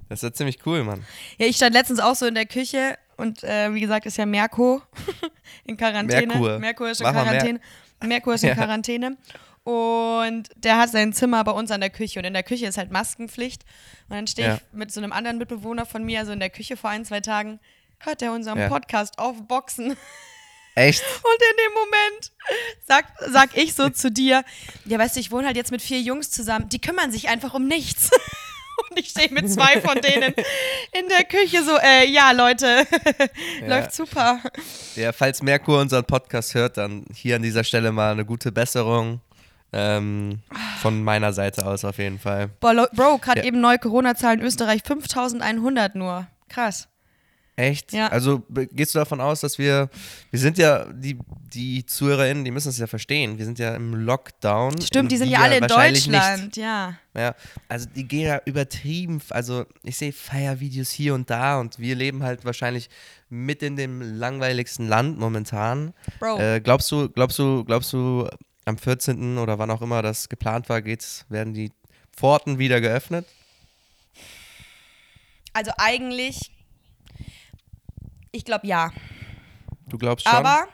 Das 0.10 0.22
war 0.22 0.32
ziemlich 0.32 0.60
cool, 0.66 0.84
Mann. 0.84 1.04
Ja, 1.40 1.48
ich 1.48 1.56
stand 1.56 1.74
letztens 1.74 2.00
auch 2.00 2.14
so 2.16 2.28
in 2.28 2.36
der 2.36 2.46
Küche 2.46 3.00
und 3.18 3.44
äh, 3.44 3.74
wie 3.74 3.80
gesagt, 3.82 4.06
ist 4.06 4.18
ja 4.18 4.28
Merko 4.28 4.84
in 5.66 5.76
Quarantäne. 5.76 6.28
Merkur. 6.28 6.60
Merkur 6.60 6.92
ist 6.92 7.02
in 7.02 7.08
Mach 7.08 7.14
Quarantäne. 7.14 7.60
Merkur 8.04 8.36
ist 8.36 8.44
in 8.44 8.50
Ja. 8.54 8.56
Quarantäne. 8.56 9.18
Und 9.64 10.50
der 10.58 10.78
hat 10.78 10.90
sein 10.92 11.14
Zimmer 11.14 11.44
bei 11.44 11.52
uns 11.52 11.72
an 11.72 11.80
der 11.82 11.90
Küche. 11.90 12.20
Und 12.20 12.26
in 12.26 12.34
der 12.34 12.44
Küche 12.44 12.68
ist 12.68 12.78
halt 12.78 12.92
Maskenpflicht. 12.92 13.64
Und 14.10 14.16
dann 14.16 14.28
stehe 14.28 14.48
Ja. 14.50 14.56
ich 14.56 14.62
mit 14.72 14.92
so 14.92 15.02
einem 15.02 15.14
anderen 15.14 15.40
Mitbewohner 15.40 15.88
von 15.88 16.04
mir, 16.04 16.20
also 16.20 16.32
in 16.32 16.40
der 16.40 16.52
Küche 16.52 16.78
vor 16.78 16.92
ein, 16.92 17.06
zwei 17.06 17.22
Tagen, 17.22 17.60
hört 18.00 18.22
er 18.22 18.34
unseren 18.34 18.60
Ja. 18.60 18.68
Podcast 18.68 19.18
auf 19.18 19.42
Boxen. 19.48 19.96
Echt? 20.76 21.04
Und 21.04 21.42
in 21.52 21.58
dem 21.66 21.74
Moment 21.74 22.32
sag, 22.88 23.06
sag 23.32 23.58
ich 23.58 23.74
so 23.76 23.90
zu 23.90 24.12
dir, 24.12 24.44
ja, 24.86 24.98
weißt 25.00 25.16
du, 25.16 25.20
ich 25.20 25.32
wohne 25.32 25.48
halt 25.48 25.56
jetzt 25.56 25.72
mit 25.72 25.82
vier 25.82 26.02
Jungs 26.02 26.32
zusammen, 26.32 26.70
die 26.70 26.82
kümmern 26.82 27.12
sich 27.12 27.30
einfach 27.30 27.54
um 27.54 27.68
nichts. 27.68 28.10
Und 28.90 28.98
ich 29.00 29.10
stehe 29.10 29.30
mit 29.32 29.52
zwei 29.52 29.80
von 29.82 30.02
denen 30.02 30.34
in 30.92 31.08
der 31.08 31.24
Küche 31.26 31.64
so, 31.64 31.78
äh, 31.78 32.08
ja, 32.10 32.32
Leute, 32.32 32.88
läuft 33.68 33.94
super. 33.94 34.40
Ja, 34.96 35.12
falls 35.14 35.44
Merkur 35.44 35.80
unseren 35.80 36.06
Podcast 36.06 36.56
hört, 36.56 36.78
dann 36.78 37.06
hier 37.14 37.36
an 37.36 37.44
dieser 37.44 37.64
Stelle 37.64 37.92
mal 37.92 38.12
eine 38.12 38.26
gute 38.26 38.52
Besserung. 38.52 39.22
Ähm, 39.76 40.40
von 40.82 41.04
meiner 41.04 41.34
Seite 41.34 41.66
aus 41.66 41.84
auf 41.84 41.98
jeden 41.98 42.20
Fall. 42.20 42.50
Boah, 42.60 42.88
Bro, 42.94 43.18
gerade 43.20 43.40
Ja. 43.42 43.46
eben 43.48 43.60
neue 43.60 43.80
Corona-Zahlen 43.80 44.40
Österreich, 44.42 44.82
5100 44.86 45.96
nur. 45.96 46.28
Krass. 46.50 46.88
Echt? 47.56 47.94
Ja. 47.94 48.08
Also 48.08 48.42
gehst 48.50 48.96
du 48.96 49.00
davon 49.00 49.22
aus, 49.22 49.42
dass 49.42 49.60
wir, 49.60 49.90
wir 50.32 50.40
sind 50.40 50.58
ja, 50.58 50.86
die, 50.86 51.20
die 51.54 51.86
ZuhörerInnen, 51.86 52.44
die 52.44 52.52
müssen 52.52 52.70
es 52.70 52.80
ja 52.80 52.88
verstehen, 52.88 53.38
wir 53.38 53.46
sind 53.46 53.60
ja 53.60 53.76
im 53.76 53.94
Lockdown. 53.94 54.82
Stimmt, 54.82 55.12
die 55.12 55.18
sind 55.18 55.30
ja 55.30 55.42
alle 55.42 55.58
in 55.58 55.68
Deutschland, 55.68 56.58
ja. 56.58 56.88
Nicht. 56.88 57.00
Ja, 57.16 57.36
also 57.70 57.88
die 57.96 58.08
gehen 58.08 58.28
ja 58.28 58.42
übertrieben, 58.46 59.22
also 59.30 59.66
ich 59.84 59.98
sehe 59.98 60.12
Feiervideos 60.12 60.90
hier 60.90 61.14
und 61.14 61.30
da 61.30 61.60
und 61.60 61.78
wir 61.78 61.96
leben 61.96 62.24
halt 62.24 62.44
wahrscheinlich 62.44 62.90
mit 63.30 63.62
in 63.62 63.76
dem 63.76 64.02
langweiligsten 64.02 64.88
Land 64.88 65.20
momentan. 65.20 65.94
Bro. 66.20 66.40
Äh, 66.40 66.60
glaubst 66.60 66.92
du, 66.92 67.10
glaubst 67.10 67.38
du, 67.38 67.64
glaubst 67.66 67.94
du, 67.94 68.28
am 68.66 68.78
14. 68.78 69.38
oder 69.38 69.60
wann 69.60 69.72
auch 69.72 69.82
immer 69.82 70.02
das 70.02 70.30
geplant 70.30 70.70
war, 70.70 70.82
geht's, 70.82 71.26
werden 71.30 71.54
die 71.54 71.72
Pforten 72.16 72.60
wieder 72.60 72.82
geöffnet? 72.82 73.26
Also 75.54 75.72
eigentlich, 75.78 76.52
ich 78.34 78.44
glaube 78.44 78.68
ja. 78.68 78.92
Du 79.88 79.98
glaubst 79.98 80.28
schon? 80.28 80.36
Aber, 80.36 80.68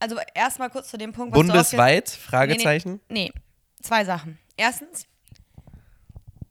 also 0.00 0.16
erstmal 0.34 0.70
kurz 0.70 0.90
zu 0.90 0.98
dem 0.98 1.12
Punkt, 1.12 1.34
was 1.34 1.46
Bundesweit? 1.46 2.10
Fragezeichen? 2.10 3.00
Nee, 3.08 3.30
nee, 3.30 3.32
zwei 3.80 4.04
Sachen. 4.04 4.38
Erstens, 4.56 5.06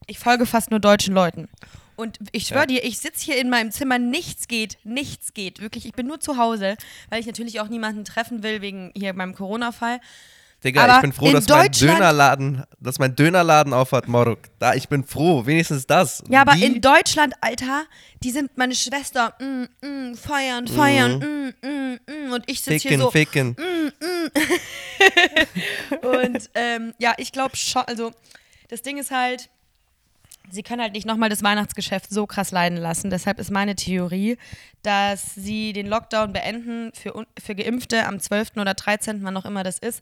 ich 0.08 0.20
folge 0.20 0.46
fast 0.46 0.72
nur 0.72 0.80
deutschen 0.80 1.14
Leuten. 1.14 1.50
Und 1.96 2.20
ich 2.34 2.48
schwöre 2.48 2.62
Ja. 2.62 2.66
dir, 2.66 2.84
ich 2.84 3.00
sitze 3.00 3.24
hier 3.26 3.40
in 3.40 3.50
meinem 3.50 3.72
Zimmer, 3.72 3.98
nichts 3.98 4.48
geht, 4.48 4.78
nichts 4.84 5.34
geht. 5.34 5.62
Wirklich, 5.62 5.86
ich 5.86 5.94
bin 5.94 6.08
nur 6.08 6.20
zu 6.20 6.38
Hause, 6.38 6.76
weil 7.10 7.22
ich 7.22 7.26
natürlich 7.26 7.62
auch 7.62 7.70
niemanden 7.70 8.04
treffen 8.04 8.44
will 8.44 8.62
wegen 8.62 8.92
hier 8.96 9.14
meinem 9.14 9.34
Corona-Fall. 9.34 10.02
Digga, 10.64 10.84
Aber 10.84 10.96
ich 10.96 11.02
bin 11.02 11.14
froh, 11.14 11.32
dass 11.32 11.48
mein 11.48 11.72
Dönerladen, 11.72 12.64
dass 12.80 12.98
mein 12.98 13.16
Dönerladen 13.16 13.72
aufhat, 13.74 14.08
Moruk. 14.08 14.40
Da, 14.58 14.74
ich 14.74 14.90
bin 14.90 15.04
froh, 15.04 15.46
wenigstens 15.46 15.86
das. 15.86 16.24
Ja, 16.28 16.42
aber 16.42 16.54
Die- 16.54 16.64
in 16.66 16.82
Deutschland, 16.82 17.36
Alter, 17.42 17.84
die 18.24 18.32
sind 18.32 18.58
meine 18.58 18.74
Schwester, 18.74 19.36
mm, 19.40 19.86
mm, 19.86 20.16
feiern, 20.16 20.68
feiern, 20.68 21.20
mm, 21.20 21.68
mm, 21.68 22.00
mm, 22.30 22.34
und 22.34 22.44
ich 22.48 22.62
sitze 22.62 22.90
hier 22.90 23.12
Ficken, 23.12 23.56
so. 23.56 23.62
ficken. 23.62 23.62
Und 26.02 26.50
ähm, 26.56 26.94
ja, 26.98 27.14
ich 27.18 27.32
glaube 27.32 27.56
schon, 27.56 27.84
also 27.84 28.12
das 28.70 28.82
Ding 28.82 28.98
ist 28.98 29.12
halt, 29.12 29.50
sie 30.52 30.64
können 30.64 30.82
halt 30.82 30.94
nicht 30.94 31.06
nochmal 31.06 31.30
das 31.30 31.44
Weihnachtsgeschäft 31.44 32.10
so 32.10 32.26
krass 32.26 32.52
leiden 32.52 32.78
lassen. 32.78 33.10
Deshalb 33.10 33.40
ist 33.40 33.52
meine 33.52 33.76
Theorie, 33.76 34.38
dass 34.84 35.36
sie 35.36 35.74
den 35.74 35.88
Lockdown 35.88 36.34
beenden 36.34 36.92
für, 36.94 37.26
für 37.42 37.56
Geimpfte 37.56 38.06
am 38.06 38.20
12. 38.20 38.58
oder 38.58 38.74
13., 38.74 39.24
wann 39.24 39.36
auch 39.38 39.46
immer 39.46 39.64
das 39.64 39.80
ist, 39.80 40.02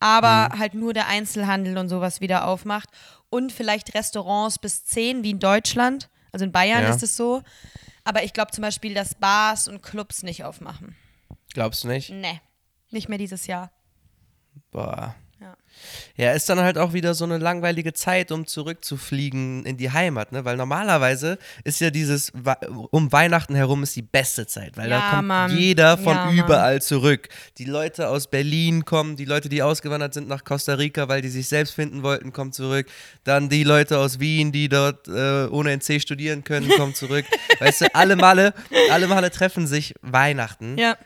aber 0.00 0.48
Mhm. 0.54 0.58
halt 0.58 0.74
nur 0.74 0.92
der 0.94 1.06
Einzelhandel 1.08 1.76
und 1.78 1.88
sowas 1.88 2.20
wieder 2.20 2.46
aufmacht 2.46 2.88
und 3.30 3.52
vielleicht 3.52 3.94
Restaurants 3.94 4.58
bis 4.58 4.84
10 4.84 5.22
wie 5.22 5.30
in 5.30 5.38
Deutschland. 5.38 6.08
Also 6.32 6.44
in 6.44 6.52
Bayern 6.52 6.82
Ja. 6.82 6.90
ist 6.90 7.02
es 7.02 7.16
so. 7.16 7.42
Aber 8.04 8.24
ich 8.24 8.32
glaube 8.32 8.50
zum 8.52 8.62
Beispiel, 8.62 8.94
dass 8.94 9.14
Bars 9.14 9.68
und 9.68 9.82
Clubs 9.82 10.22
nicht 10.22 10.44
aufmachen. 10.44 10.96
Glaubst 11.54 11.84
du 11.84 11.88
nicht? 11.88 12.10
Nee, 12.10 12.40
nicht 12.90 13.08
mehr 13.08 13.18
dieses 13.18 13.46
Jahr. 13.46 13.70
Boah. 14.70 15.14
Ja. 15.42 15.56
Ja, 16.16 16.32
ist 16.32 16.48
dann 16.48 16.60
halt 16.60 16.78
auch 16.78 16.92
wieder 16.92 17.14
so 17.14 17.24
eine 17.24 17.38
langweilige 17.38 17.92
Zeit, 17.92 18.30
um 18.30 18.46
zurückzufliegen 18.46 19.64
in 19.66 19.76
die 19.78 19.90
Heimat, 19.90 20.30
ne? 20.30 20.44
Weil 20.44 20.56
normalerweise 20.56 21.38
ist 21.64 21.80
ja 21.80 21.90
dieses 21.90 22.30
um 22.90 23.10
Weihnachten 23.10 23.54
herum 23.56 23.82
ist 23.82 23.96
die 23.96 24.02
beste 24.02 24.46
Zeit, 24.46 24.76
weil 24.76 24.88
da 24.90 24.98
Ja, 25.00 25.10
kommt 25.10 25.28
Mann. 25.28 25.56
jeder 25.56 25.96
von 25.98 26.14
Ja, 26.14 26.24
Mann. 26.26 26.36
überall 26.38 26.82
zurück. 26.82 27.28
Die 27.58 27.64
Leute 27.64 28.08
aus 28.08 28.28
Berlin 28.28 28.84
kommen, 28.84 29.16
die 29.16 29.24
Leute, 29.24 29.48
die 29.48 29.62
ausgewandert 29.62 30.14
sind 30.14 30.28
nach 30.28 30.44
Costa 30.44 30.74
Rica, 30.74 31.08
weil 31.08 31.22
die 31.22 31.30
sich 31.30 31.48
selbst 31.48 31.74
finden 31.74 32.02
wollten, 32.02 32.32
kommen 32.32 32.52
zurück. 32.52 32.86
Dann 33.24 33.48
die 33.48 33.64
Leute 33.64 33.98
aus 33.98 34.20
Wien, 34.20 34.52
die 34.52 34.68
dort 34.68 35.08
äh, 35.08 35.46
ohne 35.46 35.72
NC 35.72 36.00
studieren 36.00 36.44
können, 36.44 36.68
kommen 36.76 36.94
zurück. 36.94 37.24
weißt 37.58 37.80
du, 37.80 37.94
alle 37.94 38.14
Male, 38.16 38.54
alle 38.90 39.08
Male 39.08 39.30
treffen 39.30 39.66
sich 39.66 39.94
Weihnachten. 40.02 40.78
Ja. 40.78 40.96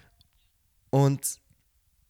Und 0.91 1.39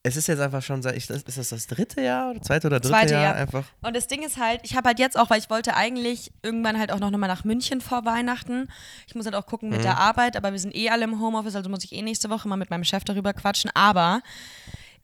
es 0.07 0.17
ist 0.17 0.29
jetzt 0.29 0.39
einfach 0.39 0.63
schon, 0.63 0.83
seit 0.83 0.97
ich, 0.97 1.11
ist 1.11 1.37
das 1.37 1.49
das 1.49 1.67
dritte 1.67 2.01
Jahr 2.01 2.31
oder 2.31 2.41
zweite 2.41 2.69
oder 2.69 2.79
dritte 2.79 2.93
Zweite 2.93 3.15
Jahr 3.15 3.23
Jahr. 3.23 3.35
einfach? 3.35 3.65
Und 3.83 3.97
das 3.97 4.07
Ding 4.07 4.23
ist 4.23 4.39
halt, 4.39 4.61
ich 4.63 4.77
habe 4.77 4.87
halt 4.89 5.01
jetzt 5.01 5.19
auch, 5.19 5.31
weil 5.31 5.41
ich 5.41 5.51
wollte 5.51 5.75
eigentlich 5.75 6.31
irgendwann 6.43 6.79
halt 6.79 6.93
auch 6.93 7.01
noch 7.01 7.11
mal 7.11 7.27
nach 7.27 7.45
München 7.45 7.81
vor 7.81 8.05
Weihnachten. 8.05 8.69
Ich 9.09 9.17
muss 9.17 9.25
halt 9.25 9.35
auch 9.35 9.47
gucken 9.47 9.69
mit 9.69 9.83
der 9.83 9.99
Arbeit, 9.99 10.37
aber 10.37 10.53
wir 10.53 10.61
sind 10.61 10.77
eh 10.77 10.91
alle 10.91 11.05
im 11.05 11.21
Homeoffice, 11.21 11.57
also 11.57 11.69
muss 11.69 11.83
ich 11.83 11.93
eh 11.93 12.03
nächste 12.03 12.31
Woche 12.31 12.47
mal 12.47 12.57
mit 12.57 12.71
meinem 12.71 12.85
Chef 12.85 13.03
darüber 13.03 13.33
quatschen. 13.33 13.71
Aber 13.75 14.23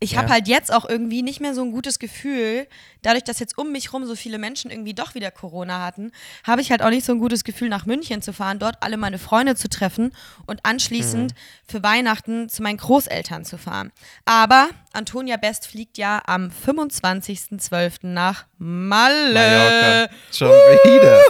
ich 0.03 0.17
habe 0.17 0.29
Ja. 0.29 0.35
halt 0.35 0.49
jetzt 0.49 0.73
auch 0.73 0.89
irgendwie 0.89 1.23
nicht 1.23 1.41
mehr 1.41 1.55
so 1.55 1.63
ein 1.63 1.73
gutes 1.73 1.99
Gefühl, 1.99 2.67
dadurch, 3.03 3.25
dass 3.25 3.39
jetzt 3.39 3.57
um 3.57 3.73
mich 3.73 3.93
rum 3.93 4.05
so 4.05 4.15
viele 4.15 4.39
Menschen 4.39 4.71
irgendwie 4.71 4.95
doch 4.95 5.15
wieder 5.15 5.31
Corona 5.31 5.85
hatten, 5.85 6.13
habe 6.45 6.61
ich 6.61 6.71
halt 6.71 6.83
auch 6.83 6.91
nicht 6.91 7.05
so 7.05 7.13
ein 7.13 7.19
gutes 7.19 7.45
Gefühl, 7.45 7.69
nach 7.69 7.87
München 7.87 8.21
zu 8.23 8.33
fahren, 8.33 8.59
dort 8.59 8.77
alle 8.81 8.97
meine 8.97 9.19
Freunde 9.19 9.55
zu 9.57 9.69
treffen 9.69 10.13
und 10.47 10.61
anschließend 10.65 11.35
für 11.67 11.83
Weihnachten 11.83 12.49
zu 12.49 12.63
meinen 12.63 12.79
Großeltern 12.79 13.45
zu 13.45 13.59
fahren. 13.59 13.93
Aber 14.25 14.69
Antonia 14.93 15.37
Best 15.37 15.67
fliegt 15.67 15.99
ja 15.99 16.21
am 16.27 16.51
25.12. 16.51 17.99
nach 18.09 18.45
Malle. 18.59 19.33
Mallorca. 19.35 20.13
Schon 20.33 20.49
wieder. 20.51 21.21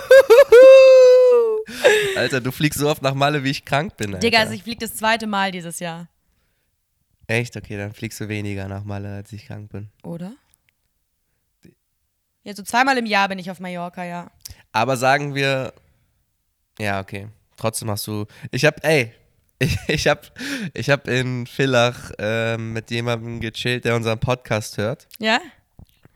Alter, 2.17 2.41
du 2.41 2.51
fliegst 2.53 2.79
so 2.79 2.89
oft 2.89 3.03
nach 3.03 3.15
Malle, 3.15 3.45
wie 3.45 3.51
ich 3.51 3.65
krank 3.65 3.97
bin. 3.97 4.09
Alter. 4.15 4.19
Digga, 4.21 4.39
also 4.41 4.53
ich 4.53 4.63
fliege 4.63 4.81
das 4.81 4.95
zweite 4.97 5.27
Mal 5.27 5.53
dieses 5.53 5.79
Jahr. 5.81 6.09
Echt? 7.33 7.57
Okay, 7.57 7.79
dann 7.79 7.95
fliegst 7.95 8.21
du 8.21 8.29
weniger 8.29 8.69
nach 8.69 8.85
Malle, 8.85 9.15
als 9.15 9.33
ich 9.33 9.47
krank 9.47 9.71
bin. 9.73 9.89
Oder? 10.03 10.35
Ja, 12.43 12.55
so 12.55 12.63
zweimal 12.63 12.99
im 12.99 13.07
Jahr 13.07 13.27
bin 13.27 13.39
ich 13.39 13.51
auf 13.51 13.59
Mallorca, 13.59 14.05
ja. 14.05 14.31
Aber 14.73 14.99
sagen 14.99 15.35
wir, 15.35 15.73
ja, 16.79 17.01
okay. 17.01 17.29
Trotzdem 17.57 17.89
hast 17.89 18.07
du, 18.07 18.27
ich 18.51 18.67
hab, 18.67 18.85
ey, 18.85 19.15
ich, 19.59 19.79
ich 19.89 20.07
hab, 20.09 20.31
ich 20.75 20.91
hab 20.91 21.09
in 21.09 21.47
Villach 21.47 22.13
ähm, 22.19 22.75
mit 22.75 22.91
jemandem 22.91 23.41
gechillt, 23.41 23.87
der 23.87 23.97
unseren 23.97 24.19
Podcast 24.19 24.77
hört. 24.77 25.09
Ja? 25.19 25.41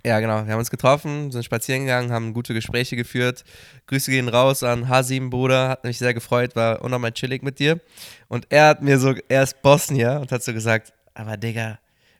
Ja, 0.04 0.20
genau. 0.20 0.44
Wir 0.44 0.52
haben 0.52 0.58
uns 0.58 0.70
getroffen, 0.70 1.32
sind 1.32 1.46
spazieren 1.46 1.86
gegangen, 1.86 2.12
haben 2.12 2.34
gute 2.34 2.52
Gespräche 2.52 2.94
geführt. 2.94 3.42
Grüße 3.86 4.10
gehen 4.10 4.28
raus 4.28 4.62
an 4.62 4.88
Hasim, 4.88 5.30
Bruder. 5.30 5.70
Hat 5.70 5.82
mich 5.84 5.96
sehr 5.96 6.12
gefreut, 6.12 6.54
war 6.54 6.82
unnormal 6.82 7.12
chillig 7.12 7.42
mit 7.42 7.58
dir. 7.58 7.80
Und 8.28 8.46
er 8.50 8.68
hat 8.68 8.82
mir 8.82 8.98
so, 8.98 9.14
er 9.28 9.42
ist 9.42 9.62
Bosnier 9.62 10.18
und 10.20 10.30
hat 10.30 10.44
so 10.44 10.52
gesagt, 10.52 10.92
aber 11.16 11.36
Digga, 11.36 11.78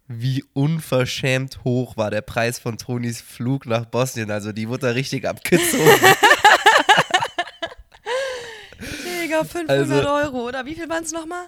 wie 0.09 0.45
unverschämt 0.53 1.65
hoch 1.65 1.97
war 1.97 2.11
der 2.11 2.21
Preis 2.23 2.59
von 2.59 2.79
Tonis 2.79 3.21
Flug 3.21 3.67
nach 3.67 3.85
Bosnien. 3.87 4.31
Also 4.31 4.53
die 4.53 4.69
wurde 4.69 4.87
da 4.89 4.93
richtig 4.93 5.27
abgezogen. 5.27 5.85
Digga, 9.23 9.45
500 9.45 9.71
Also- 9.71 10.09
Euro, 10.09 10.47
oder? 10.49 10.65
Wie 10.67 10.75
viel 10.75 10.89
waren 10.89 11.03
es 11.05 11.13
nochmal? 11.13 11.47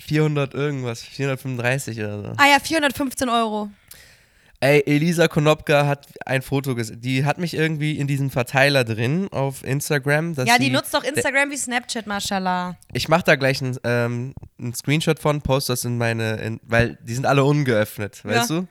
400 0.00 0.54
irgendwas, 0.54 1.02
435 1.02 1.98
oder 1.98 2.22
so. 2.22 2.32
Ah 2.36 2.46
ja, 2.48 2.58
415 2.60 3.28
Euro. 3.28 3.68
Ey, 4.60 4.82
Elisa 4.86 5.28
Konopka 5.28 5.86
hat 5.86 6.06
ein 6.26 6.42
Foto 6.42 6.74
gesehen. 6.74 7.00
Die 7.00 7.24
hat 7.24 7.38
mich 7.38 7.54
irgendwie 7.54 7.96
in 7.96 8.08
diesem 8.08 8.28
Verteiler 8.28 8.82
drin 8.82 9.28
auf 9.30 9.62
Instagram. 9.62 10.34
Ja, 10.34 10.58
die 10.58 10.64
sie- 10.64 10.70
nutzt 10.70 10.92
doch 10.92 11.04
Instagram 11.04 11.50
wie 11.52 11.56
Snapchat, 11.56 12.08
mashallah. 12.08 12.76
Ich 12.92 13.08
mache 13.08 13.22
da 13.22 13.36
gleich 13.36 13.62
einen, 13.62 13.78
ähm, 13.84 14.34
Screenshot 14.74 15.20
von, 15.20 15.42
poste 15.42 15.72
das 15.74 15.84
in 15.84 15.96
meine, 15.96 16.36
in, 16.38 16.60
weil 16.64 16.98
die 17.02 17.14
sind 17.14 17.24
alle 17.26 17.44
ungeöffnet, 17.44 18.24
weißt 18.24 18.50
du? 18.50 18.66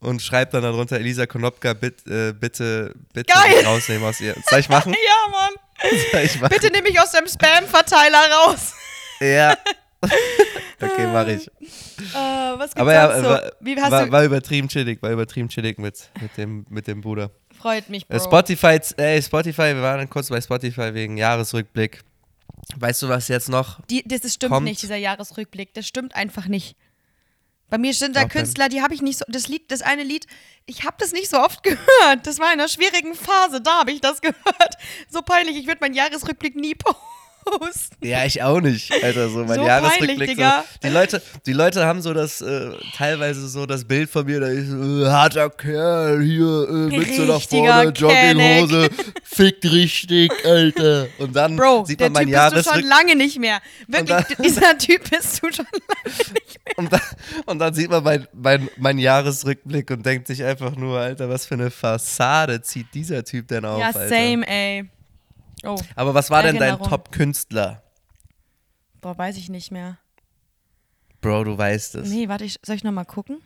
Und 0.00 0.20
schreib 0.20 0.50
dann 0.50 0.62
darunter, 0.62 0.96
Elisa 0.96 1.24
Konopka, 1.24 1.72
bitt, 1.72 2.06
äh, 2.06 2.34
bitte, 2.34 2.94
bitte 3.14 3.32
Geil. 3.32 3.64
rausnehmen 3.64 4.06
aus 4.06 4.20
ihr. 4.20 4.34
Soll 4.50 4.58
ich 4.60 4.68
machen? 4.68 4.92
Ja, 4.92 5.30
Mann. 5.30 5.50
Soll 6.12 6.20
ich 6.20 6.38
machen? 6.38 6.50
Bitte 6.54 6.70
nimm 6.70 6.82
mich 6.82 7.00
aus 7.00 7.12
dem 7.12 7.26
Spam-Verteiler 7.26 8.20
raus. 8.44 8.74
Ja. 9.20 9.56
okay, 10.80 11.06
mach 11.12 11.26
ich. 11.26 11.46
Äh, 11.48 12.12
was 12.14 12.70
gibt's 12.70 12.76
Aber 12.76 12.92
ja, 12.92 13.18
so? 13.20 13.28
war, 13.28 13.52
Wie 13.60 13.76
hast 13.80 13.90
war, 13.90 14.06
du, 14.06 14.12
war 14.12 14.24
übertrieben 14.24 14.68
chillig, 14.68 15.02
war 15.02 15.10
übertrieben 15.10 15.48
chillig 15.48 15.78
mit, 15.78 16.10
mit, 16.20 16.36
dem, 16.36 16.66
mit 16.68 16.86
dem 16.86 17.00
Bruder. 17.00 17.30
freut 17.58 17.88
mich, 17.88 18.06
Bro. 18.06 18.16
Äh, 18.16 18.20
Spotify, 18.20 18.80
ey, 18.96 19.22
Spotify, 19.22 19.74
wir 19.74 19.82
waren 19.82 20.08
kurz 20.10 20.28
bei 20.28 20.40
Spotify 20.40 20.92
wegen 20.94 21.16
Jahresrückblick. 21.16 22.02
Weißt 22.76 23.02
du, 23.02 23.08
was 23.08 23.28
jetzt 23.28 23.48
noch? 23.48 23.80
Die, 23.90 24.02
das, 24.06 24.32
stimmt 24.32 24.52
kommt- 24.52 24.64
nicht, 24.66 24.82
dieser 24.82 24.96
Jahresrückblick. 24.96 25.74
Das 25.74 25.86
stimmt 25.86 26.14
einfach 26.14 26.46
nicht. 26.46 26.76
Bei 27.70 27.78
mir 27.78 27.92
sind 27.94 28.14
da 28.14 28.26
Künstler, 28.26 28.68
die 28.68 28.82
habe 28.82 28.94
ich 28.94 29.02
nicht 29.02 29.18
so. 29.18 29.24
Das 29.26 29.48
Lied, 29.48 29.70
das 29.72 29.82
eine 29.82 30.02
Lied, 30.04 30.26
ich 30.66 30.84
habe 30.84 30.96
das 30.98 31.12
nicht 31.12 31.28
so 31.28 31.38
oft 31.38 31.62
gehört. 31.62 32.24
Das 32.24 32.38
war 32.38 32.52
in 32.52 32.60
einer 32.60 32.68
schwierigen 32.68 33.14
Phase, 33.14 33.60
da 33.60 33.80
habe 33.80 33.90
ich 33.90 34.00
das 34.00 34.20
gehört. 34.20 34.76
So 35.10 35.22
peinlich, 35.22 35.56
ich 35.56 35.66
würde 35.66 35.78
meinen 35.80 35.94
Jahresrückblick 35.94 36.54
nie 36.56 36.74
posten. 36.74 37.00
Ja, 38.02 38.24
ich 38.24 38.42
auch 38.42 38.60
nicht, 38.60 38.92
Alter, 39.02 39.28
so 39.28 39.44
mein 39.44 39.56
So 39.58 39.66
Jahresrückblick. 39.66 40.28
Digga. 40.30 40.64
so. 40.82 40.88
Die, 40.88 40.92
Leute, 40.92 41.22
die 41.46 41.52
Leute 41.52 41.84
haben 41.86 42.02
so 42.02 42.12
das, 42.14 42.40
äh, 42.40 42.70
teilweise 42.96 43.48
so 43.48 43.66
das 43.66 43.84
Bild 43.84 44.10
von 44.10 44.26
mir, 44.26 44.40
da 44.40 44.46
ist 44.48 44.68
so, 44.68 45.04
äh, 45.04 45.08
harter 45.10 45.50
Kerl 45.50 46.22
hier, 46.22 46.90
äh, 46.92 47.16
so 47.16 47.22
nach 47.24 47.40
vorne, 47.40 47.90
Jogginghose, 47.90 48.88
fickt 49.24 49.64
richtig, 49.64 50.32
Alter. 50.44 51.06
Und 51.18 51.34
dann 51.36 51.56
Bro, 51.56 51.84
sieht 51.86 52.00
man 52.00 52.12
mein 52.12 52.26
Typ 52.26 52.34
bist 52.34 52.36
du 52.66 52.70
schon 52.70 52.80
Jahresrückblick. 52.82 52.88
lange 52.88 53.16
nicht 53.16 53.38
mehr. 53.38 53.60
Wirklich, 53.88 54.08
dann- 54.08 54.24
dieser 54.44 54.78
Typ 54.78 55.10
bist 55.10 55.42
du 55.42 55.52
schon 55.52 55.66
lange 55.66 56.16
nicht 56.16 56.32
mehr. 56.34 56.78
Und 56.78 56.92
dann, 56.92 57.00
und 57.46 57.58
dann 57.58 57.74
sieht 57.74 57.90
man 57.90 58.02
mein, 58.02 58.26
mein, 58.32 58.68
mein 58.76 58.98
Jahresrückblick 58.98 59.90
und 59.90 60.04
denkt 60.04 60.26
sich 60.26 60.42
einfach 60.44 60.74
nur, 60.76 60.98
Alter, 60.98 61.28
was 61.28 61.46
für 61.46 61.54
eine 61.54 61.70
Fassade 61.70 62.60
zieht 62.62 62.86
dieser 62.94 63.24
Typ 63.24 63.48
denn 63.48 63.64
auf, 63.64 63.78
Ja, 63.80 63.86
Alter. 63.86 64.08
same, 64.08 64.46
ey. 64.48 64.84
Oh, 65.64 65.76
Aber 65.96 66.14
was 66.14 66.30
war 66.30 66.42
denn 66.42 66.56
dein. 66.56 66.78
Top-Künstler? 66.78 67.82
boah, 69.00 69.18
weiß 69.18 69.36
ich 69.36 69.50
nicht 69.50 69.70
mehr. 69.70 69.98
Bro, 71.20 71.44
du 71.44 71.58
weißt 71.58 71.96
es. 71.96 72.08
Nee, 72.08 72.28
warte, 72.28 72.44
ich, 72.44 72.58
soll 72.62 72.76
ich 72.76 72.84
nochmal 72.84 73.04
gucken? 73.04 73.42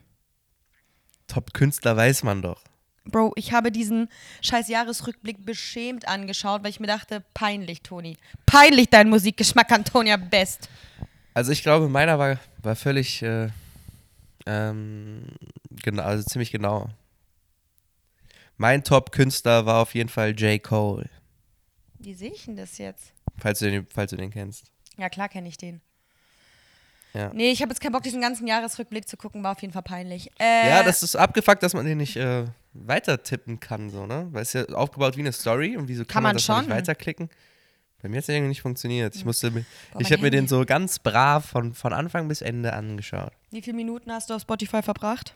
Top-Künstler 1.26 1.96
weiß 1.96 2.22
man 2.22 2.42
doch. 2.42 2.62
Bro, 3.04 3.32
ich 3.36 3.52
habe 3.52 3.72
diesen 3.72 4.08
scheiß 4.42 4.68
Jahresrückblick 4.68 5.44
beschämt 5.44 6.06
angeschaut, 6.06 6.62
weil 6.62 6.70
ich 6.70 6.80
mir 6.80 6.86
dachte, 6.86 7.24
peinlich, 7.34 7.82
Toni. 7.82 8.18
Peinlich 8.46 8.88
dein 8.90 9.08
Musikgeschmack, 9.08 9.70
Antonia 9.72 10.16
Best. 10.16 10.68
Also 11.34 11.52
ich 11.52 11.62
glaube, 11.62 11.88
meiner 11.88 12.18
war, 12.18 12.38
war 12.62 12.76
völlig, 12.76 13.22
äh, 13.22 13.48
ähm, 14.46 15.24
genau, 15.82 16.02
also 16.02 16.24
ziemlich 16.24 16.52
genau. 16.52 16.88
Mein 18.56 18.84
Top-Künstler 18.84 19.66
war 19.66 19.82
auf 19.82 19.94
jeden 19.94 20.08
Fall 20.08 20.38
J. 20.38 20.62
Cole, 20.62 21.08
Wie 21.98 22.14
sehe 22.14 22.32
ich 22.32 22.44
denn 22.44 22.56
das 22.56 22.78
jetzt? 22.78 23.12
falls 23.40 23.58
du 23.60 23.70
den, 23.70 23.86
falls 23.94 24.10
du 24.10 24.16
den 24.16 24.30
kennst. 24.30 24.72
Ja, 24.96 25.08
klar 25.08 25.28
kenne 25.28 25.48
ich 25.48 25.56
den. 25.56 25.80
Ja. 27.14 27.30
Nee, 27.32 27.50
ich 27.52 27.62
habe 27.62 27.70
jetzt 27.70 27.80
keinen 27.80 27.92
Bock, 27.92 28.02
diesen 28.02 28.20
ganzen 28.20 28.46
Jahresrückblick 28.46 29.08
zu 29.08 29.16
gucken, 29.16 29.42
war 29.42 29.52
auf 29.52 29.62
jeden 29.62 29.72
Fall 29.72 29.82
peinlich. 29.82 30.30
Äh, 30.38 30.68
Ja, 30.68 30.82
das 30.82 31.02
ist 31.02 31.16
abgefuckt, 31.16 31.62
dass 31.62 31.72
man 31.72 31.86
den 31.86 31.98
nicht 31.98 32.16
äh, 32.16 32.46
weiter 32.72 33.22
tippen 33.22 33.60
kann, 33.60 33.90
so, 33.90 34.06
ne? 34.06 34.28
Weil 34.32 34.42
es 34.42 34.54
ist 34.54 34.68
ja 34.68 34.74
aufgebaut 34.76 35.16
wie 35.16 35.20
eine 35.20 35.32
Story 35.32 35.76
und 35.76 35.88
wieso 35.88 36.02
kann, 36.02 36.08
Kann 36.14 36.22
man, 36.24 36.30
man 36.30 36.36
das 36.36 36.46
dann 36.46 36.56
nicht 36.58 36.66
schon. 36.68 36.76
weiterklicken? 36.76 37.30
Bei 38.02 38.08
mir 38.08 38.16
hat 38.18 38.24
es 38.24 38.28
irgendwie 38.28 38.48
nicht 38.50 38.62
funktioniert. 38.62 39.16
Ich 39.16 39.24
musste, 39.24 39.50
Boah, 39.50 39.64
ich 40.00 40.12
habe 40.12 40.22
mir 40.22 40.30
den 40.30 40.46
so 40.46 40.64
ganz 40.64 40.98
brav 40.98 41.44
von, 41.46 41.72
von 41.74 41.92
Anfang 41.92 42.28
bis 42.28 42.42
Ende 42.42 42.72
angeschaut. 42.72 43.32
Wie 43.50 43.62
viele 43.62 43.76
Minuten 43.76 44.12
hast 44.12 44.30
du 44.30 44.34
auf 44.34 44.42
Spotify 44.42 44.82
verbracht? 44.82 45.34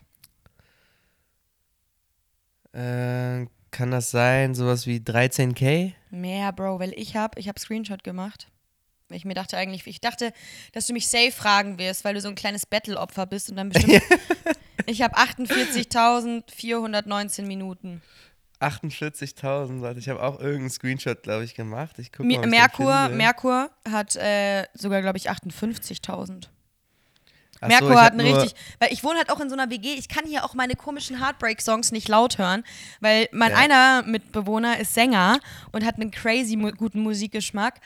Äh, 2.73 3.45
kann 3.73 3.91
das 3.91 4.09
sein, 4.11 4.55
sowas 4.55 4.87
wie 4.87 4.99
13k? 4.99 5.91
Mehr, 6.11 6.53
Bro, 6.53 6.79
weil 6.79 6.93
ich 6.95 7.17
habe, 7.17 7.37
ich 7.39 7.49
habe 7.49 7.59
Screenshot 7.59 8.05
gemacht. 8.05 8.47
Weil 9.09 9.17
ich 9.17 9.25
mir 9.25 9.33
dachte 9.33 9.57
eigentlich, 9.57 9.85
ich 9.85 9.99
dachte, 9.99 10.31
dass 10.71 10.87
du 10.87 10.93
mich 10.93 11.09
safe 11.09 11.33
fragen 11.33 11.77
wirst, 11.77 12.05
weil 12.05 12.13
du 12.13 12.21
so 12.21 12.29
ein 12.29 12.35
kleines 12.35 12.65
Battle-Opfer 12.65 13.25
bist 13.25 13.49
und 13.49 13.57
dann 13.57 13.67
bestimmt. 13.69 14.01
ich 14.85 15.01
habe 15.01 15.17
48.419 15.17 17.41
Minuten. 17.43 18.01
48.000, 18.61 19.81
warte, 19.81 19.99
ich 19.99 20.07
habe 20.07 20.23
auch 20.23 20.39
irgendeinen 20.39 20.69
Screenshot, 20.69 21.21
glaube 21.21 21.43
ich, 21.43 21.53
gemacht. 21.53 21.99
Ich 21.99 22.13
guck 22.13 22.25
mal, 22.25 22.47
Merkur. 22.47 23.09
Merkur 23.09 23.71
hat 23.89 24.15
äh, 24.15 24.63
sogar, 24.73 25.01
glaube 25.01 25.17
ich, 25.17 25.29
58.000. 25.29 26.47
Ach 27.63 27.69
so, 27.69 27.85
Merkur 27.85 27.91
ich 27.91 27.97
hat 27.97 28.05
hab 28.05 28.13
eine 28.13 28.23
nur- 28.29 28.41
richtig, 28.43 28.59
weil 28.79 28.93
ich 28.93 29.03
wohne 29.03 29.17
halt 29.17 29.29
auch 29.31 29.39
in 29.39 29.49
so 29.49 29.55
einer 29.55 29.69
WG, 29.69 29.93
ich 29.95 30.07
kann 30.09 30.25
hier 30.25 30.43
auch 30.43 30.53
meine 30.53 30.75
komischen 30.75 31.19
Heartbreak-Songs 31.19 31.91
nicht 31.91 32.07
laut 32.07 32.37
hören, 32.37 32.63
weil 32.99 33.27
mein 33.31 33.51
Ja. 33.51 33.57
einer 33.57 34.03
Mitbewohner 34.03 34.79
ist 34.79 34.93
Sänger 34.93 35.39
und 35.71 35.85
hat 35.85 35.95
einen 35.95 36.11
crazy 36.11 36.55
mu 36.55 36.71
guten 36.71 37.01
Musikgeschmack. 37.01 37.79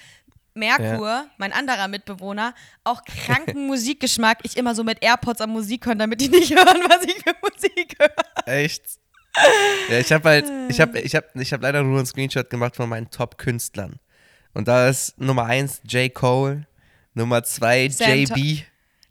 Merkur, 0.53 1.27
mein 1.37 1.53
anderer 1.53 1.87
Mitbewohner, 1.87 2.55
auch 2.83 3.03
kranken 3.05 3.65
Musikgeschmack. 3.67 4.39
Ich 4.43 4.57
immer 4.57 4.73
so 4.73 4.83
mit 4.83 5.03
AirPods 5.03 5.39
am 5.41 5.51
Musik 5.51 5.85
hören, 5.85 5.99
damit 5.99 6.19
die 6.19 6.29
nicht 6.29 6.49
hören, 6.55 6.79
was 6.89 7.03
ich 7.05 7.15
für 7.23 7.35
Musik 7.43 7.95
höre. 7.99 8.47
Echt? 8.47 8.83
Ja, 9.89 9.99
ich 9.99 10.11
habe 10.11 10.27
halt, 10.29 10.45
ich 10.69 10.81
habe 10.81 10.99
ich 10.99 11.13
hab, 11.15 11.35
ich 11.35 11.53
hab 11.53 11.61
leider 11.61 11.83
nur 11.83 11.97
einen 11.99 12.07
Screenshot 12.07 12.49
gemacht 12.49 12.75
von 12.75 12.89
meinen 12.89 13.11
Top-Künstlern. 13.11 13.99
Und 14.55 14.67
da 14.67 14.89
ist 14.89 15.19
Nummer 15.21 15.45
1 15.45 15.81
J. 15.87 16.11
Cole, 16.11 16.65
Nummer 17.13 17.43
2 17.43 17.89
Sam 17.89 18.11
JB, 18.11 18.63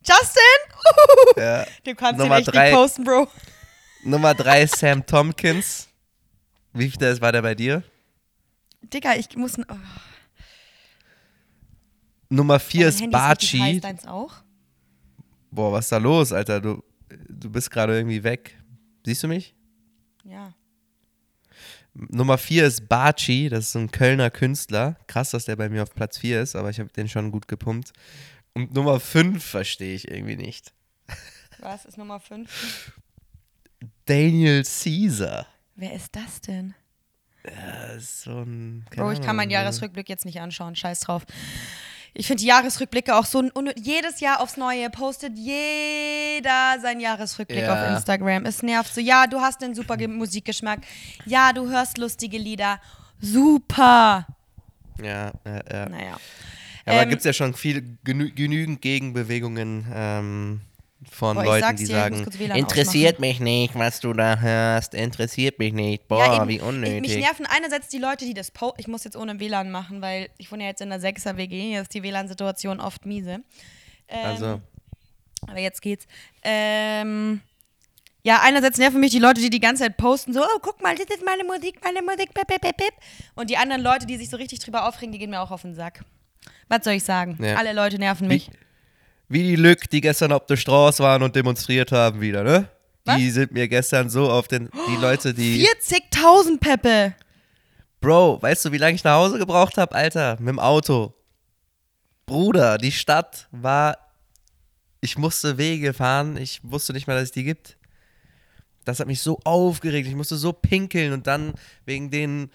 Justin? 0.08 1.36
ja, 1.42 1.66
Du 1.84 1.94
kannst 1.94 2.18
Nummer 2.18 2.36
den 2.36 2.40
echt 2.46 2.54
drei. 2.54 2.70
nicht 2.70 2.76
posten, 2.76 3.04
Bro. 3.04 3.28
Nummer 4.04 4.34
3 4.34 4.66
Sam 4.66 5.04
Tompkins. 5.04 5.88
Wie 6.72 6.88
viel 6.90 7.20
war 7.20 7.32
der 7.32 7.42
bei 7.42 7.54
dir? 7.54 7.82
Digga, 8.82 9.14
ich 9.16 9.34
muss. 9.36 9.58
Oh, 9.58 9.74
Nummer 12.28 12.58
4 12.60 12.80
mein 12.80 12.88
ist 12.88 13.00
Handy 13.00 13.16
heiß, 13.16 13.28
Baci. 13.38 13.80
deins 13.80 14.06
auch? 14.06 14.34
Boah, 15.50 15.72
was 15.72 15.86
ist 15.86 15.92
da 15.92 15.96
los, 15.98 16.32
Alter? 16.32 16.60
Du, 16.60 16.82
du 17.08 17.50
bist 17.50 17.70
gerade 17.70 17.96
irgendwie 17.96 18.22
weg. 18.22 18.56
Siehst 19.04 19.22
du 19.22 19.28
mich? 19.28 19.54
Ja. 20.24 20.52
Nummer 21.94 22.36
4 22.36 22.66
ist 22.66 22.88
Baci, 22.88 23.48
das 23.48 23.60
ist 23.66 23.72
so 23.72 23.78
ein 23.78 23.90
Kölner 23.90 24.30
Künstler. 24.30 24.96
Krass, 25.06 25.30
dass 25.30 25.46
der 25.46 25.56
bei 25.56 25.68
mir 25.68 25.82
auf 25.82 25.94
Platz 25.94 26.18
4 26.18 26.42
ist, 26.42 26.54
aber 26.56 26.68
ich 26.70 26.78
habe 26.78 26.90
den 26.90 27.08
schon 27.08 27.30
gut 27.30 27.48
gepumpt. 27.48 27.92
Und 28.56 28.72
Nummer 28.74 29.00
5 29.00 29.44
verstehe 29.44 29.94
ich 29.94 30.10
irgendwie 30.10 30.36
nicht. 30.36 30.72
Was 31.58 31.84
ist 31.84 31.98
Nummer 31.98 32.20
5? 32.20 32.90
Daniel 34.06 34.62
Caesar. 34.64 35.46
Wer 35.74 35.92
ist 35.92 36.16
das 36.16 36.40
denn? 36.40 36.74
Das 37.42 37.96
ist 38.02 38.22
so 38.22 38.40
ein. 38.40 38.86
Bro, 38.94 39.12
ich 39.12 39.20
kann 39.20 39.36
meinen 39.36 39.50
so- 39.50 39.54
Jahresrückblick 39.54 40.08
jetzt 40.08 40.24
nicht 40.24 40.40
anschauen. 40.40 40.74
Scheiß 40.74 41.00
drauf. 41.00 41.24
Ich 42.14 42.26
finde 42.28 42.40
die 42.40 42.46
Jahresrückblicke 42.46 43.14
auch 43.14 43.26
so 43.26 43.44
jedes 43.76 44.20
Jahr 44.20 44.40
aufs 44.40 44.56
Neue 44.56 44.88
postet 44.88 45.36
jeder 45.36 46.78
seinen 46.80 47.00
Jahresrückblick 47.00 47.60
Ja. 47.60 47.74
auf 47.74 47.90
Instagram. 47.96 48.46
Es 48.46 48.62
nervt 48.62 48.94
so. 48.94 49.02
Ja, 49.02 49.26
du 49.26 49.38
hast 49.40 49.62
einen 49.62 49.74
super 49.74 49.98
Ge- 49.98 50.08
Musikgeschmack. 50.22 50.80
Ja, 51.26 51.52
du 51.52 51.68
hörst 51.68 51.98
lustige 51.98 52.38
Lieder. 52.38 52.80
Super. 53.20 54.26
Ja, 55.02 55.32
ja, 55.44 55.60
ja. 55.70 55.88
Naja. 55.90 56.16
Ja, 56.86 56.92
aber 56.92 56.96
da 56.98 57.02
Ähm, 57.02 57.08
gibt 57.10 57.20
es 57.20 57.24
ja 57.26 57.32
schon 57.32 57.54
viel, 57.54 57.98
genü 58.04 58.30
genügend 58.30 58.80
Gegenbewegungen 58.80 59.86
ähm, 59.92 60.60
von 61.10 61.36
Boah, 61.36 61.44
Leuten, 61.44 61.76
die 61.76 61.86
sagen, 61.86 62.26
interessiert 62.54 63.20
mich 63.20 63.38
nicht, 63.40 63.74
was 63.74 64.00
du 64.00 64.12
da 64.12 64.38
hörst, 64.38 64.94
interessiert 64.94 65.58
mich 65.58 65.72
nicht. 65.72 66.08
Boah, 66.08 66.24
Ja, 66.24 66.36
eben. 66.36 66.48
wie 66.48 66.56
Ich, 66.56 66.62
unnötig. 66.62 67.00
mich 67.02 67.16
nerven 67.18 67.46
einerseits 67.46 67.88
die 67.88 67.98
Leute, 67.98 68.24
die 68.24 68.34
das 68.34 68.50
posten. 68.50 68.80
Ich 68.80 68.88
muss 68.88 69.04
jetzt 69.04 69.16
ohne 69.16 69.38
WLAN 69.38 69.70
machen, 69.70 70.00
weil 70.00 70.30
ich 70.38 70.50
wohne 70.50 70.62
ja 70.64 70.70
jetzt 70.70 70.80
in 70.80 70.88
der 70.90 71.00
6er 71.00 71.36
WG. 71.36 71.60
Hier 71.60 71.82
ist 71.82 71.92
die 71.94 72.02
WLAN-Situation 72.02 72.80
oft 72.80 73.04
miese. 73.04 73.40
Ähm, 74.08 74.24
also, 74.24 74.60
Aber 75.46 75.58
jetzt 75.58 75.82
geht's. 75.82 76.06
Ähm, 76.42 77.40
ja, 78.22 78.40
einerseits 78.42 78.78
nerven 78.78 79.00
mich 79.00 79.12
die 79.12 79.18
Leute, 79.20 79.40
die 79.40 79.50
die 79.50 79.60
ganze 79.60 79.84
Zeit 79.84 79.96
posten, 79.96 80.32
so, 80.32 80.40
oh, 80.42 80.58
guck 80.60 80.82
mal, 80.82 80.94
das 80.96 81.06
ist 81.06 81.24
meine 81.24 81.44
Musik, 81.44 81.78
meine 81.84 82.02
Musik, 82.02 82.32
pip, 82.34 82.48
pip, 82.48 82.60
pip. 82.76 82.92
Und 83.36 83.50
die 83.50 83.56
anderen 83.56 83.82
Leute, 83.82 84.06
die 84.06 84.16
sich 84.16 84.30
so 84.30 84.36
richtig 84.36 84.58
drüber 84.60 84.88
aufregen, 84.88 85.12
die 85.12 85.18
gehen 85.18 85.30
mir 85.30 85.40
auch 85.40 85.50
auf 85.52 85.62
den 85.62 85.74
Sack. 85.74 86.04
Was 86.68 86.84
soll 86.84 86.94
ich 86.94 87.04
sagen? 87.04 87.38
Ja. 87.40 87.56
Alle 87.56 87.72
Leute 87.72 87.98
nerven 87.98 88.28
mich. 88.28 88.50
wie 89.28 89.42
die 89.42 89.56
Lück, 89.56 89.88
die 89.90 90.00
gestern 90.00 90.32
auf 90.32 90.46
der 90.46 90.56
Straße 90.56 91.02
waren 91.02 91.22
und 91.22 91.34
demonstriert 91.36 91.92
haben 91.92 92.20
wieder, 92.20 92.42
ne? 92.42 92.68
Die 93.16 93.30
sind 93.30 93.52
mir 93.52 93.68
gestern 93.68 94.10
so 94.10 94.28
auf 94.28 94.48
den, 94.48 94.68
die 94.88 94.96
Leute, 94.96 95.32
die, 95.32 95.64
40.000 95.64 96.58
Peppe. 96.58 97.14
Bro, 98.00 98.42
weißt 98.42 98.64
du, 98.64 98.72
wie 98.72 98.78
lange 98.78 98.96
ich 98.96 99.04
nach 99.04 99.14
Hause 99.14 99.38
gebraucht 99.38 99.78
habe, 99.78 99.94
Alter? 99.94 100.36
Mit 100.40 100.48
dem 100.48 100.58
Auto. 100.58 101.14
Bruder, 102.26 102.78
die 102.78 102.90
Stadt 102.90 103.46
war, 103.52 103.96
ich 105.00 105.16
musste 105.16 105.56
Wege 105.56 105.94
fahren, 105.94 106.36
ich 106.36 106.60
wusste 106.64 106.92
nicht 106.92 107.06
mal, 107.06 107.14
dass 107.14 107.24
es 107.24 107.32
die 107.32 107.44
gibt. 107.44 107.76
Das 108.84 108.98
hat 108.98 109.06
mich 109.06 109.22
so 109.22 109.40
aufgeregt, 109.44 110.08
ich 110.08 110.14
musste 110.14 110.36
so 110.36 110.52
pinkeln 110.52 111.12
und 111.12 111.26
dann 111.28 111.54
wegen 111.84 112.10
den 112.10 112.50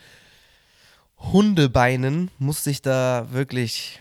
Hundebeinen 1.22 2.32
musste 2.40 2.70
ich 2.72 2.82
da 2.82 3.28
wirklich, 3.32 4.00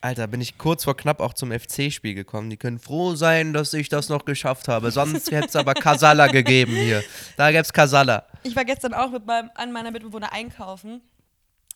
Alter, 0.00 0.26
bin 0.26 0.40
ich 0.40 0.58
kurz 0.58 0.84
vor 0.84 0.96
knapp 0.96 1.20
auch 1.20 1.32
zum 1.34 1.50
FC-Spiel 1.50 2.14
gekommen. 2.14 2.50
Die 2.50 2.56
können 2.56 2.78
froh 2.78 3.14
sein, 3.14 3.52
dass 3.52 3.72
ich 3.74 3.88
das 3.88 4.08
noch 4.08 4.24
geschafft 4.24 4.68
habe. 4.68 4.90
Sonst 4.90 5.30
hätte 5.30 5.48
es 5.48 5.56
aber 5.56 5.74
Kasala 5.74 6.26
gegeben 6.28 6.74
hier. 6.74 7.02
Da 7.36 7.50
gäbe 7.50 7.62
es 7.62 7.72
Kasala. 7.72 8.26
Ich 8.42 8.54
war 8.54 8.64
gestern 8.64 8.94
auch 8.94 9.10
mit 9.10 9.26
meinem, 9.26 9.50
an 9.54 9.72
meiner 9.72 9.90
Mitbewohner 9.90 10.32
einkaufen. 10.32 11.00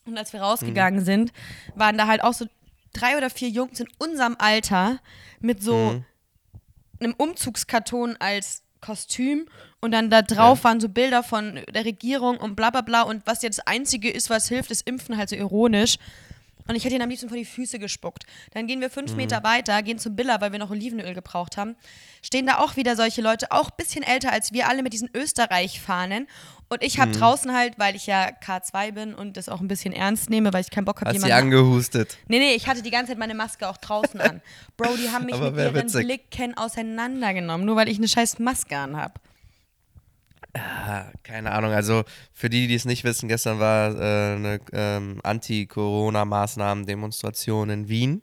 Und 0.04 0.16
als 0.18 0.32
wir 0.32 0.40
Mhm. 0.40 0.46
rausgegangen 0.46 1.04
sind, 1.04 1.32
waren 1.74 1.96
da 1.98 2.06
halt 2.06 2.22
auch 2.22 2.34
so 2.34 2.46
drei 2.92 3.16
oder 3.16 3.30
vier 3.30 3.48
Jungs 3.48 3.80
in 3.80 3.88
unserem 3.98 4.36
Alter 4.38 5.00
mit 5.40 5.62
so 5.62 5.74
Mhm. 5.92 6.04
einem 7.00 7.14
Umzugskarton 7.14 8.16
als 8.20 8.62
Kostüm 8.80 9.46
und 9.80 9.90
dann 9.92 10.10
da 10.10 10.22
drauf 10.22 10.58
Ja. 10.58 10.64
waren 10.64 10.80
so 10.80 10.88
Bilder 10.88 11.22
von 11.22 11.60
der 11.72 11.84
Regierung 11.84 12.36
und 12.38 12.56
bla 12.56 12.70
bla 12.70 12.80
bla 12.82 13.02
und 13.02 13.22
was 13.26 13.42
jetzt 13.42 13.58
das 13.58 13.66
Einzige 13.66 14.10
ist, 14.10 14.30
was 14.30 14.48
hilft, 14.48 14.70
ist 14.70 14.86
Impfen, 14.86 15.16
halt 15.16 15.28
so 15.28 15.36
ironisch. 15.36 15.96
Und 16.68 16.74
ich 16.74 16.84
hätte 16.84 16.96
ihn 16.96 17.02
am 17.02 17.08
liebsten 17.08 17.28
vor 17.28 17.38
die 17.38 17.44
Füße 17.44 17.78
gespuckt. 17.78 18.24
Dann 18.52 18.66
gehen 18.66 18.80
wir 18.80 18.90
fünf 18.90 19.12
Mhm. 19.12 19.18
Meter 19.18 19.44
weiter, 19.44 19.84
gehen 19.84 20.00
zum 20.00 20.16
Billa, 20.16 20.40
weil 20.40 20.50
wir 20.50 20.58
noch 20.58 20.70
Olivenöl 20.70 21.14
gebraucht 21.14 21.56
haben. 21.56 21.76
Stehen 22.22 22.44
da 22.44 22.58
auch 22.58 22.74
wieder 22.74 22.96
solche 22.96 23.22
Leute, 23.22 23.52
auch 23.52 23.66
ein 23.70 23.76
bisschen 23.76 24.02
älter 24.02 24.32
als 24.32 24.52
wir, 24.52 24.68
alle 24.68 24.82
mit 24.82 24.92
diesen 24.92 25.08
Österreich-Fahnen. 25.14 26.26
Und 26.68 26.82
ich 26.82 26.96
Mhm. 26.96 27.02
habe 27.02 27.12
draußen 27.12 27.54
halt, 27.54 27.78
weil 27.78 27.94
ich 27.94 28.06
ja 28.08 28.28
K2 28.44 28.90
bin 28.92 29.14
und 29.14 29.36
das 29.36 29.48
auch 29.48 29.60
ein 29.60 29.68
bisschen 29.68 29.92
ernst 29.92 30.30
nehme, 30.30 30.52
weil 30.52 30.62
ich 30.62 30.70
keinen 30.70 30.84
Bock 30.84 31.00
habe, 31.00 31.10
Hast 31.10 31.20
sie 31.20 31.26
jemanden 31.28 31.54
angehustet. 31.56 32.18
Nee, 32.26 32.40
nee, 32.40 32.54
ich 32.54 32.66
hatte 32.66 32.82
die 32.82 32.90
ganze 32.90 33.12
Zeit 33.12 33.18
meine 33.18 33.34
Maske 33.34 33.68
auch 33.68 33.76
draußen 33.76 34.20
an. 34.20 34.40
Bro, 34.76 34.96
die 34.96 35.08
haben 35.10 35.26
mich 35.26 35.38
mit 35.38 35.54
ihren 35.56 35.74
witzig. 35.74 36.04
Blicken 36.06 36.56
auseinandergenommen, 36.56 37.64
nur 37.64 37.76
weil 37.76 37.88
ich 37.88 37.98
eine 37.98 38.08
scheiß 38.08 38.40
Maske 38.40 38.76
an 38.76 38.96
habe. 38.96 39.14
Ah, 40.54 41.04
keine 41.22 41.52
Ahnung. 41.52 41.70
Also 41.72 42.02
für 42.32 42.48
die, 42.50 42.66
die 42.66 42.74
es 42.74 42.84
nicht 42.86 43.04
wissen, 43.04 43.28
gestern 43.28 43.60
war 43.60 43.94
äh, 43.94 44.34
eine 44.36 44.58
ähm, 44.72 45.20
Anti-Corona-Maßnahmen-Demonstration 45.22 47.70
in 47.70 47.88
Wien. 47.88 48.22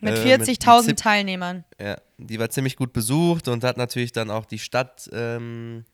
Mit 0.00 0.18
Äh, 0.18 0.36
40.000 0.36 0.82
zip- 0.84 0.96
Teilnehmern. 0.96 1.64
Ja, 1.80 1.96
die 2.18 2.38
war 2.38 2.50
ziemlich 2.50 2.76
gut 2.76 2.92
besucht 2.92 3.48
und 3.48 3.64
hat 3.64 3.76
natürlich 3.76 4.12
dann 4.12 4.30
auch 4.30 4.46
die 4.46 4.58
Stadt, 4.58 5.08
ähm, 5.12 5.84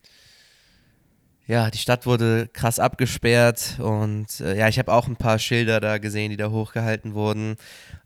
ja, 1.47 1.71
die 1.71 1.77
Stadt 1.77 2.05
wurde 2.05 2.49
krass 2.51 2.77
abgesperrt 2.77 3.77
und 3.79 4.41
äh, 4.41 4.57
ja, 4.57 4.67
ich 4.67 4.79
habe 4.79 4.91
auch 4.91 5.07
ein 5.07 5.15
paar 5.15 5.39
Schilder 5.39 5.79
da 5.79 5.97
gesehen, 5.97 6.29
die 6.29 6.37
da 6.37 6.49
hochgehalten 6.49 7.13
wurden. 7.13 7.55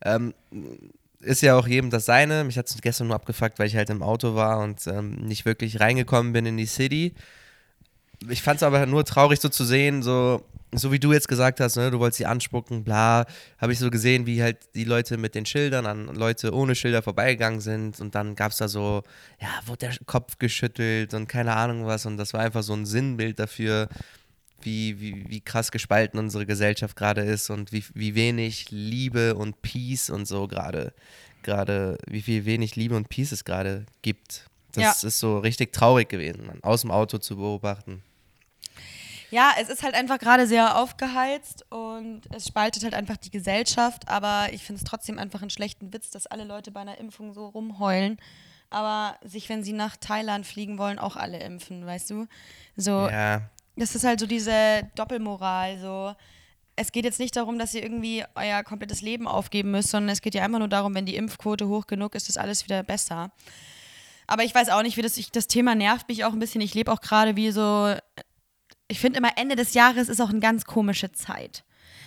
Ähm, 0.03 0.33
ist 1.21 1.41
ja 1.41 1.55
auch 1.55 1.67
jedem 1.67 1.89
das 1.89 2.05
seine. 2.05 2.43
Mich 2.43 2.57
hat 2.57 2.67
es 2.67 2.79
gestern 2.81 3.07
nur 3.07 3.15
abgefuckt, 3.15 3.57
weil 3.57 3.67
ich 3.67 3.75
halt 3.75 3.89
im 3.89 4.03
Auto 4.03 4.35
war 4.35 4.59
und 4.59 4.85
ähm, 4.87 5.15
nicht 5.15 5.45
wirklich 5.45 5.79
reingekommen 5.79 6.33
bin 6.33 6.45
in 6.45 6.57
die 6.57 6.67
City. 6.67 7.13
Ich 8.29 8.43
fand 8.43 8.57
es 8.57 8.63
aber 8.63 8.85
nur 8.85 9.05
traurig 9.05 9.39
so 9.39 9.49
zu 9.49 9.65
sehen, 9.65 10.03
so, 10.03 10.43
so 10.73 10.91
wie 10.91 10.99
du 10.99 11.11
jetzt 11.11 11.27
gesagt 11.27 11.59
hast, 11.59 11.75
ne, 11.75 11.91
du 11.91 11.99
wolltest 11.99 12.17
sie 12.19 12.25
anspucken, 12.25 12.83
bla, 12.83 13.25
habe 13.57 13.73
ich 13.73 13.79
so 13.79 13.89
gesehen, 13.89 14.25
wie 14.25 14.41
halt 14.41 14.57
die 14.75 14.85
Leute 14.85 15.17
mit 15.17 15.35
den 15.35 15.45
Schildern 15.45 15.85
an 15.85 16.07
Leute 16.15 16.53
ohne 16.53 16.75
Schilder 16.75 17.01
vorbeigegangen 17.01 17.59
sind 17.61 17.99
und 17.99 18.15
dann 18.15 18.35
gab 18.35 18.51
es 18.51 18.57
da 18.59 18.67
so, 18.67 19.03
ja, 19.41 19.49
wurde 19.65 19.87
der 19.87 19.95
Kopf 20.05 20.37
geschüttelt 20.39 21.13
und 21.13 21.27
keine 21.27 21.55
Ahnung 21.55 21.85
was 21.85 22.05
und 22.05 22.17
das 22.17 22.33
war 22.33 22.41
einfach 22.41 22.63
so 22.63 22.73
ein 22.73 22.85
Sinnbild 22.85 23.39
dafür, 23.39 23.89
wie, 24.61 24.99
wie, 25.01 25.25
wie 25.27 25.41
krass 25.41 25.71
gespalten 25.71 26.19
unsere 26.19 26.45
Gesellschaft 26.45 26.95
gerade 26.95 27.21
ist 27.21 27.49
und 27.49 27.71
wie, 27.71 27.83
wie 27.93 28.15
wenig 28.15 28.69
Liebe 28.71 29.35
und 29.35 29.61
Peace 29.61 30.09
und 30.09 30.25
so 30.27 30.47
gerade, 30.47 30.93
gerade, 31.43 31.97
wie 32.07 32.21
viel 32.21 32.45
wenig 32.45 32.75
Liebe 32.75 32.95
und 32.95 33.09
Peace 33.09 33.31
es 33.31 33.43
gerade 33.43 33.85
gibt. 34.03 34.45
Das 34.73 35.01
Ja. 35.01 35.07
ist 35.07 35.19
so 35.19 35.39
richtig 35.39 35.73
traurig 35.73 36.09
gewesen, 36.09 36.45
man, 36.45 36.63
aus 36.63 36.81
dem 36.81 36.91
Auto 36.91 37.17
zu 37.17 37.35
beobachten. 37.35 38.03
Ja, 39.31 39.53
es 39.59 39.69
ist 39.69 39.81
halt 39.81 39.95
einfach 39.95 40.19
gerade 40.19 40.45
sehr 40.45 40.77
aufgeheizt 40.77 41.65
und 41.71 42.21
es 42.35 42.47
spaltet 42.47 42.83
halt 42.83 42.93
einfach 42.93 43.17
die 43.17 43.31
Gesellschaft, 43.31 44.07
aber 44.09 44.49
ich 44.51 44.63
finde 44.63 44.81
es 44.81 44.83
trotzdem 44.83 45.17
einfach 45.17 45.41
einen 45.41 45.49
schlechten 45.49 45.93
Witz, 45.93 46.11
dass 46.11 46.27
alle 46.27 46.43
Leute 46.43 46.71
bei 46.71 46.81
einer 46.81 46.97
Impfung 46.97 47.33
so 47.33 47.47
rumheulen, 47.47 48.17
aber 48.69 49.17
sich, 49.23 49.47
wenn 49.49 49.63
sie 49.63 49.73
nach 49.73 49.95
Thailand 49.95 50.45
fliegen 50.45 50.77
wollen, 50.77 50.99
auch 50.99 51.15
alle 51.15 51.39
impfen, 51.39 51.85
weißt 51.85 52.09
du? 52.09 52.27
So, 52.75 53.07
Ja, 53.09 53.41
das 53.77 53.95
ist 53.95 54.03
halt 54.03 54.19
so 54.19 54.27
diese 54.27 54.89
Doppelmoral, 54.95 55.79
so. 55.79 56.13
Es 56.75 56.91
geht 56.91 57.05
jetzt 57.05 57.19
nicht 57.19 57.35
darum, 57.35 57.59
dass 57.59 57.73
ihr 57.73 57.83
irgendwie 57.83 58.23
euer 58.35 58.63
komplettes 58.63 59.01
Leben 59.01 59.27
aufgeben 59.27 59.71
müsst, 59.71 59.89
sondern 59.89 60.09
es 60.09 60.21
geht 60.21 60.35
ja 60.35 60.43
einfach 60.43 60.59
nur 60.59 60.67
darum, 60.67 60.95
wenn 60.95 61.05
die 61.05 61.15
Impfquote 61.15 61.67
hoch 61.67 61.87
genug 61.87 62.15
ist, 62.15 62.29
ist 62.29 62.37
alles 62.37 62.63
wieder 62.65 62.83
besser. 62.83 63.31
Aber 64.27 64.43
ich 64.43 64.55
weiß 64.55 64.69
auch 64.69 64.81
nicht, 64.81 64.97
wie 64.97 65.01
das, 65.01 65.17
ich, 65.17 65.31
das 65.31 65.47
Thema 65.47 65.75
nervt 65.75 66.07
mich 66.07 66.23
auch 66.23 66.31
ein 66.31 66.39
bisschen. 66.39 66.61
Ich 66.61 66.73
lebe 66.73 66.91
auch 66.91 67.01
gerade 67.01 67.35
wie 67.35 67.51
so, 67.51 67.93
ich 68.91 68.99
finde 68.99 69.17
immer 69.19 69.37
Ende 69.37 69.55
des 69.55 69.73
Jahres 69.73 70.09
ist 70.09 70.21
auch 70.21 70.29
eine 70.29 70.41
ganz 70.41 70.65
komische 70.65 71.11
Zeit. 71.13 71.63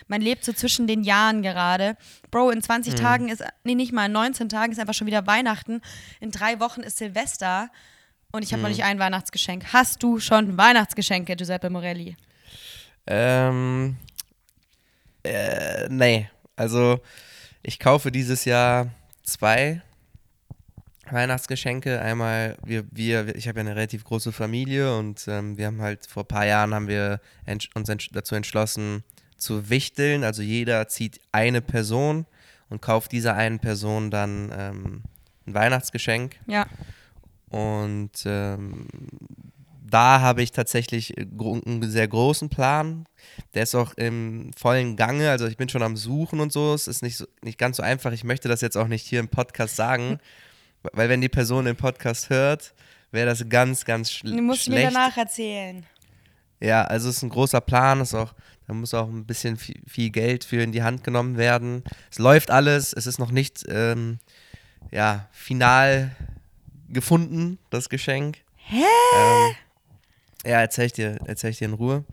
Man 0.06 0.20
lebt 0.20 0.44
so 0.44 0.52
zwischen 0.52 0.86
den 0.86 1.02
Jahren 1.02 1.42
gerade. 1.42 1.96
Bro, 2.30 2.50
in 2.50 2.60
20 2.60 2.94
Tagen 2.94 3.30
ist, 3.30 3.42
nee, 3.64 3.74
nicht 3.74 3.92
mal, 3.92 4.06
in 4.06 4.12
19 4.12 4.50
Tagen 4.50 4.70
ist 4.70 4.78
einfach 4.78 4.92
schon 4.92 5.06
wieder 5.06 5.26
Weihnachten. 5.26 5.80
In 6.20 6.30
drei 6.30 6.60
Wochen 6.60 6.82
ist 6.82 6.98
Silvester 6.98 7.70
und 8.32 8.42
ich 8.42 8.52
habe 8.52 8.60
noch 8.60 8.68
nicht 8.68 8.84
ein 8.84 8.98
Weihnachtsgeschenk. 8.98 9.72
Hast 9.72 10.02
du 10.02 10.20
schon 10.20 10.58
Weihnachtsgeschenke, 10.58 11.36
Giuseppe 11.36 11.70
Morelli? 11.70 12.16
ähm, 13.06 13.96
äh, 15.22 15.88
nee, 15.88 16.28
also 16.56 17.00
ich 17.62 17.78
kaufe 17.78 18.12
dieses 18.12 18.44
Jahr 18.44 18.88
zwei 19.22 19.80
Weihnachtsgeschenke. 21.10 22.00
Einmal, 22.00 22.56
wir, 22.64 22.84
wir, 22.90 23.34
ich 23.36 23.48
habe 23.48 23.58
ja 23.58 23.66
eine 23.66 23.76
relativ 23.76 24.04
große 24.04 24.32
Familie 24.32 24.96
und 24.96 25.26
ähm, 25.28 25.56
wir 25.56 25.66
haben 25.66 25.80
halt 25.80 26.06
vor 26.06 26.24
ein 26.24 26.28
paar 26.28 26.46
Jahren 26.46 26.74
haben 26.74 26.88
wir 26.88 27.20
entsch 27.44 27.70
uns 27.74 27.88
entsch 27.88 28.10
dazu 28.12 28.34
entschlossen 28.34 29.04
zu 29.36 29.70
wichteln. 29.70 30.24
Also 30.24 30.42
jeder 30.42 30.88
zieht 30.88 31.20
eine 31.32 31.60
Person 31.60 32.26
und 32.68 32.80
kauft 32.80 33.12
dieser 33.12 33.34
einen 33.34 33.58
Person 33.58 34.10
dann 34.10 34.52
ähm, 34.56 35.02
ein 35.46 35.54
Weihnachtsgeschenk. 35.54 36.36
Ja. 36.46 36.66
Und 37.50 38.24
ähm, 38.24 38.88
da 39.94 40.20
habe 40.20 40.42
ich 40.42 40.50
tatsächlich 40.50 41.16
äh, 41.16 41.26
einen 41.40 41.88
sehr 41.88 42.08
großen 42.08 42.48
Plan. 42.48 43.06
Der 43.54 43.62
ist 43.62 43.74
auch 43.74 43.94
im 43.94 44.50
vollen 44.56 44.96
Gange. 44.96 45.30
Also 45.30 45.46
ich 45.46 45.56
bin 45.56 45.68
schon 45.68 45.82
am 45.82 45.96
Suchen 45.96 46.40
und 46.40 46.52
so. 46.52 46.74
Es 46.74 46.88
ist 46.88 47.02
nicht, 47.02 47.16
so, 47.16 47.26
nicht 47.42 47.58
ganz 47.58 47.76
so 47.76 47.82
einfach. 47.82 48.12
Ich 48.12 48.24
möchte 48.24 48.48
das 48.48 48.60
jetzt 48.60 48.76
auch 48.76 48.88
nicht 48.88 49.06
hier 49.06 49.20
im 49.20 49.28
Podcast 49.28 49.76
sagen, 49.76 50.18
weil 50.92 51.08
wenn 51.08 51.20
die 51.20 51.28
Person 51.28 51.64
den 51.64 51.76
Podcast 51.76 52.30
hört, 52.30 52.74
wäre 53.10 53.26
das 53.26 53.48
ganz, 53.48 53.84
ganz 53.84 54.10
schl 54.10 54.30
Du 54.36 54.42
musst 54.42 54.68
mir 54.68 54.76
schlecht. 54.80 54.94
danach 54.94 55.16
erzählen. 55.16 55.86
Ja, 56.60 56.82
also 56.84 57.08
es 57.08 57.16
ist 57.18 57.22
ein 57.22 57.28
großer 57.30 57.60
Plan, 57.60 58.00
ist 58.00 58.14
auch, 58.14 58.32
da 58.66 58.72
muss 58.74 58.94
auch 58.94 59.08
ein 59.08 59.24
bisschen 59.26 59.56
viel, 59.56 59.80
viel 59.86 60.10
Geld 60.10 60.44
für 60.44 60.62
in 60.62 60.72
die 60.72 60.82
Hand 60.82 61.04
genommen 61.04 61.36
werden. 61.36 61.84
Es 62.10 62.18
läuft 62.18 62.50
alles, 62.50 62.92
es 62.92 63.06
ist 63.06 63.18
noch 63.18 63.30
nicht 63.30 63.64
ähm, 63.68 64.18
ja, 64.90 65.28
final 65.32 66.14
gefunden, 66.88 67.58
das 67.70 67.88
Geschenk. 67.88 68.38
Hä? 68.56 68.82
Ähm, 69.16 69.54
ja, 70.46 70.60
erzähl 70.60 70.86
ich, 70.86 70.92
dir, 70.92 71.18
erzähl 71.26 71.50
ich 71.50 71.58
dir 71.58 71.66
in 71.66 71.74
Ruhe. 71.74 72.04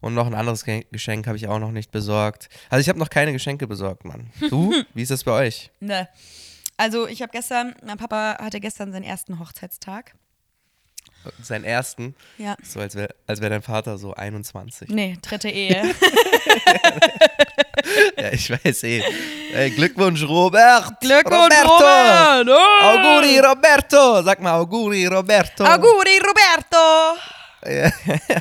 Und 0.00 0.14
noch 0.14 0.26
ein 0.26 0.34
anderes 0.34 0.64
Ge- 0.64 0.86
Geschenk 0.90 1.26
habe 1.26 1.36
ich 1.36 1.46
auch 1.46 1.58
noch 1.58 1.72
nicht 1.72 1.90
besorgt. 1.92 2.48
Also 2.70 2.80
ich 2.80 2.88
habe 2.88 2.98
noch 2.98 3.10
keine 3.10 3.32
Geschenke 3.32 3.66
besorgt, 3.66 4.04
Mann. 4.04 4.30
Du? 4.48 4.72
Wie 4.94 5.02
ist 5.02 5.10
das 5.10 5.24
bei 5.24 5.32
euch? 5.32 5.70
Ne. 5.80 6.08
Also 6.80 7.06
ich 7.06 7.20
habe 7.20 7.30
gestern, 7.30 7.74
mein 7.84 7.98
Papa 7.98 8.38
hatte 8.40 8.58
gestern 8.58 8.90
seinen 8.90 9.02
ersten 9.02 9.38
Hochzeitstag. 9.38 10.14
Seinen 11.42 11.64
ersten? 11.64 12.14
Ja. 12.38 12.56
So 12.62 12.80
als 12.80 12.94
wäre 12.94 13.14
als 13.26 13.42
wär 13.42 13.50
dein 13.50 13.60
Vater 13.60 13.98
so 13.98 14.14
21. 14.14 14.88
Nee, 14.88 15.18
dritte 15.20 15.50
Ehe. 15.50 15.94
Ja, 18.16 18.32
ich 18.32 18.50
weiß 18.50 18.82
eh. 18.84 19.02
Ey, 19.54 19.70
Glückwunsch, 19.70 20.22
Robert! 20.22 21.00
Glückwunsch, 21.00 21.54
Roberto! 21.64 21.72
Robert! 21.72 22.48
Oh! 22.48 22.84
Auguri, 22.84 23.38
Roberto! 23.38 24.22
Sag 24.22 24.40
mal, 24.40 24.52
Auguri, 24.54 25.06
Roberto! 25.06 25.64
Auguri, 25.64 26.18
Roberto! 26.18 27.18
Ja, 27.66 27.90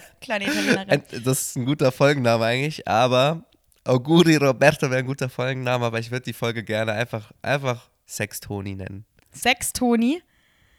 Kleine 0.21 0.45
Italienerin. 0.45 1.03
das 1.23 1.41
ist 1.41 1.55
ein 1.55 1.65
guter 1.65 1.91
Folgenname 1.91 2.45
eigentlich, 2.45 2.87
aber 2.87 3.41
Auguri, 3.85 4.35
Roberto 4.35 4.89
wäre 4.89 4.99
ein 4.99 5.07
guter 5.07 5.29
Folgenname, 5.29 5.85
aber 5.85 5.99
ich 5.99 6.11
würde 6.11 6.25
die 6.25 6.33
Folge 6.33 6.63
gerne 6.63 6.91
einfach, 6.93 7.31
einfach 7.41 7.88
Sextoni 8.09 8.75
nennen. 8.75 9.05
Sex, 9.31 9.71
Toni. 9.71 10.23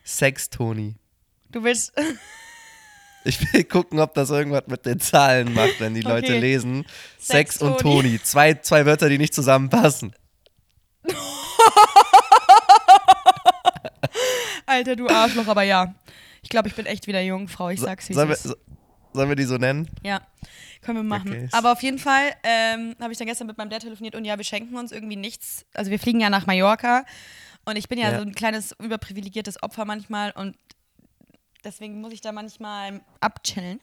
Sextoni. 0.04 0.96
Du 1.50 1.62
willst. 1.62 1.92
Ich 3.22 3.52
will 3.52 3.64
gucken, 3.64 4.00
ob 4.00 4.14
das 4.14 4.30
irgendwas 4.30 4.62
mit 4.66 4.86
den 4.86 4.98
Zahlen 4.98 5.52
macht, 5.52 5.78
wenn 5.78 5.92
die 5.92 6.00
Leute 6.00 6.28
Okay. 6.28 6.38
lesen. 6.38 6.86
Sex 7.18 7.58
und 7.60 7.72
Sextoni. 7.78 8.02
Toni. 8.16 8.22
Zwei, 8.22 8.54
zwei 8.54 8.86
Wörter, 8.86 9.10
die 9.10 9.18
nicht 9.18 9.34
zusammenpassen. 9.34 10.14
Alter, 14.66 14.96
du 14.96 15.06
Arschloch, 15.06 15.48
aber 15.48 15.64
ja. 15.64 15.94
Ich 16.40 16.48
glaube, 16.48 16.68
ich 16.68 16.74
bin 16.74 16.86
echt 16.86 17.06
wieder 17.06 17.20
Jungfrau. 17.20 17.68
Ich 17.68 17.80
sag's 17.80 18.08
wie 18.08 18.14
so- 18.14 18.54
sollen 19.12 19.28
wir 19.28 19.36
die 19.36 19.44
so 19.44 19.56
nennen? 19.56 19.88
Ja, 20.02 20.20
können 20.82 20.98
wir 20.98 21.02
machen. 21.02 21.28
Okay. 21.30 21.48
Aber 21.52 21.72
auf 21.72 21.82
jeden 21.82 21.98
Fall 21.98 22.32
ähm, 22.42 22.94
habe 23.00 23.12
ich 23.12 23.18
dann 23.18 23.26
gestern 23.26 23.46
mit 23.46 23.58
meinem 23.58 23.70
Dad 23.70 23.82
telefoniert 23.82 24.14
und 24.14 24.24
ja, 24.24 24.36
wir 24.36 24.44
schenken 24.44 24.76
uns 24.76 24.92
irgendwie 24.92 25.16
nichts. 25.16 25.64
Also 25.74 25.90
wir 25.90 25.98
fliegen 25.98 26.20
ja 26.20 26.30
nach 26.30 26.46
Mallorca 26.46 27.04
und 27.64 27.76
ich 27.76 27.88
bin 27.88 27.98
ja, 27.98 28.10
Ja. 28.10 28.16
so 28.18 28.22
ein 28.22 28.34
kleines 28.34 28.72
überprivilegiertes 28.80 29.62
Opfer 29.62 29.84
manchmal 29.84 30.30
und 30.32 30.56
deswegen 31.64 32.00
muss 32.00 32.12
ich 32.12 32.20
da 32.20 32.32
manchmal 32.32 33.00
abchillen. 33.20 33.80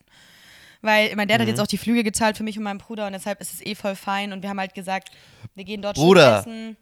Weil 0.81 1.15
mein 1.15 1.27
Dad 1.27 1.39
hat 1.39 1.47
Mhm. 1.47 1.51
jetzt 1.53 1.59
auch 1.59 1.67
die 1.67 1.77
Flüge 1.77 2.03
gezahlt 2.03 2.37
für 2.37 2.43
mich 2.43 2.57
und 2.57 2.63
meinen 2.63 2.77
Bruder 2.77 3.07
und 3.07 3.13
deshalb 3.13 3.41
ist 3.41 3.53
es 3.53 3.65
eh 3.65 3.73
voll 3.75 3.95
fein 3.95 4.31
und 4.31 4.41
wir 4.43 4.49
haben 4.49 4.59
halt 4.59 4.73
gesagt, 4.75 5.09
wir 5.55 5.63
gehen 5.63 5.81
dort 5.81 5.95
Bruder. 5.95 6.39
essen. 6.39 6.77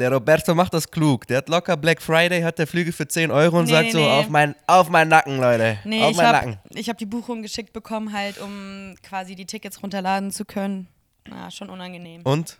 Der 0.00 0.10
Roberto 0.12 0.54
macht 0.54 0.74
das 0.74 0.90
klug. 0.90 1.26
Der 1.26 1.38
hat 1.38 1.48
locker 1.48 1.76
Black 1.76 2.00
Friday, 2.02 2.42
hat 2.42 2.58
der 2.58 2.66
Flüge 2.66 2.92
für 2.92 3.06
10 3.06 3.30
Euro 3.30 3.58
und 3.58 3.66
Nee, 3.66 3.70
sagt 3.70 3.84
nee, 3.86 3.92
so, 3.92 3.98
nee. 3.98 4.10
auf, 4.10 4.28
mein, 4.28 4.54
auf 4.66 4.88
meinen 4.88 5.08
Nacken, 5.08 5.38
Leute. 5.38 5.78
Nee, 5.84 6.02
auf 6.02 6.10
ich 6.12 6.16
meinen 6.16 6.58
habe 6.58 6.80
hab 6.82 6.98
die 6.98 7.06
Buchung 7.06 7.42
geschickt 7.42 7.72
bekommen, 7.72 8.12
halt, 8.12 8.38
um 8.38 8.94
quasi 9.02 9.34
die 9.36 9.46
Tickets 9.46 9.82
runterladen 9.82 10.30
zu 10.30 10.44
können. 10.44 10.88
Na, 11.28 11.50
schon 11.50 11.68
unangenehm. 11.70 12.22
Und? 12.22 12.58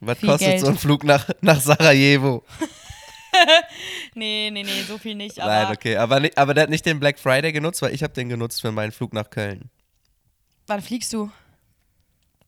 Was 0.00 0.18
Viel 0.18 0.28
kostet 0.28 0.48
Geld. 0.48 0.60
so 0.60 0.68
ein 0.68 0.78
Flug 0.78 1.04
nach, 1.04 1.28
nach 1.40 1.60
Sarajevo? 1.60 2.42
Nee, 4.14 4.50
nee, 4.52 4.64
nee, 4.64 4.82
so 4.88 4.98
viel 4.98 5.14
nicht. 5.14 5.38
Aber 5.38 5.52
Nein, 5.52 5.76
okay. 5.76 5.96
Aber, 5.96 6.18
nicht, 6.18 6.36
aber 6.38 6.54
der 6.54 6.62
hat 6.64 6.70
nicht 6.70 6.84
den 6.84 6.98
Black 6.98 7.18
Friday 7.20 7.52
genutzt, 7.52 7.82
weil 7.82 7.94
ich 7.94 8.02
habe 8.02 8.12
den 8.12 8.28
genutzt 8.28 8.60
für 8.60 8.72
meinen 8.72 8.90
Flug 8.90 9.12
nach 9.12 9.30
Köln. 9.30 9.70
wann 10.66 10.80
fliegst 10.82 11.12
du? 11.12 11.30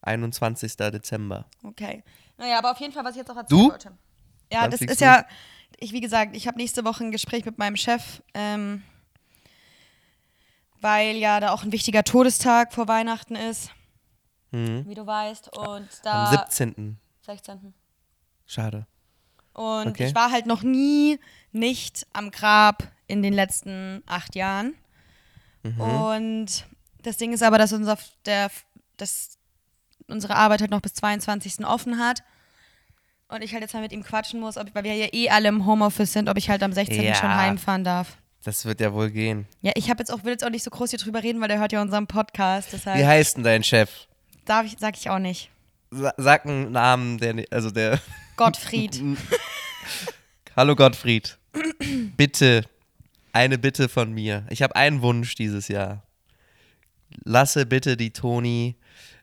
21. 0.02 0.76
Dezember. 0.76 1.46
Okay. 1.62 2.02
Naja, 2.38 2.58
aber 2.58 2.72
auf 2.72 2.80
jeden 2.80 2.92
Fall, 2.92 3.04
was 3.04 3.12
ich 3.12 3.18
jetzt 3.18 3.30
auch 3.30 3.36
erzählen 3.36 3.60
Du? 3.60 3.70
wollte. 3.70 3.92
Ja, 4.52 4.68
das 4.68 4.80
ist 4.80 5.00
du? 5.00 5.04
ja, 5.04 5.24
ich, 5.78 5.92
wie 5.92 6.00
gesagt, 6.00 6.36
ich 6.36 6.46
habe 6.46 6.58
nächste 6.58 6.84
Woche 6.84 7.04
ein 7.04 7.10
Gespräch 7.12 7.44
mit 7.44 7.58
meinem 7.58 7.76
Chef, 7.76 8.22
ähm, 8.34 8.82
weil 10.80 11.16
ja 11.16 11.40
da 11.40 11.52
auch 11.52 11.62
ein 11.62 11.72
wichtiger 11.72 12.04
Todestag 12.04 12.72
vor 12.72 12.88
Weihnachten 12.88 13.36
ist, 13.36 13.70
Mhm. 14.52 14.84
wie 14.88 14.94
du 14.94 15.06
weißt. 15.06 15.56
Und 15.56 15.66
Am 15.66 15.88
da. 16.02 16.26
17. 16.26 16.98
16. 17.22 17.74
Schade. 18.46 18.86
Und 19.52 19.88
Okay. 19.88 20.06
ich 20.08 20.14
war 20.14 20.30
halt 20.32 20.46
noch 20.46 20.62
nie 20.62 21.18
nicht 21.52 22.06
am 22.12 22.30
Grab 22.30 22.90
in 23.06 23.22
den 23.22 23.32
letzten 23.32 24.02
acht 24.06 24.34
Jahren. 24.34 24.74
Mhm. 25.62 25.80
Und 25.80 26.66
das 27.02 27.16
Ding 27.16 27.32
ist 27.32 27.42
aber, 27.42 27.58
dass, 27.58 27.72
unser, 27.72 27.98
der, 28.24 28.50
dass 28.96 29.38
unsere 30.08 30.34
Arbeit 30.36 30.60
halt 30.62 30.70
noch 30.70 30.80
bis 30.80 30.94
22. 30.94 31.64
offen 31.66 31.98
hat. 31.98 32.22
Und 33.30 33.42
ich 33.42 33.52
halt 33.52 33.62
jetzt 33.62 33.74
mal 33.74 33.80
mit 33.80 33.92
ihm 33.92 34.02
quatschen 34.02 34.40
muss, 34.40 34.56
ob, 34.56 34.74
weil 34.74 34.84
wir 34.84 34.94
ja 34.94 35.06
eh 35.12 35.30
alle 35.30 35.48
im 35.48 35.64
Homeoffice 35.64 36.12
sind, 36.12 36.28
ob 36.28 36.36
ich 36.36 36.50
halt 36.50 36.62
am 36.62 36.72
16. 36.72 37.02
Ja. 37.02 37.14
schon 37.14 37.32
heimfahren 37.34 37.84
darf. 37.84 38.16
Das 38.42 38.64
wird 38.64 38.80
ja 38.80 38.92
wohl 38.92 39.10
gehen. 39.10 39.46
Ja, 39.60 39.72
ich 39.76 39.90
habe 39.90 40.00
jetzt 40.00 40.10
auch, 40.10 40.24
will 40.24 40.32
jetzt 40.32 40.44
auch 40.44 40.50
nicht 40.50 40.64
so 40.64 40.70
groß 40.70 40.90
hier 40.90 40.98
drüber 40.98 41.22
reden, 41.22 41.40
weil 41.40 41.48
der 41.48 41.60
hört 41.60 41.72
ja 41.72 41.80
unseren 41.80 42.06
Podcast. 42.06 42.72
Wie 42.72 42.76
Deshalb 42.76 43.06
heißt 43.06 43.36
denn 43.36 43.44
dein 43.44 43.62
Chef? 43.62 43.90
darf 44.50 44.66
ich, 44.66 44.76
sag 44.78 44.96
ich 44.96 45.08
auch 45.08 45.18
nicht. 45.18 45.50
Sa 45.90 46.12
sag 46.16 46.44
einen 46.44 46.72
Namen, 46.72 47.18
der, 47.18 47.44
also 47.50 47.70
der. 47.70 48.00
Gottfried. 48.36 49.00
Hallo 50.56 50.74
Gottfried. 50.74 51.38
Bitte, 52.16 52.64
eine 53.32 53.58
Bitte 53.58 53.88
von 53.88 54.12
mir. 54.12 54.46
Ich 54.50 54.62
habe 54.62 54.74
einen 54.76 55.02
Wunsch 55.02 55.34
dieses 55.34 55.68
Jahr. 55.68 56.02
Lasse 57.24 57.66
bitte 57.66 57.96
die 57.96 58.12
Toni 58.12 58.76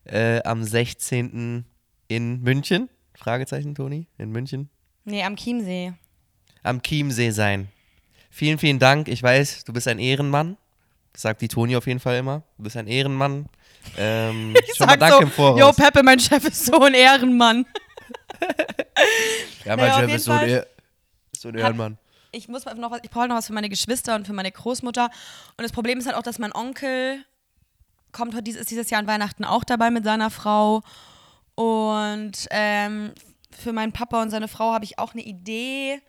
äh, 0.06 0.42
am 0.44 0.64
16. 0.64 1.66
in 2.08 2.42
München? 2.42 2.90
Fragezeichen, 3.18 3.74
Toni? 3.76 4.08
In 4.18 4.32
München? 4.32 4.70
nee, 5.06 5.24
am 5.24 5.36
Chiemsee. 5.36 5.94
Am 6.64 6.82
Chiemsee 6.82 7.32
sein. 7.32 7.70
Vielen, 8.30 8.60
vielen 8.60 8.78
Dank. 8.78 9.08
Ich 9.08 9.24
weiß, 9.24 9.64
du 9.64 9.74
bist 9.74 9.88
ein 9.88 10.00
Ehrenmann. 10.00 10.58
Das 11.14 11.24
sagt 11.24 11.42
die 11.42 11.48
Toni 11.48 11.76
auf 11.76 11.88
jeden 11.88 12.00
Fall 12.00 12.18
immer. 12.18 12.44
Du 12.58 12.64
bist 12.64 12.78
ein 12.78 12.88
Ehrenmann. 12.88 13.48
Ähm, 13.98 14.54
schon 14.76 14.86
mal 14.86 14.92
Sag 14.94 15.00
danke 15.00 15.16
so, 15.16 15.22
im 15.24 15.32
Voraus. 15.32 15.60
Yo, 15.60 15.72
Peppe, 15.72 16.04
mein 16.04 16.20
Chef 16.20 16.44
ist 16.46 16.66
so 16.66 16.80
ein 16.82 16.94
Ehrenmann. 16.94 17.66
ja, 19.66 19.76
mein 19.76 19.78
Naja, 19.90 20.00
Chef 20.02 20.14
ist 20.16 20.26
so 20.26 20.32
ein, 20.34 20.50
Ehr- 20.50 20.68
so 21.36 21.48
ein 21.50 21.56
Ehrenmann. 21.56 21.98
ich 22.32 22.48
muss 22.48 22.66
noch 22.66 22.92
was, 22.92 23.00
ich 23.04 23.10
brauche 23.10 23.28
noch 23.28 23.36
was 23.38 23.48
für 23.48 23.54
meine 23.54 23.70
Geschwister 23.70 24.16
und 24.16 24.28
für 24.28 24.34
meine 24.34 24.52
Großmutter. 24.52 25.06
Und 25.06 25.64
das 25.64 25.72
Problem 25.72 25.98
ist 26.00 26.06
halt 26.06 26.16
auch, 26.16 26.24
dass 26.24 26.38
mein 26.40 26.52
Onkel 26.54 27.24
kommt 28.12 28.34
ist 28.48 28.70
dieses 28.72 28.90
Jahr 28.90 29.00
an 29.00 29.08
Weihnachten 29.08 29.44
auch 29.46 29.64
dabei 29.64 29.90
mit 29.92 30.04
seiner 30.04 30.30
Frau. 30.30 30.82
Und 31.58 32.34
ähm, 32.52 33.14
für 33.50 33.74
meinen 33.74 33.92
Papa 33.92 34.22
und 34.22 34.30
seine 34.30 34.48
Frau 34.48 34.74
habe 34.74 34.86
ich 34.86 35.00
auch 35.00 35.14
eine 35.14 35.24
Idee. 35.24 36.00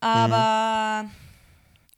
Aber 0.00 1.08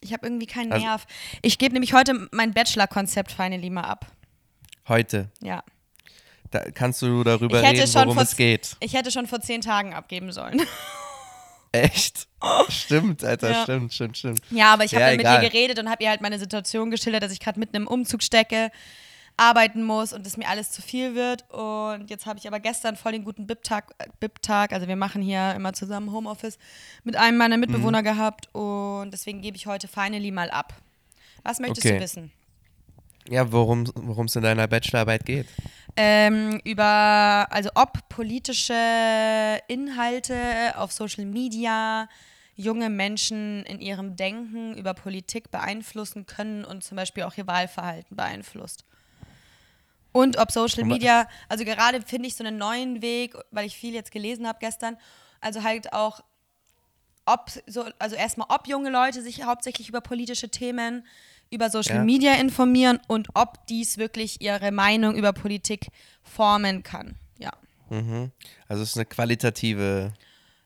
ich 0.01 0.13
habe 0.13 0.27
irgendwie 0.27 0.47
keinen 0.47 0.73
Also- 0.73 0.87
Nerv. 0.87 1.07
Ich 1.43 1.59
gebe 1.59 1.73
nämlich 1.73 1.93
heute 1.93 2.29
mein 2.31 2.53
Bachelor-Konzept 2.55 3.33
finally 3.33 3.69
mal 3.71 3.83
ab. 3.85 4.07
Heute. 4.87 5.29
Ja. 5.41 5.65
Da 6.53 6.71
kannst 6.71 7.03
du 7.03 7.25
darüber 7.25 7.63
reden, 7.63 7.93
worum 7.95 8.15
vor- 8.15 8.23
es 8.23 8.37
geht. 8.37 8.77
Ich 8.81 8.95
hätte 8.95 9.11
schon 9.11 9.27
vor 9.27 9.41
zehn 9.41 9.61
Tagen 9.61 9.93
abgeben 9.95 10.31
sollen. 10.33 10.61
Echt? 11.73 12.29
Stimmt, 12.69 13.25
Alter, 13.25 13.51
Ja. 13.51 13.63
stimmt, 13.63 13.95
stimmt, 13.95 14.19
stimmt. 14.19 14.41
Ja, 14.51 14.75
aber 14.75 14.85
ich 14.85 14.95
habe 14.95 15.03
Ja, 15.05 15.09
dann 15.17 15.17
mit 15.17 15.27
ihr 15.45 15.51
geredet 15.51 15.79
und 15.79 15.89
habe 15.89 16.05
ihr 16.05 16.11
halt 16.11 16.21
meine 16.21 16.39
Situation 16.39 16.91
geschildert, 16.91 17.23
dass 17.23 17.33
ich 17.33 17.41
gerade 17.41 17.59
mitten 17.59 17.75
im 17.77 17.87
Umzug 17.89 18.23
stecke, 18.23 18.71
arbeiten 19.37 19.83
muss 19.83 20.13
und 20.13 20.27
es 20.27 20.37
mir 20.37 20.49
alles 20.49 20.71
zu 20.71 20.83
viel 20.83 21.15
wird. 21.15 21.49
Und 21.51 22.11
jetzt 22.11 22.27
habe 22.27 22.39
ich 22.39 22.47
aber 22.47 22.61
gestern 22.61 22.97
voll 22.97 23.13
den 23.13 23.25
guten 23.25 23.47
BIP-Tag, 23.47 23.95
äh, 23.99 24.07
BIP-Tag, 24.21 24.73
also 24.73 24.87
wir 24.89 24.97
machen 24.97 25.23
hier 25.23 25.55
immer 25.55 25.73
zusammen 25.73 26.13
Homeoffice, 26.13 26.59
mit 27.05 27.17
einem 27.17 27.39
meiner 27.39 27.57
Mitbewohner 27.57 28.01
Mhm. 28.01 28.05
gehabt 28.05 28.55
und 28.55 29.11
deswegen 29.11 29.41
gebe 29.41 29.57
ich 29.57 29.67
heute 29.67 29.89
finally 29.89 30.31
mal 30.31 30.51
ab. 30.51 30.75
Was 31.43 31.59
möchtest 31.61 31.87
Okay. 31.87 31.97
du 31.97 32.03
wissen? 32.05 32.33
Ja, 33.29 33.53
worum 33.53 33.85
es 34.27 34.37
in 34.37 34.43
deiner 34.43 34.67
Bachelorarbeit 34.67 35.25
geht. 35.25 35.47
Ähm, 35.97 36.61
über, 36.65 37.47
also 37.51 37.71
ob 37.75 38.09
politische 38.09 39.59
Inhalte 39.69 40.37
auf 40.77 40.93
Social 40.93 41.25
Media 41.27 42.09
junge 42.57 42.91
Menschen 42.91 43.65
in 43.65 43.81
ihrem 43.81 44.17
Denken 44.17 44.77
über 44.77 44.95
Politik 44.95 45.51
beeinflussen 45.51 46.27
können 46.27 46.65
und 46.65 46.83
zum 46.85 46.97
Beispiel 46.97 47.23
auch 47.25 47.37
ihr 47.37 47.47
Wahlverhalten 47.47 48.17
beeinflusst. 48.17 48.85
Und 50.13 50.37
ob 50.39 50.53
Social 50.53 50.85
Media, 50.85 51.27
also 51.49 51.65
gerade 51.65 52.03
finde 52.03 52.29
ich 52.29 52.37
so 52.37 52.45
einen 52.45 52.59
neuen 52.59 53.01
Weg, 53.03 53.35
weil 53.51 53.67
ich 53.67 53.77
viel 53.77 53.95
jetzt 53.95 54.11
gelesen 54.13 54.47
habe 54.47 54.59
gestern, 54.61 54.97
also 55.41 55.63
halt 55.63 55.93
auch, 55.93 56.23
ob 57.25 57.51
so, 57.67 57.85
also 57.99 58.17
erstmal, 58.17 58.49
ob 58.51 58.67
junge 58.67 58.91
Leute 58.91 59.23
sich 59.23 59.45
hauptsächlich 59.45 59.89
über 59.89 60.01
politische 60.01 60.49
Themen, 60.51 61.07
über 61.51 61.71
Social 61.71 61.97
Ja. 61.97 62.05
Media 62.05 62.35
informieren 62.35 63.01
und 63.09 63.29
ob 63.35 63.67
dies 63.67 63.99
wirklich 63.99 64.41
ihre 64.41 64.73
Meinung 64.73 65.15
über 65.15 65.33
Politik 65.33 65.89
formen 66.23 66.83
kann. 66.83 67.17
Ja. 67.39 67.53
Mhm. 67.91 68.33
Also 68.69 68.83
es 68.83 68.91
ist 68.91 68.97
eine 68.97 69.07
qualitative. 69.07 70.13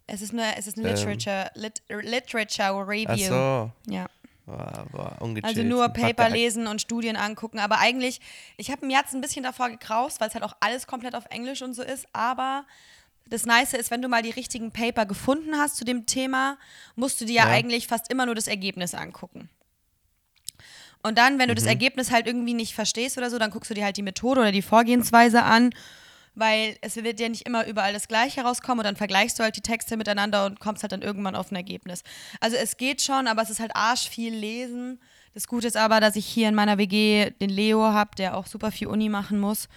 Es 0.07 0.23
ist 0.23 0.33
eine, 0.33 0.57
es 0.57 0.69
ist 0.69 0.79
eine 0.79 0.89
Ähm. 0.89 0.95
Literature, 0.95 1.51
Lit, 1.55 1.83
Literature 1.89 2.85
Ach 2.85 2.89
Review. 2.89 3.27
so. 3.27 3.73
Ja. 3.93 4.07
Boah. 4.47 5.17
Also 5.43 5.63
nur 5.65 5.89
Paper 5.89 6.31
lesen 6.31 6.69
und 6.69 6.81
Studien 6.81 7.17
angucken. 7.17 7.59
Aber 7.59 7.79
eigentlich, 7.79 8.21
ich 8.57 8.71
habe 8.71 8.87
mir 8.87 8.97
jetzt 8.97 9.13
ein 9.15 9.21
bisschen 9.21 9.43
davor 9.43 9.69
gekraust, 9.71 10.21
weil 10.21 10.29
es 10.29 10.35
halt 10.35 10.45
auch 10.45 10.55
alles 10.61 10.87
komplett 10.87 11.15
auf 11.17 11.25
Englisch 11.31 11.63
und 11.63 11.75
so 11.75 11.83
ist. 11.83 12.07
Aber 12.13 12.65
das 13.29 13.45
Nice 13.45 13.73
ist, 13.75 13.91
wenn 13.91 14.03
du 14.03 14.09
mal 14.09 14.23
die 14.23 14.31
richtigen 14.31 14.71
Paper 14.71 15.05
gefunden 15.05 15.57
hast 15.59 15.77
zu 15.77 15.85
dem 15.85 16.07
Thema, 16.07 16.59
musst 16.95 17.21
du 17.21 17.25
dir 17.25 17.35
ja, 17.35 17.47
Ja. 17.49 17.51
eigentlich 17.55 17.89
fast 17.89 18.09
immer 18.11 18.25
nur 18.25 18.37
das 18.37 18.47
Ergebnis 18.47 18.95
angucken. 18.95 19.51
Und 21.03 21.19
dann, 21.19 21.39
wenn 21.39 21.49
du 21.49 21.55
das 21.55 21.65
Mhm. 21.65 21.71
Ergebnis 21.71 22.11
halt 22.13 22.27
irgendwie 22.27 22.55
nicht 22.55 22.75
verstehst 22.75 23.19
oder 23.19 23.31
so, 23.31 23.39
dann 23.39 23.51
guckst 23.51 23.71
du 23.71 23.75
dir 23.75 23.85
halt 23.85 23.97
die 23.97 24.03
Methode 24.03 24.41
oder 24.41 24.53
die 24.53 24.63
Vorgehensweise 24.63 25.43
an, 25.43 25.71
weil 26.37 26.77
es 26.83 26.95
wird 26.97 27.19
ja 27.19 27.29
nicht 27.29 27.43
immer 27.47 27.67
überall 27.67 27.93
das 27.93 28.07
Gleiche 28.07 28.43
rauskommen 28.43 28.79
und 28.81 28.85
dann 28.85 28.95
vergleichst 28.97 29.39
du 29.39 29.43
halt 29.43 29.57
die 29.57 29.61
Texte 29.63 29.97
miteinander 29.97 30.47
und 30.47 30.61
kommst 30.61 30.83
halt 30.85 30.93
dann 30.93 31.03
irgendwann 31.03 31.35
auf 31.35 31.51
ein 31.51 31.57
Ergebnis. 31.57 32.05
Also 32.41 32.57
es 32.57 32.77
geht 32.77 33.03
schon, 33.03 33.27
aber 33.27 33.43
es 33.43 33.51
ist 33.51 33.59
halt 33.59 33.75
arsch 33.75 34.09
viel 34.09 34.33
lesen. 34.35 35.01
Das 35.35 35.49
Gute 35.49 35.67
ist 35.67 35.77
aber, 35.77 35.99
dass 36.01 36.15
ich 36.17 36.27
hier 36.27 36.49
in 36.49 36.55
meiner 36.55 36.79
WG 36.79 37.31
den 37.41 37.51
Leo 37.51 37.83
habe, 37.83 38.11
der 38.17 38.37
auch 38.37 38.47
super 38.47 38.71
viel 38.71 38.87
Uni 38.87 39.09
machen 39.09 39.41
muss 39.41 39.69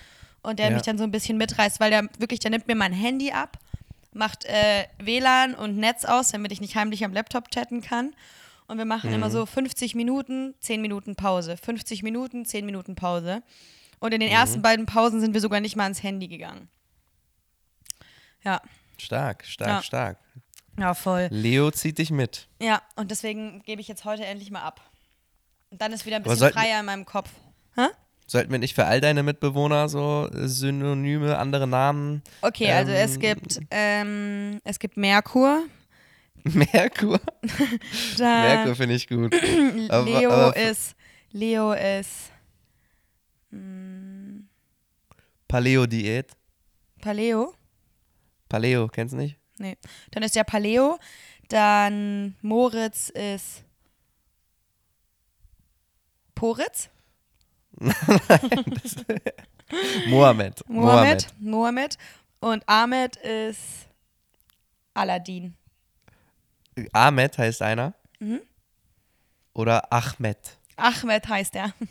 und 0.41 0.60
der 0.60 0.67
Ja. 0.67 0.74
mich 0.74 0.84
dann 0.84 0.98
so 0.98 1.04
ein 1.04 1.12
bisschen 1.12 1.38
mitreißt, 1.38 1.80
weil 1.80 1.91
der 1.91 2.08
wirklich, 2.19 2.39
der 2.39 2.52
nimmt 2.52 2.67
mir 2.67 2.76
mein 2.76 2.93
Handy 2.93 3.32
ab, 3.32 3.58
macht 4.13 4.45
äh, 4.45 4.86
WLAN 5.00 5.56
und 5.56 5.78
Netz 5.78 6.06
aus, 6.06 6.30
damit 6.32 6.52
ich 6.52 6.62
nicht 6.62 6.76
heimlich 6.76 7.04
am 7.06 7.13
Laptop 7.13 7.52
chatten 7.52 7.82
kann. 7.82 8.13
Und 8.67 8.78
wir 8.78 8.86
machen 8.86 9.10
Mhm. 9.10 9.15
immer 9.15 9.30
so 9.32 9.45
50 9.45 9.95
Minuten, 9.95 10.54
10 10.60 10.82
Minuten 10.82 11.15
Pause. 11.15 11.58
50 11.58 12.04
Minuten, 12.04 12.45
10 12.45 12.65
Minuten 12.65 12.95
Pause. 12.95 13.41
Und 14.00 14.10
Mhm. 14.10 14.14
in 14.16 14.20
den 14.22 14.30
ersten 14.30 14.62
beiden 14.62 14.86
Pausen 14.86 15.20
sind 15.22 15.34
wir 15.34 15.42
sogar 15.42 15.60
nicht 15.60 15.76
mal 15.76 15.84
ans 15.84 16.02
Handy 16.04 16.28
gegangen. 16.28 16.70
Ja, 18.44 18.62
Stark, 18.98 19.46
stark, 19.46 19.70
Ja. 19.70 19.82
stark. 19.84 20.18
ja, 20.78 20.94
voll. 20.94 21.28
Leo 21.32 21.72
zieht 21.72 21.98
dich 21.98 22.12
mit. 22.12 22.48
Ja, 22.62 22.82
und 22.96 23.12
deswegen 23.12 23.62
gebe 23.64 23.82
ich 23.82 23.88
jetzt 23.88 24.04
heute 24.06 24.26
endlich 24.26 24.52
mal 24.52 24.62
ab. 24.62 24.82
Und 25.70 25.82
dann 25.82 25.92
ist 25.94 26.06
wieder 26.06 26.18
ein 26.18 26.24
Aber 26.24 26.32
bisschen 26.34 26.52
freier 26.52 26.80
in 26.80 26.86
meinem 26.86 27.06
Kopf. 27.06 27.30
Hä? 27.76 27.88
Sollten 28.28 28.52
wir 28.52 28.60
nicht 28.60 28.76
für 28.76 28.86
all 28.86 29.02
deine 29.02 29.24
Mitbewohner 29.24 29.88
so 29.90 30.30
Synonyme, 30.34 31.38
andere 31.38 31.68
Namen? 31.68 32.22
Okay, 32.42 32.72
also 32.72 32.92
es 32.92 33.16
Ähm, 33.16 33.20
gibt, 33.22 33.60
ähm, 33.72 34.62
es 34.64 34.80
gibt 34.80 34.98
Merkur. 34.98 35.64
Merkur? 36.44 37.20
Merkur 38.18 38.76
finde 38.76 38.96
ich 38.96 39.08
gut. 39.08 39.34
Aber- 39.90 40.06
Leo 40.06 40.32
aber- 40.32 40.56
ist, 40.58 40.95
Leo 41.32 41.74
ist 41.74 42.32
Paleo-Diät. 45.47 46.32
Paleo. 47.02 47.54
Paleo, 48.47 48.88
kennst 48.88 49.14
du 49.14 49.18
nicht? 49.18 49.38
Nee. 49.58 49.78
Dann 50.12 50.24
ist 50.24 50.36
der 50.36 50.43
Paleo. 50.43 51.00
Dann 51.47 52.36
Moritz 52.41 53.10
ist 53.10 53.64
Poritz. 56.36 56.89
Mohammed. 60.08 60.68
Mohammed. 60.70 61.28
Mohammed. 61.39 61.97
Und 62.39 62.64
Ahmed 62.68 63.16
ist 63.18 63.88
Aladdin. 64.93 65.56
Ahmed 66.93 67.38
heißt 67.38 67.62
einer. 67.62 67.93
Mhm. 68.20 68.41
Oder 69.54 69.91
Ahmed. 69.91 70.59
Ahmed 70.80 71.27
heißt 71.27 71.55
er. 71.55 71.73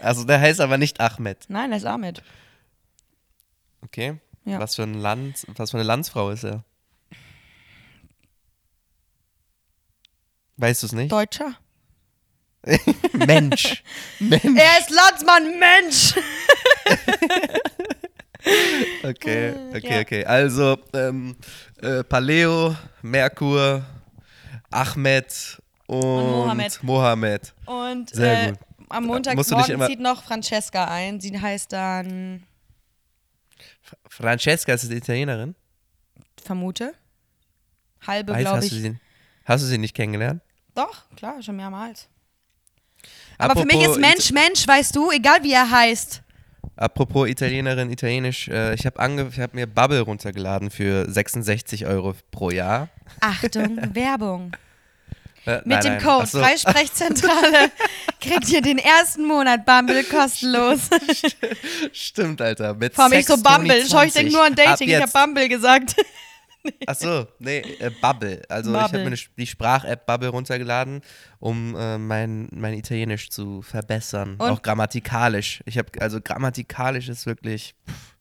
Also 0.00 0.24
der 0.24 0.40
heißt 0.40 0.60
aber 0.60 0.76
nicht 0.76 0.98
Ahmed. 0.98 1.44
Nein, 1.48 1.70
das 1.70 1.82
ist 1.82 1.86
Ahmed. 1.86 2.20
Okay. 3.84 4.18
Ja. 4.44 4.58
Was 4.58 4.74
für 4.74 4.82
ein 4.82 4.94
Land, 4.94 5.46
was 5.54 5.70
für 5.70 5.76
eine 5.76 5.84
Landsfrau 5.84 6.30
ist 6.30 6.42
er? 6.42 6.64
Weißt 10.56 10.82
du 10.82 10.86
es 10.88 10.92
nicht? 10.92 11.12
Deutscher. 11.12 11.54
Mensch. 13.12 13.84
Mensch. 14.18 14.44
Er 14.44 14.78
ist 14.80 14.90
Landsmann, 14.90 15.58
Mensch! 15.60 16.14
Okay, 19.04 19.48
Äh, 19.50 19.76
okay, 19.76 19.94
ja. 19.94 20.00
okay. 20.00 20.24
Also 20.24 20.76
ähm, 20.94 21.36
äh, 21.80 22.02
Paleo, 22.02 22.74
Merkur, 23.02 23.84
Ahmed 24.70 25.61
und, 25.92 26.30
Mohammed. 26.30 26.82
Mohammed. 26.82 27.54
Und 27.66 28.10
Sehr 28.10 28.42
äh, 28.42 28.50
gut. 28.50 28.58
am 28.88 29.04
Montagmorgen 29.06 29.86
zieht 29.86 30.00
noch 30.00 30.22
Francesca 30.24 30.86
ein. 30.86 31.20
Sie 31.20 31.38
heißt 31.38 31.72
dann, 31.72 32.44
Francesca 34.08 34.72
ist 34.72 34.90
die 34.90 34.96
Italienerin. 34.96 35.54
vermute, 36.42 36.94
halbe, 38.06 38.32
glaube 38.34 38.56
hast, 38.58 38.64
ich. 38.64 38.70
du 38.70 38.76
sie, 38.76 38.96
hast 39.44 39.62
du 39.62 39.66
sie 39.66 39.78
nicht 39.78 39.94
kennengelernt? 39.94 40.42
Doch, 40.74 41.08
klar, 41.16 41.42
schon 41.42 41.56
mehrmals. 41.56 42.08
Aber 43.38 43.60
für 43.60 43.66
mich 43.66 43.76
ist 43.76 43.88
Apropos 43.88 43.98
Mensch, 43.98 44.30
Mensch, 44.32 44.68
weißt 44.68 44.94
du, 44.94 45.10
egal 45.10 45.42
wie 45.42 45.52
er 45.52 45.70
heißt. 45.70 46.22
Apropos 46.76 47.28
Italienerin, 47.28 47.90
Italienisch, 47.90 48.48
äh, 48.48 48.74
ich 48.74 48.86
habe 48.86 49.00
hab 49.00 49.54
mir 49.54 49.66
Bubble 49.66 50.00
runtergeladen 50.00 50.70
für 50.70 51.10
66 51.10 51.86
Euro 51.86 52.14
pro 52.30 52.50
Jahr. 52.50 52.88
Achtung, 53.20 53.78
Werbung. 53.94 54.56
Äh, 55.44 55.56
Mit 55.56 55.66
nein, 55.66 55.82
dem 55.82 55.92
nein. 55.94 56.02
Code 56.02 56.26
so. 56.26 56.40
Freisprechzentrale 56.40 57.72
kriegt 58.20 58.48
ihr 58.48 58.62
den 58.62 58.78
ersten 58.78 59.24
Monat 59.24 59.66
Bumble 59.66 60.04
kostenlos. 60.04 60.88
Stimmt, 61.92 62.40
Alter. 62.40 62.74
Mit 62.74 62.94
Vor 62.94 63.08
mich 63.08 63.26
so 63.26 63.34
Sextoni 63.34 63.58
Bumble. 63.58 63.84
Schau, 63.88 64.02
ich 64.02 64.12
denke 64.12 64.30
20. 64.30 64.32
nur 64.32 64.44
an 64.44 64.54
Dating. 64.54 64.88
Ich 64.88 65.00
habe. 65.00 65.10
Bumble 65.10 65.48
gesagt. 65.48 65.96
Ach 66.86 66.94
so, 66.94 67.26
nee, 67.40 67.58
äh, 67.80 67.90
Bubble. 68.00 68.42
Also 68.48 68.70
ich 68.70 68.76
habe 68.76 68.98
Bubble. 68.98 69.10
mir 69.10 69.16
die 69.36 69.46
Sprach-App 69.46 70.06
Bubble 70.06 70.28
runtergeladen, 70.28 71.02
um 71.40 71.74
äh, 71.76 71.98
mein, 71.98 72.48
mein 72.52 72.74
Italienisch 72.74 73.30
zu 73.30 73.62
verbessern. 73.62 74.36
Und? 74.38 74.42
Auch 74.42 74.62
grammatikalisch. 74.62 75.62
Ich 75.66 75.76
habe 75.76 75.88
also 76.00 76.20
grammatikalisch 76.20 77.08
ist 77.08 77.26
wirklich 77.26 77.74
pff, 77.88 78.14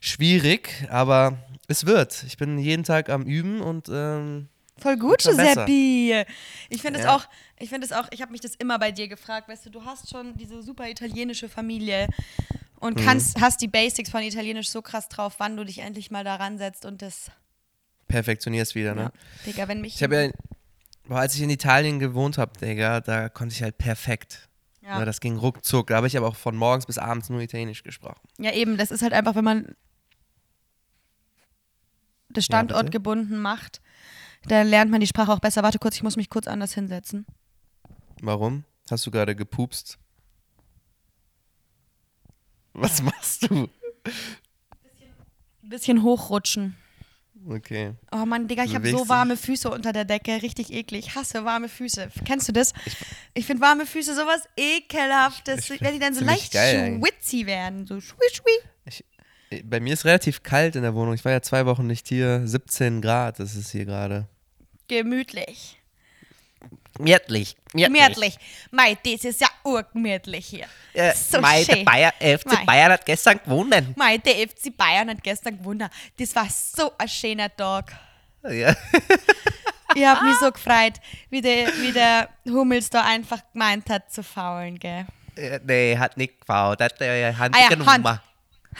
schwierig, 0.00 0.88
aber 0.90 1.38
es 1.68 1.86
wird. 1.86 2.24
Ich 2.26 2.36
bin 2.36 2.58
jeden 2.58 2.82
Tag 2.82 3.10
am 3.10 3.22
Üben 3.22 3.60
und 3.60 3.88
ähm, 3.92 4.48
Voll 4.80 4.96
gut. 4.96 5.18
Giuseppe. 5.22 6.26
Ich 6.68 6.82
finde 6.82 6.98
es 7.00 7.04
Ja. 7.04 7.16
auch, 7.16 7.24
ich 7.58 7.68
finde 7.68 7.86
es 7.86 7.92
auch, 7.92 8.06
ich 8.10 8.22
habe 8.22 8.32
mich 8.32 8.40
das 8.40 8.54
immer 8.56 8.78
bei 8.78 8.92
dir 8.92 9.08
gefragt, 9.08 9.48
weißt 9.48 9.66
du, 9.66 9.70
du 9.70 9.84
hast 9.84 10.08
schon 10.10 10.36
diese 10.36 10.62
super 10.62 10.88
italienische 10.88 11.48
Familie 11.48 12.08
und 12.80 12.98
Mhm. 12.98 13.04
kannst, 13.04 13.40
hast 13.40 13.60
die 13.60 13.68
Basics 13.68 14.10
von 14.10 14.22
Italienisch 14.22 14.68
so 14.70 14.82
krass 14.82 15.08
drauf, 15.08 15.34
wann 15.38 15.56
du 15.56 15.64
dich 15.64 15.78
endlich 15.80 16.10
mal 16.10 16.24
daran 16.24 16.58
setzt 16.58 16.84
und 16.84 17.02
das, 17.02 17.30
perfektionierst 18.06 18.74
wieder, 18.74 18.94
ne? 18.94 19.02
ja, 19.02 19.12
Digga, 19.46 19.68
wenn 19.68 19.80
mich, 19.80 19.96
Ich 19.96 20.02
habe 20.02 20.22
ja, 20.24 20.30
boah, 21.08 21.18
als 21.20 21.34
ich 21.34 21.42
in 21.42 21.50
Italien 21.50 21.98
gewohnt 21.98 22.38
habe, 22.38 22.58
Digga, 22.58 23.00
da 23.00 23.28
konnte 23.28 23.54
ich 23.54 23.62
halt 23.62 23.76
perfekt. 23.78 24.48
Ja. 24.82 25.00
Ja. 25.00 25.04
Das 25.04 25.20
ging 25.20 25.36
ruckzuck. 25.36 25.88
Da 25.88 25.96
habe 25.96 26.06
ich 26.06 26.16
aber 26.16 26.26
auch 26.28 26.36
von 26.36 26.56
morgens 26.56 26.86
bis 26.86 26.96
abends 26.96 27.28
nur 27.28 27.40
Italienisch 27.42 27.82
gesprochen. 27.82 28.20
ja 28.38 28.52
eben, 28.52 28.78
das 28.78 28.90
ist 28.90 29.02
halt 29.02 29.12
einfach, 29.12 29.34
wenn 29.34 29.44
man 29.44 29.74
das? 32.30 32.44
Standort 32.44 32.90
gebunden 32.90 33.38
macht, 33.38 33.80
dann 34.46 34.66
lernt 34.68 34.90
man 34.90 35.00
die 35.00 35.06
Sprache 35.06 35.32
auch 35.32 35.40
besser. 35.40 35.62
Warte 35.62 35.78
kurz, 35.78 35.96
ich 35.96 36.02
muss 36.02 36.16
mich 36.16 36.30
kurz 36.30 36.46
anders 36.46 36.74
hinsetzen. 36.74 37.26
Warum? 38.20 38.64
Hast 38.90 39.06
du 39.06 39.10
gerade 39.10 39.36
gepupst? 39.36 39.98
Was 42.72 43.02
machst 43.02 43.50
du? 43.50 43.68
Ein 45.62 45.68
bisschen 45.68 46.02
hochrutschen. 46.02 46.76
Okay. 47.48 47.94
Oh 48.12 48.26
Mann, 48.26 48.48
Digga, 48.48 48.64
ich 48.64 48.70
Du 48.70 48.76
habe 48.76 48.90
so 48.90 49.08
warme 49.08 49.36
Füße 49.36 49.70
unter 49.70 49.92
der 49.92 50.04
Decke. 50.04 50.42
Richtig 50.42 50.72
eklig. 50.72 51.06
Ich 51.06 51.14
hasse 51.14 51.44
warme 51.44 51.68
Füße. 51.68 52.10
Kennst 52.24 52.48
du 52.48 52.52
das? 52.52 52.72
Ich 53.34 53.46
finde 53.46 53.62
warme 53.62 53.86
Füße 53.86 54.14
sowas 54.14 54.42
ekelhaftes, 54.56 55.70
Ich 55.70 55.80
wenn 55.80 55.94
die 55.94 55.98
dann 55.98 56.14
so 56.14 56.24
leicht 56.24 56.52
schwitzy 56.52 57.46
werden. 57.46 57.86
So 57.86 58.00
schwi, 58.00 58.24
schwi. 58.32 58.68
Bei 59.64 59.80
mir 59.80 59.94
ist 59.94 60.04
relativ 60.04 60.42
kalt 60.42 60.76
in 60.76 60.82
der 60.82 60.94
Wohnung. 60.94 61.14
Ich 61.14 61.24
war 61.24 61.32
ja 61.32 61.40
zwei 61.40 61.64
Wochen 61.66 61.86
nicht 61.86 62.08
hier. 62.08 62.46
17 62.46 63.00
Grad 63.00 63.40
ist 63.40 63.54
es 63.54 63.70
hier 63.70 63.84
gerade. 63.86 64.26
Gemütlich. 64.88 65.78
Gemütlich. 66.96 67.56
Gemütlich. 67.72 68.36
Mei, 68.70 68.96
das 69.04 69.24
ist 69.24 69.40
ja 69.40 69.46
urgemütlich 69.64 70.46
hier. 70.46 70.66
Äh, 70.92 71.14
So 71.14 71.40
Mei, 71.40 71.62
der 71.64 71.76
schön. 71.76 71.84
Bayer, 71.84 72.12
FC 72.20 72.46
Mei. 72.46 72.64
Bayern 72.64 72.92
hat 72.92 73.06
gestern 73.06 73.40
gewonnen. 73.44 73.94
Mei, 73.96 74.18
der 74.18 74.34
FC 74.48 74.76
Bayern 74.76 75.08
hat 75.10 75.22
gestern 75.22 75.58
gewonnen. 75.58 75.88
Das 76.18 76.34
war 76.34 76.48
so 76.50 76.92
ein 76.98 77.08
schöner 77.08 77.54
Tag. 77.54 77.92
Ja. 78.42 78.74
Ich 79.94 80.04
habe 80.04 80.24
mich 80.26 80.36
so 80.40 80.50
gefreut, 80.50 80.94
wie 81.30 81.40
der, 81.40 81.68
wie 81.80 81.92
der 81.92 82.28
Hummels 82.46 82.90
da 82.90 83.04
einfach 83.04 83.40
gemeint 83.52 83.88
hat 83.88 84.12
zu 84.12 84.22
faulen, 84.22 84.78
gell? 84.78 85.06
Nee, 85.64 85.96
hat 85.96 86.16
nicht 86.16 86.40
gefault. 86.40 86.80
Hat 86.80 87.00
äh, 87.00 87.32
Hand 87.32 87.54
Ah 87.54 87.60
ja, 87.62 87.68
genommen. 87.68 88.04
Hand. 88.04 88.20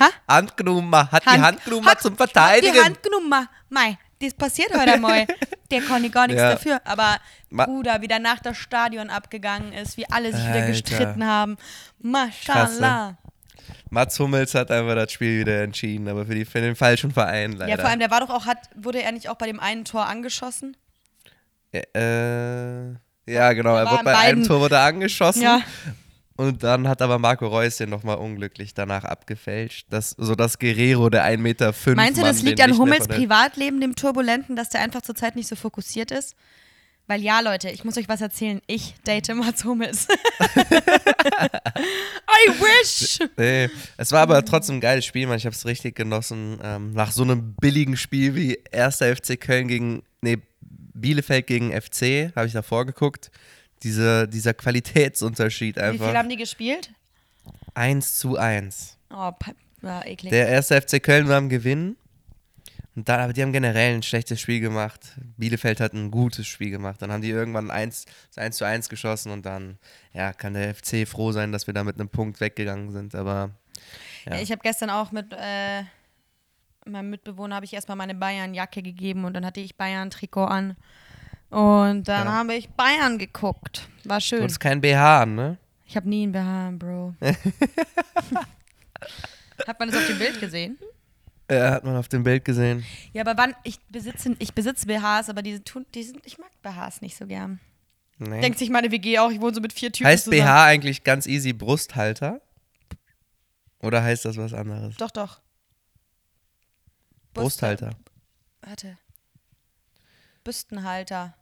Ha? 0.01 0.09
Hand 0.29 0.57
genommen. 0.57 0.95
Hat 1.11 1.25
die 1.25 1.31
Hand 1.41 1.65
genommen 1.65 1.87
hat- 1.87 2.01
zum 2.01 2.13
Hat 2.13 2.21
die 2.21 2.33
Verteidigen. 2.33 2.85
Hand 2.85 3.03
genommen. 3.03 3.49
Mei, 3.69 3.99
das 4.21 4.35
passiert 4.35 4.71
heute 4.77 4.93
einmal. 4.95 5.27
Der 5.71 5.81
kann 5.83 6.03
ich 6.05 6.13
gar 6.13 6.27
nichts 6.27 6.41
Ja. 6.43 6.53
dafür. 6.53 6.81
Aber 6.85 7.19
Ma- 7.51 7.65
Bruder, 7.67 8.01
wie 8.01 8.09
der 8.09 8.19
nach 8.19 8.39
das 8.41 8.57
Stadion 8.57 9.11
abgegangen 9.11 9.73
ist, 9.73 9.97
wie 9.97 10.09
alle 10.11 10.33
sich 10.33 10.43
wieder 10.43 10.55
Alter. 10.55 10.67
gestritten 10.69 11.25
haben. 11.27 11.53
ne? 11.99 12.11
Mashallah. 12.13 13.17
Mats 13.91 14.19
Hummels 14.19 14.55
hat 14.55 14.71
einfach 14.71 14.95
das 14.95 15.13
Spiel 15.13 15.41
wieder 15.41 15.63
entschieden, 15.63 16.09
aber 16.09 16.27
für, 16.27 16.35
die, 16.35 16.45
für 16.45 16.61
den 16.61 16.77
falschen 16.77 17.11
Verein 17.11 17.53
leider. 17.53 17.71
Ja, 17.71 17.79
vor 17.79 17.89
allem, 17.89 17.99
der 18.01 18.11
war 18.11 18.21
doch 18.21 18.31
auch, 18.31 18.47
hat, 18.47 18.59
wurde 18.77 19.03
er 19.03 19.13
nicht 19.13 19.29
auch 19.29 19.37
bei 19.37 19.47
dem 19.47 19.61
einen 19.61 19.85
Tor 19.85 20.07
angeschossen? 20.07 20.77
Äh, 21.73 22.91
ja, 23.27 23.53
genau. 23.53 23.77
Er 23.77 23.91
wurde 23.91 24.05
bei 24.05 24.13
beiden- 24.13 24.39
einem 24.39 24.45
Tor 24.47 24.61
wurde 24.61 24.77
er 24.77 24.85
angeschossen. 24.85 25.43
Ja. 25.43 25.61
Und 26.39 26.63
dann 26.63 26.87
hat 26.87 27.03
aber 27.03 27.19
Marco 27.19 27.49
Reus 27.49 27.79
den 27.79 27.91
nochmal 27.91 28.17
unglücklich 28.17 28.73
danach 28.73 29.03
abgefälscht. 29.03 29.89
Das, 29.91 30.11
sodass 30.11 30.61
Guerrero, 30.61 31.11
der 31.11 31.25
1,5 31.25 31.39
Meter 31.39 31.75
Meinst 31.97 32.21
du, 32.21 32.23
das 32.23 32.43
liegt 32.43 32.61
an 32.61 32.79
Hummels 32.79 33.09
Privatleben, 33.09 33.81
dem 33.81 33.97
Turbulenten, 33.97 34.55
dass 34.55 34.69
der 34.69 34.81
einfach 34.81 35.03
zurzeit 35.03 35.35
nicht 35.35 35.49
so 35.49 35.57
fokussiert 35.57 36.13
ist? 36.13 36.37
Weil 37.09 37.23
ja, 37.23 37.41
Leute, 37.41 37.71
ich 37.71 37.83
muss 37.85 37.97
euch 37.99 38.09
was 38.09 38.21
erzählen. 38.21 38.63
Ich 38.69 38.95
date 39.05 39.35
Mats 39.35 39.65
Hummels. 39.65 40.07
I 40.57 42.51
wish! 42.61 43.19
Nee, 43.37 43.69
es 43.97 44.13
war 44.13 44.21
aber 44.21 44.45
trotzdem 44.45 44.77
ein 44.77 44.81
geiles 44.81 45.07
Spiel, 45.07 45.27
man. 45.27 45.39
Ich 45.39 45.45
habe 45.45 45.57
es 45.57 45.67
richtig 45.67 45.97
genossen. 45.97 46.61
Ähm, 46.63 46.93
nach 46.93 47.11
so 47.11 47.25
einem 47.25 47.55
billigen 47.55 47.97
Spiel 47.97 48.37
wie 48.37 48.61
1. 48.73 48.99
FC 48.99 49.41
Köln 49.41 49.67
gegen, 49.67 50.05
nee, 50.21 50.39
Bielefeld 50.61 51.49
gegen 51.49 51.73
FC, 51.73 52.31
habe 52.37 52.47
ich 52.47 52.53
davor 52.53 52.87
geguckt. 52.87 53.33
Diese, 53.83 54.29
dieser 54.29 54.55
Qualitätsunterschied 54.55 55.77
Wie 55.77 55.81
viel 55.81 55.89
einfach. 55.91 56.15
haben 56.15 56.29
die 56.29 56.37
gespielt? 56.37 56.91
1 57.75 58.17
zu 58.19 58.37
1. 58.37 58.99
Oh, 59.11 59.33
war 59.81 60.07
eklig. 60.07 60.31
Der 60.31 60.49
1. 60.49 60.69
FC 60.69 61.03
Köln 61.03 61.29
war 61.29 61.37
am 61.37 61.49
Gewinn. 61.49 61.97
Und 62.97 63.09
dann, 63.09 63.21
aber 63.21 63.33
die 63.33 63.43
haben 63.43 63.53
generell 63.53 63.95
ein 63.95 64.03
schlechtes 64.03 64.41
Spiel 64.41 64.59
gemacht. 64.59 65.17
Bielefeld 65.37 65.79
hat 65.79 65.93
ein 65.93 66.11
gutes 66.11 66.49
Spiel 66.49 66.71
gemacht. 66.71 67.01
Dann 67.01 67.13
haben 67.13 67.23
die 67.23 67.31
irgendwann 67.31 67.71
1, 67.71 68.07
1 68.35 68.57
zu 68.57 68.65
1 68.65 68.89
geschossen 68.89 69.31
und 69.31 69.47
dann 69.47 69.79
ja, 70.13 70.33
kann 70.33 70.55
der 70.55 70.75
FC 70.75 71.07
froh 71.07 71.31
sein, 71.31 71.53
dass 71.53 71.69
wir 71.69 71.75
da 71.75 71.85
mit 71.85 71.95
einem 71.95 72.09
Punkt 72.09 72.41
weggegangen 72.41 72.91
sind. 72.91 73.15
Aber 73.15 73.51
ja. 74.27 74.41
Ich 74.41 74.51
habe 74.51 74.63
gestern 74.63 74.91
auch 74.91 75.13
mit 75.13 75.33
äh, 75.33 75.85
meinem 76.87 77.11
Mitbewohner 77.11 77.55
habe 77.55 77.67
ich 77.67 77.73
erstmal 77.73 77.97
meine 77.97 78.15
Bayern-Jacke 78.15 78.83
gegeben 78.83 79.25
und 79.25 79.35
dann 79.35 79.47
hatte 79.47 79.61
ich 79.61 79.77
Bayern-Trikot 79.77 80.45
an. 80.45 80.77
Und 81.51 82.05
dann 82.09 82.27
Ja. 82.27 82.33
habe 82.33 82.55
ich 82.55 82.69
Bayern 82.71 83.19
geguckt. 83.19 83.89
War 84.05 84.19
du 84.19 84.25
schön. 84.25 84.43
hattest 84.43 84.61
kein 84.61 84.81
BH 84.81 85.23
an, 85.23 85.35
ne? 85.35 85.59
Ich 85.87 85.97
habe 85.97 86.09
nie 86.09 86.25
einen 86.25 86.33
BH, 86.33 86.73
Bro. 86.79 87.15
Hat 89.67 89.79
man 89.81 89.89
das 89.91 89.99
auf 89.99 90.07
dem 90.07 90.19
Bild 90.19 90.39
gesehen? 90.41 90.79
Ja, 91.51 91.71
hat 91.71 91.83
man 91.85 91.97
auf 91.97 92.09
dem 92.09 92.23
Bild 92.23 92.45
gesehen. 92.45 92.85
Ja, 93.15 93.23
aber 93.27 93.35
wann, 93.43 93.55
ich 93.65 93.81
besitze, 93.89 94.37
ich 94.39 94.53
besitze 94.53 94.87
BHs, 94.87 95.31
aber 95.31 95.41
die 95.41 95.59
tun, 95.61 95.87
die 95.95 96.03
sind, 96.03 96.21
ich 96.27 96.37
mag 96.39 96.51
BHs 96.63 97.01
nicht 97.01 97.17
so 97.17 97.27
gern. 97.27 97.59
Nee. 98.19 98.41
Denkt 98.43 98.59
sich 98.59 98.69
meine 98.69 98.91
WG 98.91 99.19
auch, 99.19 99.31
ich 99.31 99.41
wohne 99.41 99.55
so 99.55 99.61
mit 99.63 99.73
vier 99.73 99.91
Typen 99.91 100.07
heißt 100.09 100.25
zusammen. 100.25 100.43
BH 100.43 100.65
eigentlich 100.65 101.05
ganz 101.05 101.27
easy 101.27 101.55
Brusthalter? 101.55 102.43
Oder 103.81 104.03
heißt 104.03 104.27
das 104.27 104.37
was 104.37 104.53
anderes? 104.53 104.97
Doch, 104.97 105.11
doch. 105.11 105.41
Brusthalter. 107.33 107.91
Warte. 108.61 108.99
Büstenhalter. 110.45 111.35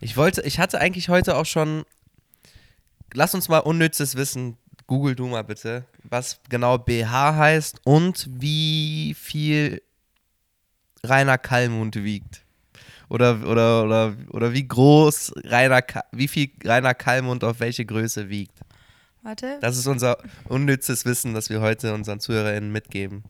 Ich 0.00 0.16
wollte, 0.16 0.42
ich 0.42 0.58
hatte 0.58 0.80
eigentlich 0.80 1.08
heute 1.08 1.36
auch 1.36 1.46
schon. 1.46 1.84
Lass 3.12 3.34
uns 3.34 3.48
mal 3.48 3.58
unnützes 3.58 4.16
Wissen. 4.16 4.56
Google 4.86 5.14
du 5.14 5.26
mal 5.26 5.44
bitte, 5.44 5.86
was 6.02 6.40
genau 6.50 6.76
BH 6.76 7.36
heißt 7.36 7.80
und 7.84 8.28
wie 8.30 9.16
viel 9.18 9.80
Rainer 11.02 11.38
Kallmund 11.38 11.96
wiegt. 11.96 12.42
Oder, 13.08 13.46
oder, 13.46 13.84
oder, 13.84 14.16
oder 14.30 14.52
wie 14.52 14.66
groß 14.66 15.32
Rainer, 15.44 15.82
wie 16.12 16.28
viel 16.28 16.50
Rainer 16.64 16.94
Kallmund 16.94 17.44
auf 17.44 17.60
welche 17.60 17.84
Größe 17.84 18.28
wiegt. 18.28 18.58
Warte. 19.22 19.58
Das 19.60 19.78
ist 19.78 19.86
unser 19.86 20.18
unnützes 20.48 21.04
Wissen, 21.04 21.32
das 21.32 21.48
wir 21.48 21.60
heute 21.60 21.94
unseren 21.94 22.20
ZuhörerInnen 22.20 22.70
mitgeben. 22.70 23.24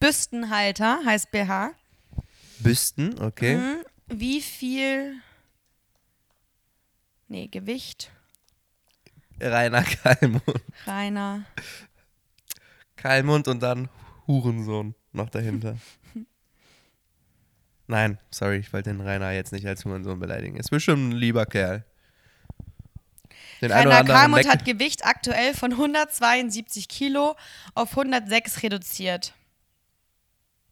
Büstenhalter 0.00 1.00
heißt 1.04 1.30
BH. 1.30 1.72
Büsten, 2.60 3.20
okay. 3.20 3.56
Mhm. 3.56 3.76
Wie 4.08 4.40
viel. 4.40 5.20
Nee, 7.28 7.48
Gewicht. 7.48 8.10
Rainer 9.40 9.84
Kalmund. 9.84 10.42
Rainer. 10.86 11.44
Kalmund 12.96 13.48
und 13.48 13.62
dann 13.62 13.88
Hurensohn 14.26 14.94
noch 15.12 15.30
dahinter. 15.30 15.76
Nein, 17.86 18.18
sorry, 18.30 18.56
ich 18.56 18.72
wollte 18.72 18.90
den 18.90 19.00
Rainer 19.00 19.30
jetzt 19.30 19.52
nicht 19.52 19.66
als 19.66 19.84
Hurensohn 19.84 20.18
beleidigen. 20.18 20.56
Ist 20.56 20.70
bestimmt 20.70 21.10
ein 21.10 21.16
lieber 21.16 21.46
Kerl. 21.46 21.84
Den 23.60 23.72
Rainer 23.72 24.04
Kalmund 24.04 24.48
hat 24.48 24.64
Gewicht 24.64 25.04
aktuell 25.04 25.54
von 25.54 25.72
172 25.72 26.88
Kilo 26.88 27.36
auf 27.74 27.90
106 27.90 28.62
reduziert. 28.62 29.34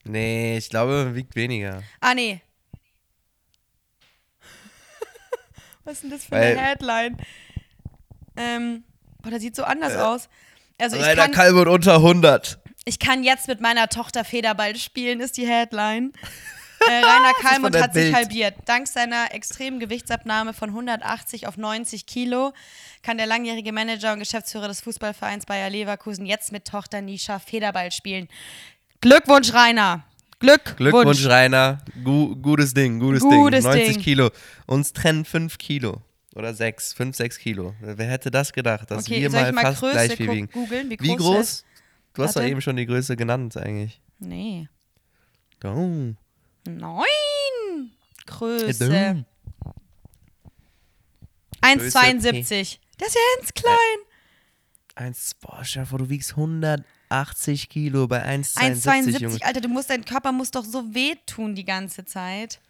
Nee, 0.05 0.57
ich 0.57 0.71
glaube, 0.71 1.07
er 1.09 1.15
wiegt 1.15 1.35
weniger. 1.35 1.83
Ah, 2.01 2.15
nee. 2.15 2.41
Was 5.87 5.95
ist 5.95 6.03
denn 6.03 6.11
das 6.11 6.25
für 6.25 6.33
Weil- 6.33 6.59
eine 6.59 6.61
Headline? 6.61 7.17
Ähm, 8.37 8.85
oh, 9.27 9.31
das 9.31 9.41
sieht 9.41 9.57
so 9.57 9.65
anders 9.65 9.97
aus. 9.97 10.29
Also 10.79 10.97
ich 10.97 11.03
Rainer 11.03 11.23
kann, 11.23 11.33
Kalmund 11.33 11.69
unter 11.69 11.95
100. 11.97 12.59
ich 12.85 12.99
kann 12.99 13.25
jetzt 13.25 13.49
mit 13.49 13.63
meiner 13.63 13.89
Tochter 13.89 14.25
Federball 14.25 14.77
spielen, 14.77 15.21
ist 15.21 15.37
die 15.39 15.47
Headline. 15.47 16.13
Äh, 16.89 16.93
Rainer 17.05 17.33
Kalmund 17.41 17.75
der 17.75 17.85
hat 17.85 17.95
sich 17.95 18.03
Bild. 18.05 18.15
halbiert. 18.15 18.55
Dank 18.67 18.87
seiner 18.87 19.33
extremen 19.35 19.81
Gewichtsabnahme 19.81 20.53
von 20.53 20.69
180 20.69 21.47
auf 21.49 21.57
90 21.57 22.05
Kilo 22.05 22.53
kann 23.03 23.17
der 23.17 23.27
langjährige 23.27 23.73
Manager 23.73 24.13
und 24.13 24.19
Geschäftsführer 24.19 24.69
des 24.69 24.83
Fußballvereins 24.83 25.47
Bayer 25.47 25.71
Leverkusen 25.71 26.27
jetzt 26.27 26.53
mit 26.53 26.67
Tochter 26.67 27.01
Nisha 27.01 27.39
Federball 27.39 27.91
spielen. 27.93 28.29
Glückwunsch, 29.01 29.55
Rainer. 29.55 30.05
Glückwunsch. 30.39 30.77
Glückwunsch, 30.77 31.27
Rainer. 31.27 31.79
Gu 32.05 32.37
gutes 32.37 32.75
Ding, 32.75 32.99
gutes, 33.01 33.23
Gutes 33.23 33.65
Ding. 33.65 33.73
90 33.73 33.95
Ding. 33.95 34.03
Kilo. 34.03 34.31
Uns 34.67 34.93
trennen 34.93 35.25
5 35.25 35.57
Kilo. 35.59 36.03
Oder 36.35 36.53
6, 36.53 36.93
5, 36.93 37.17
6 37.17 37.39
Kilo. 37.39 37.75
Wer 37.81 38.07
hätte 38.11 38.31
das 38.31 38.53
gedacht, 38.53 38.91
dass 38.91 39.05
Okay, 39.05 39.23
wir 39.23 39.31
mal 39.31 39.53
mal 39.53 39.63
fast 39.63 39.81
Größe 39.81 39.93
gleich 39.93 40.13
viel 40.17 40.31
wiegen? 40.31 40.51
googeln, 40.51 40.91
wie 40.91 40.99
Wie 41.01 41.17
groß 41.17 41.19
groß? 41.19 41.39
ist? 41.41 41.65
Du 42.13 42.23
hast 42.23 42.37
doch 42.37 42.43
eben 42.43 42.61
schon 42.61 42.77
die 42.77 42.87
Größe 42.87 43.17
genannt 43.17 43.57
eigentlich. 43.57 44.01
Nee. 44.19 44.69
Oh. 45.65 46.13
Neun. 46.67 47.07
Größe. 48.27 48.67
Größe, 48.67 49.25
1,72. 51.63 52.79
Der 53.01 53.07
ist 53.09 53.15
ja 53.15 53.21
ganz 53.39 53.55
klein. 53.55 53.99
Eins, 54.95 55.35
boah, 55.41 55.65
vor, 55.65 55.99
du 55.99 56.09
wiegst 56.09 56.37
180 57.09 57.69
Kilo 57.69 58.07
bei 58.07 58.25
1,72, 58.25 58.57
1,72. 58.57 59.19
Junge. 59.21 59.39
Alter, 59.43 59.61
du 59.61 59.69
musst, 59.69 59.91
dein 59.91 60.05
Körper 60.05 60.33
muss 60.33 60.51
doch 60.51 60.65
so 60.65 60.95
wehtun 60.95 61.55
die 61.55 61.65
ganze 61.65 62.05
Zeit. 62.05 62.61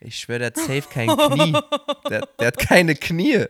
Ich 0.00 0.18
schwöre, 0.18 0.38
der 0.40 0.46
hat 0.48 0.56
safe 0.56 0.82
kein 0.90 1.08
Knie. 1.08 1.52
Der, 2.10 2.28
der 2.38 2.46
hat 2.48 2.58
keine 2.58 2.94
Knie. 2.94 3.46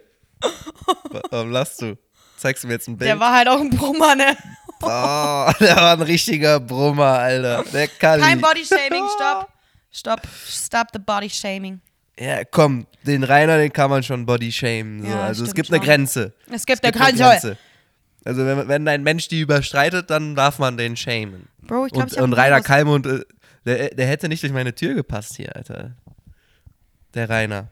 Warum 1.30 1.51
lachst 1.51 1.82
du? 1.82 1.97
Zeigst 2.36 2.62
du 2.62 2.68
mir 2.68 2.74
jetzt 2.74 2.86
ein 2.88 2.97
Bild? 2.97 3.09
Der 3.09 3.18
war 3.18 3.32
halt 3.34 3.49
auch 3.49 3.61
ein 3.61 3.70
Brummer, 3.70 4.14
ne? 4.14 4.36
Oh, 4.82 5.51
der 5.61 5.76
war 5.76 5.92
ein 5.95 6.03
richtiger 6.03 6.61
Brummer, 6.61 7.18
Alter. 7.18 7.64
Der 7.72 7.88
kann 7.88 8.20
Kein 8.20 8.40
Bodyshaming, 8.40 9.05
stopp. 9.14 9.49
Stopp. 9.90 10.20
Stop 10.47 10.88
the 10.92 10.99
Bodyshaming. 10.99 11.80
Ja, 12.18 12.45
komm, 12.45 12.86
den 13.03 13.24
Rainer, 13.24 13.59
den 13.59 13.72
kann 13.72 13.90
man 13.90 14.03
schon 14.03 14.24
body 14.26 14.53
shamen. 14.53 15.03
So. 15.03 15.09
Ja, 15.09 15.24
also 15.24 15.45
es 15.45 15.55
gibt 15.55 15.70
eine 15.70 15.78
schon. 15.78 15.86
Grenze. 15.86 16.32
Es 16.51 16.64
gibt, 16.66 16.84
Es 16.84 16.84
eine 16.84 17.12
gibt 17.12 17.18
Grenze. 17.18 17.57
Also 18.25 18.45
wenn, 18.47 18.68
wenn 18.68 18.89
ein 18.89 19.03
Mensch 19.03 19.29
die 19.29 19.41
überstreitet, 19.41 20.09
dann 20.11 20.35
darf 20.35 20.59
man 20.59 20.77
den 20.77 20.97
shamen. 20.97 21.49
Bro, 21.62 21.87
ich 21.87 21.93
glaube, 21.93 22.07
Und, 22.07 22.12
ich 22.12 22.18
und 22.20 22.31
ein 22.31 22.33
Rainer 22.33 22.57
Virus. 22.57 22.66
Kalmund, 22.66 23.07
äh, 23.07 23.25
der, 23.66 23.91
der 23.95 24.07
hätte 24.07 24.29
nicht 24.29 24.43
durch 24.43 24.53
meine 24.53 24.75
Tür 24.75 24.95
gepasst 24.95 25.37
hier, 25.37 25.55
Alter. 25.57 25.93
Der 27.14 27.29
Rainer. 27.29 27.68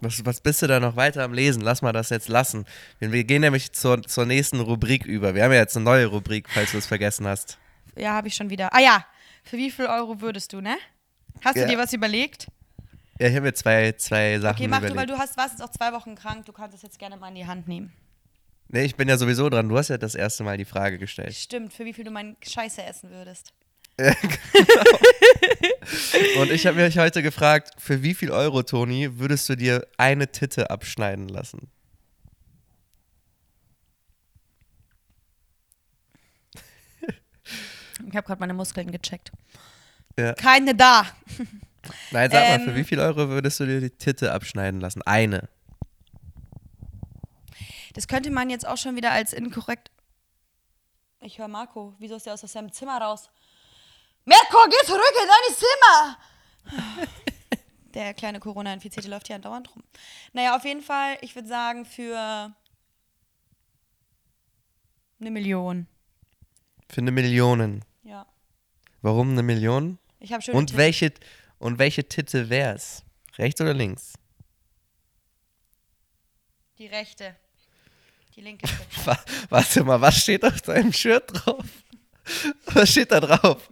Was, 0.00 0.24
was 0.24 0.40
bist 0.40 0.60
du 0.62 0.66
da 0.66 0.80
noch 0.80 0.96
weiter 0.96 1.22
am 1.24 1.32
Lesen? 1.32 1.62
Lass 1.62 1.80
mal 1.82 1.92
das 1.92 2.10
jetzt 2.10 2.28
lassen. 2.28 2.66
Wir, 2.98 3.24
gehen 3.24 3.40
nämlich 3.40 3.72
zur, 3.72 4.02
zur 4.02 4.26
nächsten 4.26 4.60
Rubrik 4.60 5.06
über. 5.06 5.34
Wir 5.34 5.44
haben 5.44 5.52
ja 5.52 5.58
jetzt 5.60 5.76
eine 5.76 5.84
neue 5.84 6.06
Rubrik, 6.06 6.48
falls 6.50 6.72
du 6.72 6.78
es 6.78 6.86
vergessen 6.86 7.26
hast. 7.26 7.58
Ja, 7.96 8.12
habe 8.12 8.28
ich 8.28 8.34
schon 8.34 8.50
wieder. 8.50 8.72
Ah 8.74 8.80
ja, 8.80 9.04
für 9.44 9.56
wie 9.56 9.70
viel 9.70 9.86
Euro 9.86 10.20
würdest 10.20 10.52
du, 10.52 10.60
ne? 10.60 10.76
Hast 11.44 11.56
Ja. 11.56 11.64
du 11.64 11.70
dir 11.72 11.78
was 11.78 11.92
überlegt? 11.92 12.48
Ja, 13.18 13.28
ich 13.28 13.34
habe 13.34 13.46
mir 13.46 13.54
zwei, 13.54 13.92
zwei 13.92 14.38
Sachen 14.40 14.56
Okay, 14.56 14.68
mach 14.68 14.80
du, 14.80 14.86
überlegt. 14.88 15.00
weil 15.00 15.06
du 15.16 15.18
hast, 15.18 15.36
warst 15.36 15.52
jetzt 15.58 15.62
auch 15.62 15.70
zwei 15.70 15.92
Wochen 15.92 16.16
krank. 16.16 16.44
Du 16.46 16.52
kannst 16.52 16.76
es 16.76 16.82
jetzt 16.82 16.98
gerne 16.98 17.16
mal 17.16 17.28
in 17.28 17.36
die 17.36 17.46
Hand 17.46 17.66
nehmen. 17.68 17.92
Nee, 18.74 18.84
ich 18.84 18.96
bin 18.96 19.08
ja 19.08 19.16
sowieso 19.16 19.48
dran. 19.48 19.68
Du 19.68 19.78
hast 19.78 19.88
ja 19.88 19.96
das 19.96 20.14
erste 20.14 20.42
Mal 20.44 20.58
die 20.58 20.64
Frage 20.64 20.98
gestellt. 20.98 21.34
Stimmt, 21.34 21.72
für 21.72 21.84
wie 21.84 21.92
viel 21.94 22.04
du 22.04 22.10
meinen 22.10 22.36
Scheiße 22.46 22.82
essen 22.82 23.10
würdest. 23.10 23.52
Und 26.40 26.50
ich 26.50 26.66
habe 26.66 26.82
mich 26.82 26.98
heute 26.98 27.22
gefragt, 27.22 27.74
für 27.78 28.02
wie 28.02 28.12
viel 28.14 28.32
Euro, 28.32 28.64
Toni, 28.64 29.20
würdest 29.20 29.48
du 29.48 29.54
dir 29.54 29.86
eine 29.96 30.26
Titte 30.32 30.70
abschneiden 30.70 31.28
lassen? 31.28 31.70
Ich 38.08 38.16
habe 38.16 38.26
gerade 38.26 38.40
meine 38.40 38.54
Muskeln 38.54 38.90
gecheckt. 38.90 39.30
Ja. 40.18 40.34
Keine 40.34 40.74
da. 40.74 41.06
Nein, 42.10 42.30
sag 42.30 42.48
mal, 42.48 42.60
für 42.64 42.70
Ähm. 42.70 42.76
wie 42.76 42.84
viel 42.84 42.98
Euro 43.00 43.28
würdest 43.28 43.60
du 43.60 43.66
dir 43.66 43.80
die 43.80 43.90
Titte 43.90 44.32
abschneiden 44.32 44.80
lassen? 44.80 45.02
Eine. 45.02 45.48
Das 47.94 48.08
könnte 48.08 48.30
man 48.30 48.50
jetzt 48.50 48.66
auch 48.66 48.76
schon 48.76 48.96
wieder 48.96 49.12
als 49.12 49.32
inkorrekt. 49.32 49.90
Ich 51.20 51.38
höre 51.38 51.48
Marco. 51.48 51.94
Wieso 51.98 52.16
ist 52.16 52.26
der 52.26 52.34
aus 52.34 52.40
seinem 52.40 52.70
Zimmer 52.70 53.00
raus? 53.00 53.30
Mirko, 54.26 54.58
geh 54.68 54.86
zurück 54.86 55.14
in 55.22 55.28
dein 55.28 55.56
Zimmer! 55.56 56.18
Der 57.94 58.12
kleine 58.12 58.40
Corona-Infizierte 58.40 59.08
läuft 59.08 59.28
hier 59.28 59.36
andauernd 59.36 59.74
rum. 59.74 59.84
Naja, 60.32 60.56
auf 60.56 60.64
jeden 60.64 60.82
Fall, 60.82 61.16
ich 61.20 61.34
würde 61.36 61.46
sagen, 61.46 61.84
für 61.84 62.52
eine 65.20 65.30
Million. 65.30 65.86
Für 66.90 67.00
eine 67.00 67.12
Million. 67.12 67.84
Ja. 68.02 68.26
Warum 69.00 69.30
eine 69.30 69.44
Million? 69.44 69.98
Ich 70.18 70.32
habe 70.32 70.42
schon. 70.42 70.54
Und 70.54 70.76
welche, 70.76 71.12
und 71.58 71.78
welche 71.78 72.08
Titte 72.08 72.50
wär's? 72.50 73.04
Rechts 73.38 73.60
oder 73.60 73.74
links? 73.74 74.14
Die 76.78 76.86
rechte. 76.86 77.36
Die 78.36 78.40
linke. 78.40 78.66
Wa- 79.04 79.18
Warte 79.48 79.84
mal, 79.84 80.00
was 80.00 80.16
steht 80.22 80.44
auf 80.44 80.60
deinem 80.62 80.92
Shirt 80.92 81.30
drauf? 81.32 81.64
Was 82.66 82.90
steht 82.90 83.12
da 83.12 83.20
drauf? 83.20 83.68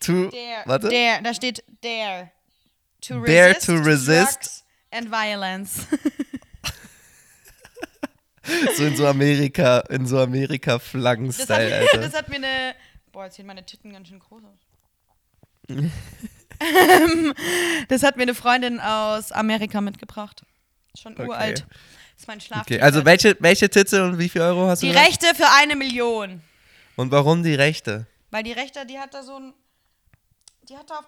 To, 0.00 0.28
Der, 0.30 0.62
warte. 0.64 0.88
der, 0.88 1.20
da 1.22 1.34
steht 1.34 1.62
der. 1.82 2.30
To 3.02 3.20
Dare 3.24 3.50
resist, 3.54 3.66
to 3.66 3.72
resist. 3.74 4.34
drugs 4.36 4.64
and 4.90 5.10
violence. 5.10 5.86
So 8.76 8.84
in 8.84 8.94
so 8.94 9.08
Amerika, 9.08 9.80
in 9.90 10.06
so 10.06 10.20
Amerika-Flaggen-Style, 10.20 11.68
mir, 11.68 11.76
Alter. 11.80 11.98
das 11.98 12.14
hat 12.14 12.28
mir 12.28 12.36
eine. 12.36 12.76
Boah, 13.10 13.24
jetzt 13.24 13.34
sehen 13.36 13.46
meine 13.46 13.66
Titten 13.66 13.92
ganz 13.92 14.06
schön 14.08 14.20
groß 14.20 14.42
aus. 14.44 14.58
Das 17.88 18.02
hat 18.04 18.16
mir 18.16 18.22
eine 18.22 18.34
Freundin 18.34 18.80
aus 18.80 19.30
Amerika 19.32 19.80
mitgebracht. 19.80 20.42
Schon 20.98 21.12
Okay. 21.14 21.26
uralt. 21.28 21.66
Das 22.26 22.34
ist 22.34 22.50
mein 22.50 22.58
Schlaf. 22.58 22.60
Okay, 22.62 22.80
also 22.80 23.04
welche, 23.04 23.36
welche 23.40 23.68
Titte 23.70 24.04
und 24.04 24.18
wie 24.18 24.28
viel 24.28 24.40
Euro 24.42 24.66
hast 24.66 24.82
du 24.82 24.86
Die 24.86 24.92
rechte 24.92 25.26
für 25.34 25.48
eine 25.58 25.76
Million. 25.76 26.42
Und 26.96 27.10
warum 27.10 27.42
die 27.42 27.54
rechte? 27.54 28.06
Weil 28.30 28.42
die 28.42 28.52
rechte, 28.52 28.84
die 28.86 28.98
hat 28.98 29.14
da 29.14 29.22
so 29.22 29.36
ein. 29.38 29.52
Die 30.68 30.76
hat 30.76 30.90
da 30.90 30.98
auf. 30.98 31.04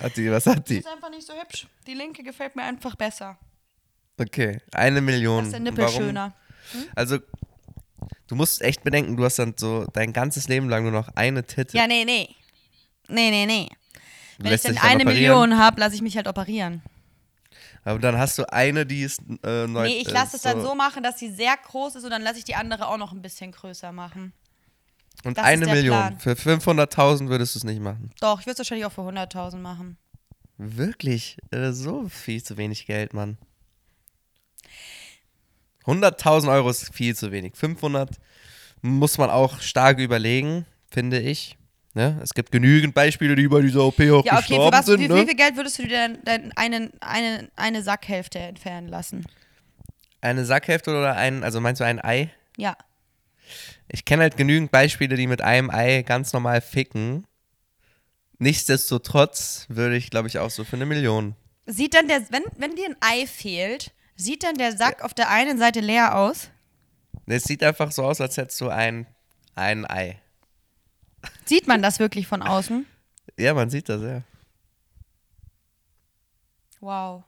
Hat 0.00 0.16
die, 0.16 0.30
was 0.30 0.46
hat 0.46 0.68
Die 0.68 0.74
die? 0.74 0.78
ist 0.80 0.88
einfach 0.88 1.10
nicht 1.10 1.26
so 1.26 1.34
hübsch. 1.34 1.66
Die 1.86 1.94
linke 1.94 2.22
gefällt 2.22 2.56
mir 2.56 2.62
einfach 2.62 2.96
besser. 2.96 3.38
Okay, 4.18 4.60
eine 4.72 5.00
Million. 5.00 5.40
Da 5.40 5.46
ist 5.46 5.52
der 5.52 5.60
Nippel 5.60 5.84
Warum? 5.84 6.02
schöner. 6.02 6.34
Also, 6.94 7.18
du 8.26 8.34
musst 8.34 8.60
echt 8.62 8.82
bedenken, 8.82 9.16
du 9.16 9.24
hast 9.24 9.38
dann 9.38 9.54
so 9.56 9.86
dein 9.92 10.12
ganzes 10.12 10.48
Leben 10.48 10.68
lang 10.68 10.82
nur 10.84 10.92
noch 10.92 11.08
eine 11.16 11.44
Titte. 11.46 11.76
Ja, 11.76 11.86
nee, 11.86 12.04
nee. 12.04 12.34
Nee, 13.08 13.30
nee, 13.30 13.46
nee. 13.46 13.68
Wenn 14.38 14.46
ich 14.46 14.62
Lässt 14.62 14.68
dann 14.68 14.78
eine 14.78 15.02
operieren? 15.04 15.06
Million 15.48 15.58
habe, 15.58 15.80
lasse 15.80 15.94
ich 15.94 16.02
mich 16.02 16.16
halt 16.16 16.28
operieren. 16.28 16.82
Aber 17.84 17.98
dann 17.98 18.18
hast 18.18 18.38
du 18.38 18.50
eine, 18.52 18.84
die 18.84 19.02
ist 19.02 19.20
äh, 19.42 19.66
neu. 19.66 19.86
Nee, 19.86 19.98
ich 20.00 20.08
äh, 20.08 20.12
lasse 20.12 20.36
es 20.36 20.42
dann 20.42 20.60
so 20.60 20.74
machen, 20.74 21.02
dass 21.02 21.18
sie 21.18 21.30
sehr 21.30 21.56
groß 21.56 21.96
ist 21.96 22.04
und 22.04 22.10
dann 22.10 22.22
lasse 22.22 22.38
ich 22.38 22.44
die 22.44 22.54
andere 22.54 22.88
auch 22.88 22.98
noch 22.98 23.12
ein 23.12 23.22
bisschen 23.22 23.52
größer 23.52 23.92
machen. 23.92 24.32
Und 25.24 25.38
das 25.38 25.44
eine 25.44 25.66
Million. 25.66 25.96
Plan. 25.96 26.18
Für 26.18 26.32
500.000 26.32 27.28
würdest 27.28 27.54
du 27.54 27.58
es 27.58 27.64
nicht 27.64 27.80
machen. 27.80 28.10
Doch, 28.20 28.40
ich 28.40 28.46
würde 28.46 28.52
es 28.52 28.58
wahrscheinlich 28.58 28.86
auch 28.86 28.92
für 28.92 29.02
100.000 29.02 29.56
machen. 29.56 29.96
Wirklich? 30.56 31.38
Äh, 31.50 31.72
so 31.72 32.08
viel 32.08 32.42
zu 32.42 32.56
wenig 32.56 32.86
Geld, 32.86 33.14
Mann. 33.14 33.38
100.000 35.86 36.52
Euro 36.52 36.70
ist 36.70 36.94
viel 36.94 37.16
zu 37.16 37.32
wenig. 37.32 37.56
500 37.56 38.18
muss 38.82 39.18
man 39.18 39.30
auch 39.30 39.60
stark 39.60 39.98
überlegen, 39.98 40.66
finde 40.90 41.20
ich. 41.20 41.56
Ne? 41.94 42.20
Es 42.22 42.34
gibt 42.34 42.52
genügend 42.52 42.94
Beispiele, 42.94 43.34
die 43.34 43.48
bei 43.48 43.60
dieser 43.62 43.84
OP 43.84 43.98
auch 44.00 44.24
Ja, 44.24 44.34
okay, 44.34 44.42
für 44.42 44.48
gestorben 44.48 44.76
was, 44.76 44.86
sind. 44.86 45.00
wie, 45.00 45.08
ne? 45.08 45.16
wie 45.16 45.26
viel 45.26 45.34
Geld 45.36 45.56
würdest 45.56 45.78
du 45.78 45.82
dir 45.82 45.88
denn, 45.88 46.22
denn 46.24 46.52
einen, 46.56 46.92
eine, 47.00 47.50
eine 47.56 47.82
Sackhälfte 47.82 48.38
entfernen 48.38 48.88
lassen? 48.88 49.24
Eine 50.20 50.44
Sackhälfte 50.44 50.90
oder 50.90 51.16
ein, 51.16 51.42
also 51.42 51.60
meinst 51.60 51.80
du 51.80 51.84
ein 51.84 52.02
Ei? 52.02 52.30
Ja. 52.56 52.76
Ich 53.88 54.04
kenne 54.04 54.22
halt 54.22 54.36
genügend 54.36 54.70
Beispiele, 54.70 55.16
die 55.16 55.26
mit 55.26 55.40
einem 55.42 55.70
Ei 55.70 56.02
ganz 56.02 56.32
normal 56.32 56.60
ficken. 56.60 57.26
Nichtsdestotrotz 58.38 59.66
würde 59.68 59.96
ich, 59.96 60.10
glaube 60.10 60.28
ich, 60.28 60.38
auch 60.38 60.50
so 60.50 60.64
für 60.64 60.76
eine 60.76 60.86
Million. 60.86 61.34
Sieht 61.66 61.94
dann 61.94 62.06
der, 62.06 62.22
wenn, 62.30 62.44
wenn 62.56 62.76
dir 62.76 62.86
ein 62.86 62.96
Ei 63.00 63.26
fehlt, 63.26 63.92
sieht 64.16 64.44
dann 64.44 64.54
der 64.54 64.76
Sack 64.76 65.02
auf 65.02 65.12
der 65.14 65.28
einen 65.30 65.58
Seite 65.58 65.80
leer 65.80 66.16
aus? 66.16 66.50
Es 67.26 67.44
sieht 67.44 67.62
einfach 67.62 67.92
so 67.92 68.04
aus, 68.04 68.20
als 68.20 68.36
hättest 68.36 68.60
du 68.60 68.68
ein, 68.68 69.06
ein 69.56 69.84
Ei. 69.88 70.20
Sieht 71.44 71.66
man 71.66 71.82
das 71.82 71.98
wirklich 71.98 72.26
von 72.26 72.42
außen? 72.42 72.86
Ja, 73.38 73.54
man 73.54 73.70
sieht 73.70 73.88
das, 73.88 74.02
ja. 74.02 74.22
Wow. 76.80 77.22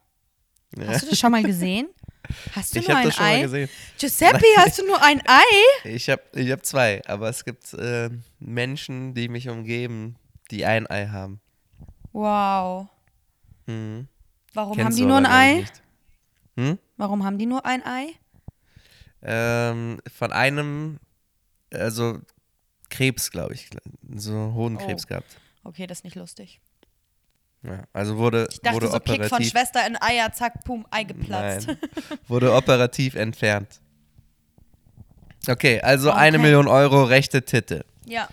ja. 0.77 0.87
Hast 0.87 1.03
du 1.03 1.09
das 1.09 1.17
schon 1.19 1.31
mal 1.31 1.41
gesehen? 1.43 1.87
Hast 2.55 2.75
du 2.75 2.79
Ich 2.79 2.87
nur 2.87 2.97
ein 2.97 3.05
das 3.05 3.15
schon 3.15 3.25
Ei? 3.25 3.35
mal 3.37 3.41
gesehen. 3.43 3.69
Giuseppe, 3.97 4.45
hast 4.57 4.79
du 4.79 4.85
nur 4.85 5.01
ein 5.01 5.21
Ei? 5.25 5.89
Ich 5.89 6.09
habe 6.09 6.21
ich 6.33 6.51
hab 6.51 6.65
zwei, 6.65 7.01
aber 7.05 7.29
es 7.29 7.43
gibt 7.45 7.73
äh, 7.73 8.09
Menschen, 8.39 9.13
die 9.13 9.27
mich 9.27 9.49
umgeben, 9.49 10.17
die 10.51 10.65
ein 10.65 10.87
Ei 10.87 11.07
haben. 11.07 11.41
Wow. 12.11 12.87
Mhm. 13.65 14.07
Warum 14.53 14.75
Kennst 14.75 14.91
haben 14.91 14.95
die 14.95 15.05
nur 15.05 15.17
ein 15.17 15.25
Ei? 15.25 15.65
Hm? 16.57 16.79
Warum 16.97 17.23
haben 17.23 17.37
die 17.37 17.45
nur 17.45 17.65
ein 17.65 17.83
Ei? 17.85 18.09
Ähm, 19.21 19.99
von 20.15 20.31
einem, 20.31 20.99
also 21.73 22.19
Krebs, 22.93 23.31
glaube 23.31 23.55
ich, 23.55 23.69
so 24.15 24.53
Hodenkrebs 24.53 25.03
Oh. 25.05 25.07
gehabt. 25.07 25.37
Okay, 25.63 25.87
das 25.87 25.99
ist 25.99 26.03
nicht 26.03 26.15
lustig. 26.15 26.59
Ja, 27.63 27.83
also 27.93 28.17
wurde, 28.17 28.47
Ich 28.51 28.59
dachte 28.61 28.75
wurde 28.75 28.87
so, 28.87 28.99
Kick 28.99 29.05
von 29.07 29.23
operativ, 29.23 29.49
Schwester 29.49 29.87
in 29.87 29.95
Eier, 30.01 30.31
zack, 30.33 30.63
pum, 30.65 30.85
Ei 30.91 31.03
geplatzt. 31.03 31.67
Nein, 31.67 31.77
wurde 32.27 32.53
operativ 32.53 33.15
entfernt. 33.15 33.79
Okay, 35.47 35.81
also 35.81 36.09
Okay. 36.11 36.19
eine 36.19 36.37
Million 36.37 36.67
Euro 36.67 37.03
rechte 37.03 37.43
Titte. 37.43 37.85
Ja. 38.05 38.27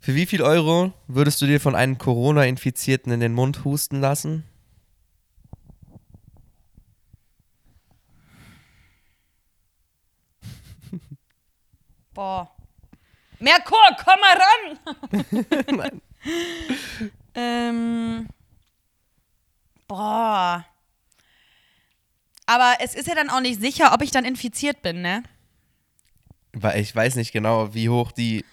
Für 0.00 0.14
wie 0.14 0.24
viel 0.26 0.40
Euro 0.42 0.92
würdest 1.08 1.40
du 1.42 1.46
dir 1.46 1.60
von 1.60 1.74
einem 1.76 1.98
Corona-Infizierten 1.98 3.12
in 3.12 3.20
den 3.20 3.34
Mund 3.34 3.64
husten 3.64 4.00
lassen? 4.00 4.44
Boah. 12.14 12.48
Merkur, 13.40 13.78
komm 14.04 14.20
mal 14.20 14.38
ran! 15.82 16.00
ähm. 17.34 18.28
Boah. 19.88 20.64
Aber 22.46 22.76
es 22.80 22.94
ist 22.94 23.08
ja 23.08 23.14
dann 23.14 23.30
auch 23.30 23.40
nicht 23.40 23.60
sicher, 23.60 23.92
ob 23.94 24.02
ich 24.02 24.10
dann 24.10 24.24
infiziert 24.24 24.82
bin, 24.82 25.02
ne? 25.02 25.22
Weil 26.52 26.80
ich 26.80 26.94
weiß 26.94 27.16
nicht 27.16 27.32
genau, 27.32 27.74
wie 27.74 27.88
hoch 27.88 28.12
die, 28.12 28.44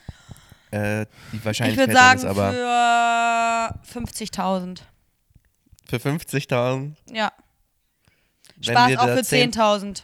äh, 0.71 1.05
die 1.31 1.37
Ich 1.37 1.45
Wahrscheinlichkeit 1.45 1.89
würde 1.89 1.99
sagen 1.99 2.19
ist, 2.19 2.25
aber 2.25 3.79
für 3.83 3.99
50.000. 3.99 4.81
für 5.87 5.97
50.000. 5.97 6.93
Ja. 7.11 7.33
wenn 8.57 8.63
Spaß 8.63 8.97
auch 8.97 9.07
für 9.07 9.23
10 9.23 9.51
10.000. 9.51 10.03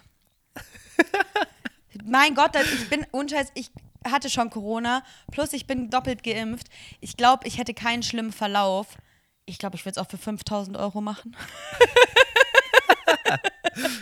mein 2.03 2.35
Gott, 2.35 2.55
ich 2.55 2.89
bin, 2.89 3.05
unscheiß, 3.11 3.51
ich 3.53 3.71
hatte 4.09 4.29
schon 4.29 4.49
Corona, 4.49 5.03
plus 5.31 5.53
ich 5.53 5.67
bin 5.67 5.89
doppelt 5.89 6.23
geimpft. 6.23 6.67
Ich 7.01 7.17
glaube, 7.17 7.47
ich 7.47 7.57
hätte 7.57 7.73
keinen 7.73 8.03
schlimmen 8.03 8.31
Verlauf. 8.31 8.97
Ich 9.45 9.57
glaube, 9.57 9.75
ich 9.75 9.85
würde 9.85 9.99
es 9.99 10.05
auch 10.05 10.09
für 10.09 10.17
5.000 10.17 10.79
Euro 10.79 11.01
machen. 11.01 11.35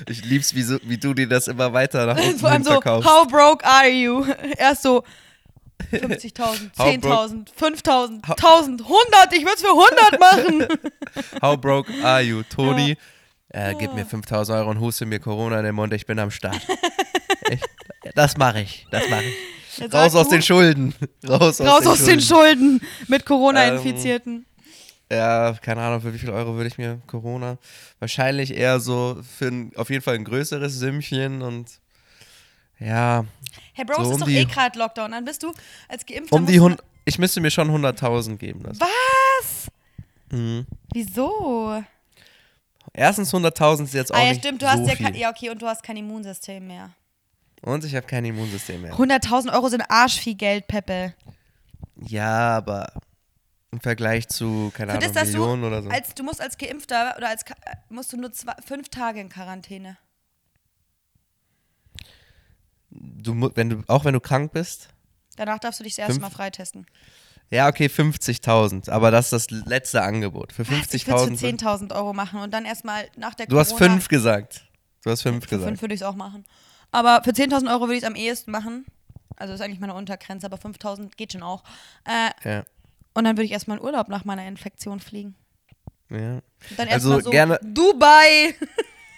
Ich 0.08 0.26
lieb's, 0.26 0.54
wie, 0.56 0.64
so, 0.64 0.78
wie 0.84 0.98
du 0.98 1.14
dir 1.14 1.28
das 1.28 1.48
immer 1.48 1.72
weiter 1.74 2.06
nach 2.06 2.18
unten 2.24 2.40
Vor 2.40 2.50
allem 2.50 2.64
so, 2.64 2.84
how 2.84 3.28
broke 3.28 3.66
are 3.66 3.90
you? 3.90 4.26
Erst 4.58 4.84
so 4.84 5.04
50.000, 5.92 6.78
How 6.78 6.88
10.000, 6.88 7.48
5.000, 7.60 8.22
1.000, 8.22 8.82
100, 8.82 9.34
ich 9.34 9.42
würde 9.42 9.56
es 9.56 9.62
für 9.62 9.70
100 9.70 10.20
machen. 10.20 10.80
How 11.42 11.60
broke 11.60 11.92
are 12.04 12.22
you, 12.22 12.44
Toni? 12.44 12.98
Äh, 13.50 13.74
gib 13.80 13.94
mir 13.94 14.06
5000 14.06 14.60
Euro 14.60 14.70
und 14.70 14.80
huste 14.80 15.06
mir 15.06 15.20
Corona 15.20 15.60
in 15.60 15.66
den 15.66 15.76
Mund, 15.76 15.92
ich 15.94 16.06
bin 16.06 16.20
am 16.20 16.32
Start. 16.32 16.62
ich, 17.50 17.62
das 18.14 18.38
mache 18.38 18.62
ich, 18.62 18.86
das 18.92 19.10
mache 19.10 19.24
ich. 19.24 19.36
Jetzt 19.78 19.94
Raus 19.94 20.16
aus 20.16 20.28
du, 20.30 20.36
den 20.36 20.42
Schulden. 20.42 20.94
Raus, 21.28 21.62
Raus 21.62 21.86
aus 21.88 22.04
den 22.06 22.20
Schulden. 22.22 22.80
Schulden 22.80 22.82
mit 23.08 23.26
Corona-Infizierten. 23.26 24.46
Ja, 25.12 25.54
keine 25.62 25.82
Ahnung, 25.82 26.02
für 26.02 26.14
wie 26.14 26.20
viel 26.20 26.30
Euro 26.30 26.56
würde 26.56 26.68
ich 26.68 26.78
mir 26.78 27.02
Corona? 27.08 27.58
Wahrscheinlich 28.00 28.56
eher 28.56 28.80
so 28.80 29.22
für 29.38 29.48
ein, 29.48 29.72
auf 29.76 29.90
jeden 29.90 30.02
Fall 30.02 30.16
ein 30.16 30.24
größeres 30.24 30.74
Sümmchen 30.80 31.42
und 31.42 31.70
ja, 32.80 33.26
Hey 33.74 33.86
Bro, 33.86 33.96
so 33.96 34.02
es 34.04 34.08
ist 34.08 34.14
um 34.16 34.20
doch 34.22 34.28
die- 34.28 34.38
eh 34.38 34.46
gerade 34.46 34.80
Lockdown. 34.80 35.12
Dann 35.12 35.26
bist 35.26 35.44
du 35.44 35.54
als 35.88 36.06
Geimpfter. 36.06 36.36
um 36.36 36.46
die 36.46 36.60
Hund. 36.60 36.82
Ich 37.06 37.18
müsste 37.20 37.42
mir 37.42 37.52
schon 37.52 37.70
100.000 37.70 38.38
geben 38.38 38.62
lassen. 38.64 38.80
Was? 38.80 39.68
Mhm. 40.32 40.66
Wieso? 40.94 41.84
Erstens 42.94 43.34
100.000 43.34 43.84
ist 43.86 43.94
jetzt 43.94 44.14
auch 44.14 44.18
Ah 44.18 44.24
ja, 44.24 44.30
nicht 44.30 44.40
stimmt, 44.40 44.62
du 44.62 44.66
so 44.66 44.72
hast 44.72 44.88
ja, 44.88 44.96
viel. 44.96 45.06
kein, 45.06 45.16
ja 45.16 45.30
okay, 45.30 45.50
und 45.50 45.62
du 45.62 45.68
hast 45.68 45.84
kein 45.84 45.98
Immunsystem 45.98 46.68
mehr. 46.68 46.92
Und 47.62 47.86
ich 47.86 47.96
habe 47.96 48.08
kein 48.08 48.26
Immunsystem 48.26 48.82
mehr. 48.82 48.94
100.000 48.94 49.54
Euro 49.54 49.70
sind 49.70 49.84
arschviel 49.90 50.36
Geld, 50.36 50.68
Peppe. 50.68 51.14
Ja, 51.96 52.58
aber 52.58 52.92
im 53.72 53.80
Vergleich 53.80 54.28
zu, 54.28 54.72
keine 54.76 54.94
Ahnung, 54.94 55.14
das, 55.14 55.28
Millionen 55.28 55.62
du, 55.62 55.68
oder 55.68 55.84
so. 55.84 55.90
als, 55.90 56.14
du 56.16 56.24
musst 56.24 56.42
als 56.42 56.58
Geimpfter 56.58 57.14
oder 57.18 57.30
als 57.30 57.44
äh, 57.44 57.54
musst 57.90 58.12
du 58.12 58.18
nur 58.18 58.32
zwei, 58.32 58.54
fünf 58.66 58.90
Tage 58.90 59.20
in 59.20 59.30
Quarantäne. 59.30 59.98
Du, 62.90 63.50
wenn 63.56 63.70
du, 63.70 63.84
auch 63.88 64.04
wenn 64.04 64.14
du 64.14 64.20
krank 64.20 64.52
bist? 64.52 64.90
Danach 65.38 65.60
darfst 65.60 65.80
du 65.80 65.84
dich 65.84 65.94
das 65.96 66.00
erste 66.00 66.14
Fünf- 66.16 66.24
Mal 66.24 66.30
freitesten. 66.30 66.86
Ja, 67.50 67.68
okay, 67.68 67.88
50.000. 67.88 68.90
Aber 68.90 69.12
das 69.12 69.32
ist 69.32 69.52
das 69.52 69.66
letzte 69.66 70.02
Angebot. 70.02 70.54
Für 70.54 70.68
Was? 70.70 70.94
Ich 70.94 71.08
würde 71.08 71.34
es 71.34 71.40
50.000. 71.42 71.60
für 71.60 71.66
10.000 71.66 71.96
Euro 71.96 72.14
machen 72.14 72.40
und 72.40 72.54
dann 72.54 72.66
erstmal 72.66 73.10
nach 73.18 73.36
der 73.36 73.46
Du 73.48 73.60
hast 73.60 73.72
Corona 73.72 73.92
fünf 73.92 74.08
gesagt. 74.08 74.66
Du 75.04 75.12
hast 75.12 75.22
fünf 75.22 75.48
gesagt. 75.48 75.68
fünf 75.68 75.82
würde 75.82 75.94
ich 75.94 76.02
es 76.02 76.06
auch 76.06 76.16
machen. 76.16 76.46
Aber 76.92 77.22
für 77.24 77.32
10.000 77.32 77.70
Euro 77.72 77.82
würde 77.82 77.96
ich 77.96 78.04
es 78.04 78.08
am 78.08 78.16
ehesten 78.16 78.52
machen. 78.52 78.86
Also 79.38 79.54
ist 79.54 79.62
eigentlich 79.62 79.80
meine 79.80 79.94
Untergrenze, 79.96 80.46
aber 80.46 80.58
5.000 80.58 81.12
geht 81.18 81.32
schon 81.34 81.44
auch. 81.44 81.64
Äh, 82.06 82.50
Ja. 82.50 82.64
und 83.14 83.24
dann 83.24 83.38
würde 83.38 83.46
ich 83.46 83.52
erstmal 83.52 83.78
in 83.78 83.84
Urlaub 83.84 84.08
nach 84.10 84.26
meiner 84.26 84.46
Infektion 84.48 85.00
fliegen. 85.00 85.36
ja. 86.10 86.34
Und 86.70 86.78
dann 86.78 86.88
Also 86.90 87.14
erstmal 87.14 87.24
so 87.24 87.30
gerne- 87.32 87.60
Dubai. 87.64 88.54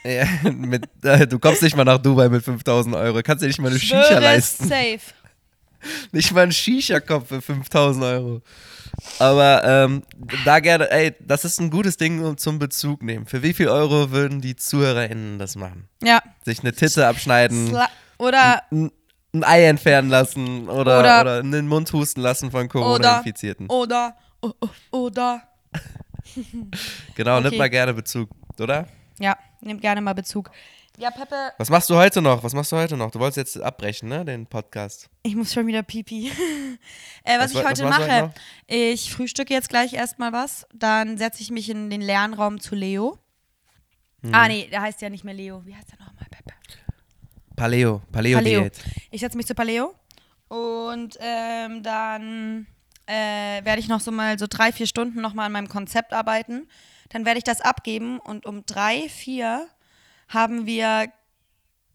ja 0.05 0.25
mit, 0.51 0.87
äh, 1.03 1.27
du 1.27 1.39
kommst 1.39 1.61
nicht 1.61 1.75
mal 1.75 1.83
nach 1.83 1.97
Dubai 1.97 2.29
mit 2.29 2.43
5.000 2.45 2.97
Euro. 2.97 3.21
Kannst 3.23 3.43
dir 3.43 3.47
nicht 3.47 3.59
mal 3.59 3.69
eine 3.69 3.79
Shisha 3.79 4.03
Schwöre, 4.05 4.19
leisten. 4.21 4.67
Safe. 4.67 4.99
Nicht 6.13 6.31
mal 6.31 6.43
einen 6.43 6.51
Shisha-Kopf 6.53 7.27
für 7.27 7.39
5.000 7.41 8.03
Euro. 8.13 8.41
Aber 9.19 9.63
ähm, 9.63 10.03
da 10.45 10.59
gerne, 10.59 10.89
ey, 10.91 11.15
das 11.19 11.45
ist 11.45 11.59
ein 11.59 11.69
gutes 11.69 11.97
Ding 11.97 12.23
um 12.23 12.37
zum 12.37 12.59
Bezug 12.59 13.01
nehmen. 13.03 13.25
Für 13.25 13.41
wie 13.43 13.53
viel 13.53 13.67
Euro 13.67 14.11
würden 14.11 14.41
die 14.41 14.55
ZuhörerInnen 14.55 15.39
das 15.39 15.55
machen? 15.55 15.87
Ja. 16.03 16.21
Sich 16.45 16.59
eine 16.61 16.73
Titte 16.73 17.07
abschneiden, 17.07 17.67
Sla 17.67 17.87
oder 18.17 18.61
ein, 18.71 18.91
ein 19.33 19.43
Ei 19.43 19.65
entfernen 19.65 20.09
lassen 20.09 20.69
oder, 20.69 20.99
Oder- 20.99 21.21
oder, 21.21 21.39
in 21.39 21.51
den 21.51 21.67
Mund 21.67 21.91
husten 21.91 22.21
lassen 22.21 22.51
von 22.51 22.61
oder 22.61 22.69
Corona-Infizierten. 22.69 23.67
oder 23.67 24.15
oh, 24.41 24.51
oder 24.91 25.41
Genau, 27.15 27.37
Okay. 27.37 27.49
nimm 27.49 27.57
mal 27.57 27.69
gerne 27.69 27.93
Bezug, 27.93 28.29
oder? 28.59 28.87
ja, 29.19 29.37
nehmt 29.61 29.81
gerne 29.81 30.01
mal 30.01 30.13
Bezug. 30.13 30.51
Ja, 30.97 31.09
Peppe, 31.09 31.53
Was 31.57 31.71
machst 31.71 31.89
du 31.89 31.95
heute 31.95 32.21
noch? 32.21 32.43
Was 32.43 32.53
machst 32.53 32.71
du 32.71 32.75
heute 32.75 32.95
noch? 32.95 33.09
Du 33.09 33.19
wolltest 33.19 33.37
jetzt 33.37 33.59
abbrechen, 33.59 34.09
ne, 34.09 34.23
den 34.23 34.45
Podcast. 34.45 35.09
ich 35.23 35.35
muss 35.35 35.51
schon 35.51 35.65
wieder 35.65 35.81
pipi. 35.81 36.27
äh, 37.23 37.39
was, 37.39 37.45
Was 37.45 37.51
ich 37.53 37.67
heute 37.67 37.83
was 37.85 37.97
mache, 37.97 38.21
heute 38.23 38.33
ich 38.67 39.11
frühstücke 39.11 39.51
jetzt 39.51 39.69
gleich 39.69 39.93
erstmal 39.93 40.33
was, 40.33 40.67
dann 40.71 41.17
setze 41.17 41.41
ich 41.41 41.49
mich 41.49 41.71
in 41.71 41.89
den 41.89 42.01
Lernraum 42.01 42.59
zu 42.59 42.75
Leo. 42.75 43.17
Hm. 44.21 44.35
Ah 44.35 44.47
nee, 44.47 44.67
der 44.71 44.83
heißt 44.83 45.01
ja 45.01 45.09
nicht 45.09 45.23
mehr 45.23 45.33
Leo. 45.33 45.65
Wie 45.65 45.75
heißt 45.75 45.91
der 45.91 45.97
nochmal, 45.97 46.27
Peppe? 46.29 46.53
Paleo, 47.55 48.01
Paleo-Diät. 48.11 48.79
Ich 49.09 49.21
setze 49.21 49.35
mich 49.35 49.47
zu 49.47 49.55
Paleo 49.55 49.95
und 50.47 51.17
ähm, 51.19 51.81
dann 51.81 52.67
äh, 53.07 53.65
werde 53.65 53.79
ich 53.79 53.87
noch 53.87 53.99
so 53.99 54.11
mal 54.11 54.37
so 54.37 54.45
drei, 54.47 54.71
vier 54.71 54.85
Stunden 54.85 55.21
noch 55.21 55.33
mal 55.33 55.47
an 55.47 55.51
meinem 55.51 55.69
Konzept 55.69 56.13
arbeiten. 56.13 56.67
Dann 57.09 57.25
werde 57.25 57.39
ich 57.39 57.43
das 57.43 57.61
abgeben 57.61 58.19
und 58.19 58.45
um 58.45 58.65
drei, 58.67 59.09
vier 59.09 59.67
haben 60.33 60.65
wir 60.65 61.11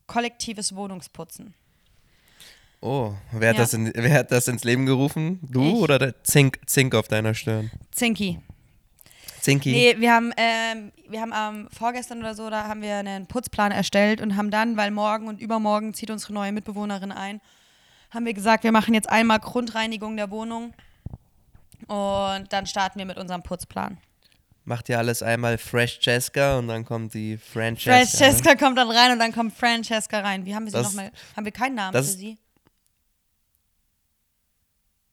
kollektives 0.07 0.75
Wohnungsputzen. 0.75 1.55
Oh, 2.81 3.13
wer 3.33 3.51
hat, 3.51 3.57
Ja. 3.57 3.63
das 3.63 3.75
in, 3.75 3.91
wer 3.95 4.15
hat 4.15 4.31
das 4.31 4.47
ins 4.49 4.63
Leben 4.65 4.87
gerufen? 4.87 5.41
Du 5.43 5.63
Ich. 5.63 5.75
oder 5.75 5.99
der 5.99 6.23
Zink, 6.23 6.61
Zink 6.67 6.95
auf 6.95 7.09
deiner 7.09 7.35
Stirn? 7.35 7.71
Zinki. 7.91 8.39
Zinki? 9.41 9.71
Nee, 9.73 9.97
wir 9.99 10.13
haben, 10.13 10.33
ähm, 10.37 10.93
wir 11.09 11.21
haben 11.21 11.33
am 11.33 11.69
vorgestern 11.77 12.19
oder 12.21 12.35
so, 12.35 12.51
da 12.51 12.69
haben 12.69 12.83
wir 12.83 12.97
einen 12.97 13.27
Putzplan 13.27 13.73
erstellt 13.73 14.21
und 14.21 14.37
haben 14.37 14.51
dann, 14.51 14.77
weil 14.77 14.91
morgen 14.91 15.27
und 15.29 15.41
übermorgen 15.41 15.93
zieht 15.95 16.11
unsere 16.11 16.33
neue 16.33 16.53
Mitbewohnerin 16.53 17.13
ein, 17.13 17.41
haben 18.11 18.25
wir 18.27 18.35
gesagt, 18.35 18.65
wir 18.65 18.73
machen 18.73 18.95
jetzt 18.95 19.09
einmal 19.09 19.39
Grundreinigung 19.41 20.17
der 20.17 20.31
Wohnung 20.31 20.73
Und 21.87 22.47
dann 22.53 22.67
starten 22.67 22.99
wir 22.99 23.07
mit 23.07 23.17
unserem 23.19 23.43
Putzplan. 23.43 23.99
Macht 24.69 24.91
ihr 24.91 24.99
alles 24.99 25.23
einmal 25.23 25.57
Fresh 25.57 25.99
Jessica 26.03 26.59
und 26.59 26.69
dann 26.69 26.85
kommt 26.85 27.15
die 27.15 27.39
Francesca. 27.39 27.91
ne? 28.01 28.07
Francesca 28.07 28.55
kommt 28.55 28.77
dann 28.77 28.91
rein 28.91 29.13
und 29.13 29.19
dann 29.19 29.33
kommt 29.33 29.55
Francesca 29.55 30.21
rein. 30.21 30.45
Wie 30.45 30.55
haben 30.55 30.67
wir 30.67 30.73
sie 30.73 30.83
nochmal? 30.83 31.11
Haben 31.35 31.45
wir 31.47 31.53
keinen 31.53 31.75
Namen 31.77 31.95
für 31.97 32.03
sie? 32.03 32.37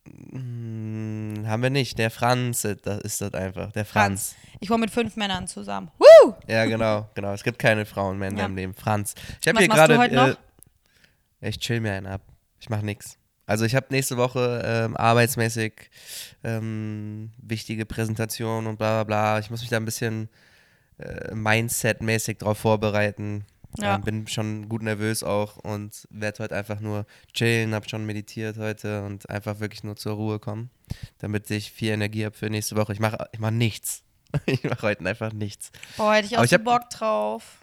Hm, 0.05 1.45
haben 1.47 1.63
wir 1.63 1.69
nicht. 1.69 1.97
Der 1.97 2.11
Franz, 2.11 2.63
das 2.83 3.01
ist 3.01 3.21
das 3.21 3.33
einfach. 3.33 3.71
Der 3.71 3.85
Franz. 3.85 4.35
Ich 4.59 4.69
wohne 4.69 4.81
mit 4.81 4.91
fünf 4.91 5.15
Männern 5.15 5.47
zusammen. 5.47 5.89
Woo! 5.99 6.33
Ja, 6.47 6.65
genau, 6.65 7.09
genau. 7.15 7.31
Es 7.31 7.43
gibt 7.43 7.57
keine 7.57 7.85
Frauen 7.85 8.19
mehr 8.19 8.27
in 8.29 8.35
Ja. 8.37 8.43
deinem 8.43 8.57
Leben. 8.57 8.73
Franz. 8.73 9.15
Ich 9.41 9.47
habe 9.47 9.59
hier 9.59 9.69
gerade. 9.69 10.37
Äh, 11.39 11.47
ich 11.49 11.59
chill 11.59 11.79
mir 11.79 11.93
einen 11.93 12.07
ab. 12.07 12.21
Ich 12.59 12.69
mache 12.69 12.83
nichts. 12.85 13.17
Also 13.45 13.65
ich 13.65 13.75
habe 13.75 13.87
nächste 13.89 14.17
Woche 14.17 14.61
ähm, 14.65 14.97
arbeitsmäßig 14.97 15.89
ähm, 16.43 17.31
wichtige 17.37 17.85
Präsentationen 17.85 18.67
und 18.67 18.77
bla 18.77 19.03
bla 19.03 19.03
bla. 19.03 19.39
Ich 19.39 19.49
muss 19.49 19.61
mich 19.61 19.69
da 19.69 19.77
ein 19.77 19.85
bisschen 19.85 20.29
äh, 20.97 21.33
Mindset-mäßig 21.33 22.37
drauf 22.39 22.57
vorbereiten. 22.57 23.45
Ja. 23.77 23.95
Ähm, 23.95 24.01
bin 24.01 24.27
schon 24.27 24.69
gut 24.69 24.81
nervös 24.83 25.23
auch 25.23 25.57
und 25.57 26.07
werde 26.09 26.43
heute 26.43 26.55
einfach 26.55 26.79
nur 26.79 27.05
chillen, 27.33 27.75
habe 27.75 27.89
schon 27.89 28.05
meditiert 28.05 28.57
heute 28.57 29.03
und 29.03 29.29
einfach 29.29 29.59
wirklich 29.59 29.83
nur 29.83 29.95
zur 29.95 30.13
Ruhe 30.13 30.39
kommen, 30.39 30.69
damit 31.19 31.51
ich 31.51 31.71
viel 31.71 31.91
Energie 31.91 32.25
habe 32.25 32.35
für 32.35 32.49
nächste 32.49 32.75
Woche. 32.75 32.93
Ich 32.93 32.99
mache 32.99 33.27
ich 33.31 33.39
mach 33.39 33.51
nichts. 33.51 34.01
Ich 34.47 34.63
mache 34.63 34.81
heute 34.81 35.05
einfach 35.05 35.31
nichts. 35.31 35.71
Boah, 35.95 36.13
hätte 36.13 36.27
ich 36.27 36.33
auch 36.33 36.39
Aber 36.39 36.47
so 36.47 36.59
Bock 36.59 36.89
drauf. 36.89 37.59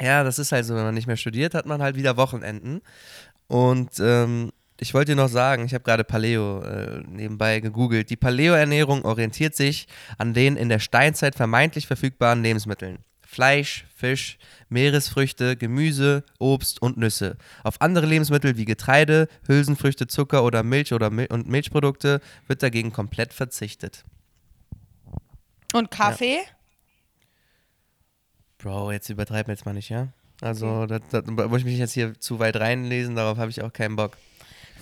Ja, 0.00 0.22
das 0.22 0.38
ist 0.38 0.52
halt 0.52 0.66
so, 0.66 0.74
wenn 0.74 0.82
man 0.82 0.94
nicht 0.94 1.06
mehr 1.06 1.16
studiert, 1.16 1.54
hat 1.54 1.64
man 1.66 1.80
halt 1.80 1.96
wieder 1.96 2.16
Wochenenden. 2.16 2.82
Und 3.46 3.90
ähm, 4.00 4.52
ich 4.80 4.92
wollte 4.92 5.12
dir 5.12 5.16
noch 5.16 5.28
sagen, 5.28 5.64
ich 5.64 5.74
habe 5.74 5.84
gerade 5.84 6.04
Paleo 6.04 6.62
äh, 6.62 7.02
nebenbei 7.06 7.60
gegoogelt. 7.60 8.10
Die 8.10 8.16
Paleo-Ernährung 8.16 9.04
orientiert 9.04 9.54
sich 9.54 9.86
an 10.18 10.34
den 10.34 10.56
in 10.56 10.68
der 10.68 10.80
Steinzeit 10.80 11.36
vermeintlich 11.36 11.86
verfügbaren 11.86 12.42
Lebensmitteln. 12.42 12.98
Fleisch, 13.24 13.86
Fisch, 13.94 14.38
Meeresfrüchte, 14.68 15.56
Gemüse, 15.56 16.24
Obst 16.38 16.80
und 16.82 16.96
Nüsse. 16.96 17.36
Auf 17.62 17.80
andere 17.80 18.06
Lebensmittel 18.06 18.56
wie 18.56 18.64
Getreide, 18.64 19.28
Hülsenfrüchte, 19.46 20.06
Zucker 20.06 20.44
oder 20.44 20.62
Milch 20.62 20.92
oder 20.92 21.10
Mil 21.10 21.26
und 21.30 21.48
Milchprodukte 21.48 22.20
wird 22.46 22.62
dagegen 22.62 22.92
komplett 22.92 23.32
verzichtet. 23.32 24.04
Und 25.72 25.90
Kaffee? 25.90 26.38
Bro, 28.58 28.92
jetzt 28.92 29.08
übertreib 29.08 29.48
mir 29.48 29.54
jetzt 29.54 29.66
mal 29.66 29.72
nicht, 29.72 29.88
ja? 29.88 30.08
Also, 30.40 30.86
da, 30.86 30.98
da 30.98 31.22
muss 31.48 31.60
ich 31.60 31.64
mich 31.64 31.78
jetzt 31.78 31.92
hier 31.92 32.18
zu 32.20 32.38
weit 32.38 32.56
reinlesen, 32.56 33.16
darauf 33.16 33.38
habe 33.38 33.50
ich 33.50 33.62
auch 33.62 33.72
keinen 33.72 33.96
Bock. 33.96 34.16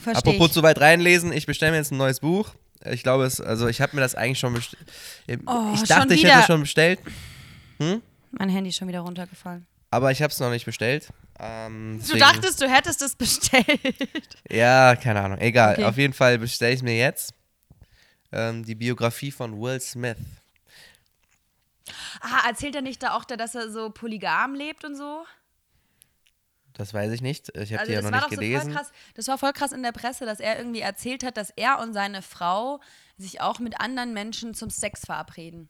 Verstehe 0.03 0.32
Apropos 0.32 0.48
ich. 0.48 0.53
zu 0.55 0.62
weit 0.62 0.80
reinlesen, 0.80 1.32
ich 1.32 1.46
bestelle 1.46 1.72
mir 1.72 1.78
jetzt 1.78 1.92
ein 1.92 1.96
neues 1.98 2.20
Buch. 2.20 2.55
Ich 2.90 3.03
glaube, 3.05 3.24
es, 3.24 3.40
also 3.40 3.68
ich 3.68 3.80
habe 3.80 3.94
mir 3.94 4.03
das 4.03 4.14
eigentlich 4.16 4.40
schon 4.40 4.55
bestellt. 4.55 4.82
Oh, 5.46 5.72
ich 5.74 5.82
dachte, 5.84 6.14
ich 6.14 6.24
hätte 6.24 6.46
schon 6.46 6.61
bestellt, 6.61 6.98
Mein 7.78 8.48
Handy 8.48 8.70
ist 8.70 8.76
schon 8.76 8.88
wieder 8.88 9.00
runtergefallen. 9.00 9.66
aber 9.90 10.11
ich 10.11 10.20
habe 10.22 10.32
es 10.32 10.40
noch 10.40 10.50
nicht 10.50 10.64
bestellt. 10.64 11.09
Ähm, 11.38 12.00
Du 12.09 12.16
dachtest, 12.16 12.61
du 12.61 12.68
hättest 12.68 13.00
es 13.03 13.14
bestellt. 13.14 14.36
Ja, 14.50 14.96
keine 14.96 15.20
Ahnung. 15.22 15.38
Egal. 15.38 15.74
Okay. 15.74 15.84
Auf 15.84 15.96
jeden 15.96 16.12
Fall 16.12 16.38
bestelle 16.38 16.72
ich 16.72 16.78
es 16.78 16.82
mir 16.82 16.96
jetzt. 16.96 17.34
Ähm, 18.32 18.64
die 18.64 18.74
Biografie 18.74 19.30
von 19.30 19.61
Will 19.61 19.80
Smith. 19.80 20.16
Ah, 22.20 22.48
erzählt 22.48 22.74
er 22.74 22.82
nicht 22.82 23.03
da 23.03 23.14
auch, 23.14 23.24
dass 23.24 23.55
er 23.55 23.70
so 23.70 23.90
polygam 23.90 24.55
lebt 24.55 24.84
und 24.84 24.96
so? 24.96 25.24
Das 26.75 26.95
weiß 26.95 27.12
ich 27.12 27.20
nicht. 27.20 27.49
Ich 27.57 27.73
habe 27.73 27.81
Also 27.81 27.91
die 27.93 27.97
ja 27.97 28.03
noch 28.03 28.11
nicht 28.11 28.23
so 28.25 28.29
gelesen. 28.37 28.62
voll 28.62 28.73
krass. 28.73 28.93
Das 29.14 29.29
war 29.29 29.39
voll 29.39 29.53
krass 29.53 29.73
in 29.73 29.83
der 29.83 29.93
Presse, 29.93 30.25
dass 30.25 30.41
er 30.41 30.59
irgendwie 30.59 30.81
erzählt 30.81 31.23
hat, 31.25 31.37
dass 31.37 31.51
er 31.51 31.81
und 31.81 31.93
seine 31.93 32.23
Frau 32.23 32.81
sich 33.18 33.41
auch 33.41 33.59
mit 33.59 33.81
anderen 33.81 34.12
Menschen 34.14 34.55
zum 34.55 34.70
Sex 34.70 35.05
verabreden. 35.05 35.68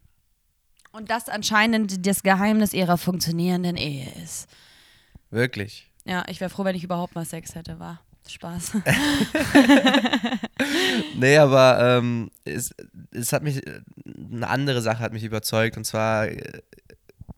Und 0.93 1.11
das 1.11 1.29
anscheinend 1.29 2.07
das 2.07 2.23
Geheimnis 2.23 2.73
ihrer 2.73 2.99
funktionierenden 2.99 3.77
Ehe 3.77 4.13
ist. 4.23 4.47
Wirklich. 5.31 5.91
Ja, 6.05 6.25
ich 6.29 6.41
wäre 6.41 6.51
froh, 6.51 6.65
wenn 6.65 6.77
ich 6.77 6.85
überhaupt 6.85 7.15
mal 7.15 7.25
Sex 7.25 7.55
hätte, 7.55 7.79
war. 7.81 8.01
Spaß. 8.29 8.73
Nee, 11.17 11.37
aber 11.39 11.99
ähm, 11.99 12.31
es, 12.45 12.75
es 13.11 13.33
hat 13.33 13.43
mich, 13.43 13.61
eine 14.05 14.49
andere 14.49 14.83
Sache 14.83 15.01
hat 15.01 15.13
mich 15.13 15.25
überzeugt 15.25 15.77
und 15.77 15.85
zwar 15.85 16.29
äh, 16.29 16.63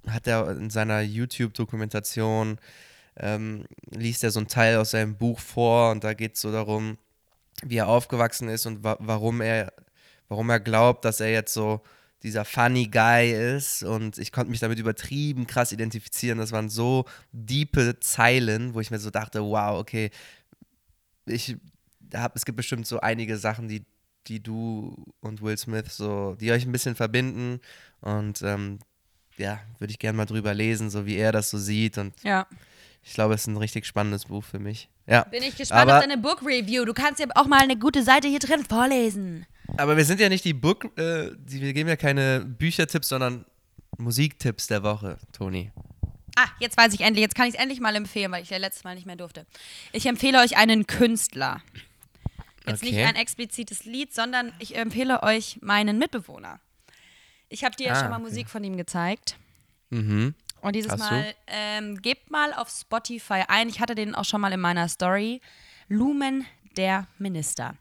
hat 0.09 0.27
er 0.27 0.51
in 0.51 0.71
seiner 0.71 1.01
YouTube-Dokumentation, 1.01 2.59
ähm, 3.17 3.65
liest 3.91 4.25
er 4.25 4.31
so 4.31 4.41
einen 4.41 4.49
Teil 4.49 4.77
aus 4.77 4.91
seinem 4.91 5.17
Buch 5.17 5.39
vor 5.39 5.91
und 5.93 6.05
da 6.05 6.15
geht 6.15 6.35
es 6.35 6.41
so 6.41 6.51
darum, 6.53 6.99
wie 7.63 7.77
er 7.77 7.89
aufgewachsen 7.89 8.49
ist 8.49 8.67
und 8.67 8.83
wa 8.83 8.97
warum 9.01 9.41
er, 9.41 9.73
warum 10.29 10.51
er 10.51 10.61
glaubt, 10.61 11.05
dass 11.05 11.21
er 11.21 11.31
jetzt 11.31 11.53
so 11.53 11.81
dieser 12.23 12.45
funny 12.45 12.87
Guy 12.87 13.33
ist 13.57 13.83
und 13.83 14.19
ich 14.19 14.33
konnte 14.33 14.51
mich 14.51 14.61
damit 14.61 14.79
übertrieben 14.79 15.47
krass 15.47 15.73
identifizieren. 15.73 16.39
Das 16.39 16.53
waren 16.53 16.71
so 16.71 17.05
diepe 17.33 18.01
Zeilen, 18.01 18.75
wo 18.75 18.81
ich 18.81 18.91
mir 18.91 18.99
so 18.99 19.11
dachte, 19.11 19.43
wow, 19.43 19.79
okay, 19.79 20.11
ich 21.27 21.57
hab, 22.15 22.35
es 22.35 22.45
gibt 22.45 22.57
bestimmt 22.57 22.87
so 22.87 22.99
einige 23.01 23.37
Sachen, 23.37 23.69
die, 23.69 23.85
die 24.27 24.43
du 24.43 25.05
und 25.21 25.43
Will 25.43 25.59
Smith 25.59 25.95
so, 25.95 26.35
die 26.41 26.51
euch 26.51 26.65
ein 26.65 26.73
bisschen 26.73 26.95
verbinden 26.95 27.61
und 28.01 28.41
ähm, 28.43 28.79
ja, 29.37 29.61
würde 29.79 29.91
ich 29.91 29.99
gerne 29.99 30.17
mal 30.17 30.27
drüber 30.27 30.55
lesen, 30.55 30.89
so 30.91 31.05
wie 31.05 31.17
er 31.17 31.31
das 31.31 31.51
so 31.51 31.59
sieht 31.59 31.99
und 31.99 32.15
ja. 32.23 32.47
Ich 33.05 33.15
glaube, 33.15 33.35
es 33.35 33.43
ist 33.43 33.47
ein 33.49 33.57
richtig 33.57 33.87
spannendes 33.87 34.27
Buch 34.27 34.43
für 34.45 34.59
mich. 34.59 34.89
Ja. 35.07 35.25
Bin 35.25 35.43
ich 35.43 35.57
gespannt 35.57 35.83
Aber- 35.83 35.97
auf 35.99 36.05
deine 36.05 36.19
Book 36.19 36.43
Review. 36.43 36.85
Du 36.85 36.95
kannst 36.95 37.21
ja 37.21 37.27
auch 37.35 37.47
mal 37.47 37.61
eine 37.61 37.77
gute 37.79 38.03
Seite 38.03 38.27
hier 38.29 38.39
drin 38.39 38.65
vorlesen. 38.65 39.47
Aber 39.77 39.97
wir 39.97 40.05
sind 40.05 40.21
ja 40.21 40.29
nicht 40.29 40.45
die 40.45 40.55
Book, 40.55 40.85
äh, 40.99 41.31
wir 41.37 41.73
geben 41.73 41.89
ja 41.89 41.97
keine 41.97 42.41
Büchertipps, 42.41 43.09
sondern 43.09 43.45
Musiktipps 43.99 44.67
der 44.67 44.83
Woche, 44.83 45.19
Toni. 45.33 45.71
Ah, 46.37 46.49
jetzt 46.59 46.77
weiß 46.77 46.93
ich 46.95 47.01
endlich. 47.03 47.23
Jetzt 47.23 47.35
kann 47.37 47.47
ich 47.47 47.55
es 47.55 47.61
endlich 47.61 47.81
mal 47.81 47.95
empfehlen, 47.95 48.33
weil 48.33 48.43
ich 48.43 48.51
ja 48.51 48.57
letztes 48.59 48.83
Mal 48.85 48.95
nicht 48.97 49.07
mehr 49.07 49.15
durfte. 49.17 49.47
Ich 49.93 50.07
empfehle 50.07 50.41
euch 50.41 50.57
einen 50.57 50.87
Künstler. 50.87 51.61
Jetzt 52.67 52.83
nicht 52.83 52.95
Okay. 52.95 53.05
ein 53.05 53.15
explizites 53.17 53.85
Lied, 53.85 54.13
sondern 54.15 54.53
ich 54.59 54.75
empfehle 54.77 55.23
euch 55.23 55.59
meinen 55.63 55.99
Mitbewohner. 55.99 56.61
Ich 57.51 57.63
habe 57.63 57.77
dir 57.77 57.87
ja 57.89 57.93
Ah, 57.93 58.01
schon 58.01 58.09
mal 58.11 58.17
okay. 58.17 58.25
Musik 58.25 58.49
von 58.51 58.65
ihm 58.65 58.77
gezeigt. 58.77 59.37
Mhm. 59.91 60.35
Und 60.65 60.75
dieses 60.77 60.93
Hast? 60.93 61.01
Mal, 61.01 61.35
ähm, 61.47 62.01
gebt 62.01 62.31
mal 62.31 62.53
auf 62.55 62.69
Spotify 62.71 63.45
ein, 63.49 63.69
ich 63.69 63.81
hatte 63.81 63.95
den 63.95 64.15
auch 64.15 64.25
schon 64.25 64.41
mal 64.41 64.53
in 64.53 64.61
meiner 64.61 64.89
Story, 64.89 65.41
Lumen 65.89 66.47
der 66.77 67.07
Minister. 67.19 67.77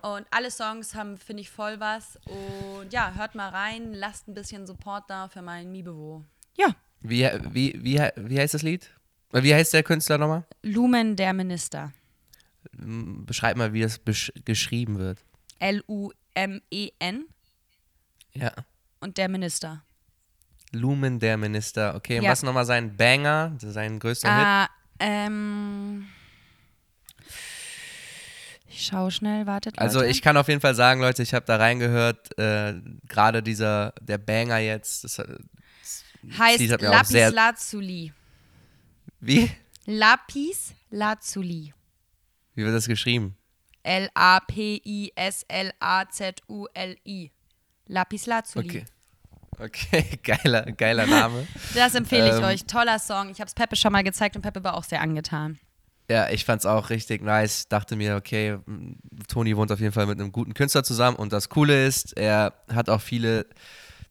Und 0.00 0.26
alle 0.30 0.50
Songs 0.50 0.94
haben, 0.94 1.18
finde 1.18 1.40
ich, 1.42 1.50
voll 1.50 1.80
was. 1.80 2.16
Und 2.26 2.92
ja, 2.92 3.14
hört 3.14 3.34
mal 3.34 3.48
rein, 3.48 3.92
lasst 3.94 4.28
ein 4.28 4.34
bisschen 4.34 4.66
Support 4.66 5.10
da 5.10 5.28
für 5.28 5.42
meinen 5.42 5.72
Mibewo. 5.72 6.24
Ja, 6.56 6.68
Wie, 7.00 7.28
wie, 7.50 7.74
wie, 7.82 7.98
wie 8.16 8.38
heißt 8.38 8.54
das 8.54 8.62
Lied? 8.62 8.90
Äh, 9.32 9.42
Wie 9.42 9.54
heißt 9.54 9.74
der 9.74 9.82
Künstler 9.82 10.18
nochmal? 10.18 10.44
Lumen 10.62 11.16
der 11.16 11.32
Minister. 11.32 11.92
Beschreib 12.72 13.56
mal, 13.56 13.72
wie 13.72 13.80
das 13.82 14.00
geschrieben 14.44 14.98
wird. 14.98 15.18
L-U-M-E-N 15.58 17.24
Ja. 18.34 18.52
und 19.00 19.16
der 19.18 19.28
Minister. 19.28 19.82
Lumen 20.72 21.18
der 21.18 21.36
Minister. 21.36 21.94
Okay, 21.94 22.18
und 22.18 22.24
Ja. 22.24 22.30
was 22.30 22.42
nochmal 22.42 22.64
sein 22.66 22.96
Banger, 22.96 23.54
sein 23.58 23.98
größter 23.98 24.28
Hit? 24.34 24.44
Ah, 24.46 24.68
ähm. 25.00 26.06
Ich 28.70 28.84
schaue 28.86 29.10
schnell, 29.10 29.46
wartet. 29.46 29.76
Leute. 29.76 29.80
Also 29.82 30.02
ich 30.02 30.20
kann 30.22 30.36
auf 30.36 30.46
jeden 30.48 30.60
Fall 30.60 30.74
sagen, 30.74 31.00
Leute, 31.00 31.22
ich 31.22 31.32
habe 31.34 31.46
da 31.46 31.56
reingehört, 31.56 32.38
äh, 32.38 32.74
gerade 33.08 33.42
dieser, 33.42 33.92
der 34.00 34.18
Banger 34.18 34.58
jetzt, 34.58 35.04
das, 35.04 35.18
äh, 35.18 35.36
heißt 36.38 36.72
auch 36.74 36.78
Lapis 36.80 37.08
sehr- 37.08 37.30
Lazuli. 37.32 38.12
wie? 39.20 39.50
Lapis 39.86 40.74
Lazuli. 40.90 41.72
Wie 42.54 42.64
wird 42.64 42.74
das 42.74 42.86
geschrieben? 42.86 43.36
L-A-P-I-S-L-A-Z-U-L-I. 45.98 47.30
Lapis 47.86 48.26
Lazuli. 48.26 48.68
Okay. 48.68 48.84
Okay, 49.58 50.18
geiler, 50.22 50.62
geiler 50.72 51.06
Name. 51.06 51.46
Das 51.74 51.94
empfehle 51.94 52.28
ich 52.28 52.36
Ähm, 52.36 52.44
euch. 52.44 52.64
Toller 52.64 52.98
Song. 52.98 53.30
Ich 53.30 53.40
habe 53.40 53.48
es 53.48 53.54
Peppe 53.54 53.76
schon 53.76 53.92
mal 53.92 54.02
gezeigt 54.04 54.36
und 54.36 54.42
Peppe 54.42 54.62
war 54.64 54.74
auch 54.74 54.84
sehr 54.84 55.00
angetan. 55.00 55.58
Ja, 56.10 56.30
ich 56.30 56.44
fand's 56.44 56.64
auch 56.64 56.90
richtig 56.90 57.22
nice. 57.22 57.68
Dachte 57.68 57.94
mir, 57.96 58.16
okay, 58.16 58.58
Toni 59.26 59.56
wohnt 59.56 59.70
auf 59.70 59.80
jeden 59.80 59.92
Fall 59.92 60.06
mit 60.06 60.18
einem 60.18 60.32
guten 60.32 60.54
Künstler 60.54 60.82
zusammen 60.82 61.16
und 61.16 61.32
das 61.32 61.50
Coole 61.50 61.86
ist, 61.86 62.16
er 62.16 62.54
hat 62.72 62.88
auch 62.88 63.02
viele 63.02 63.46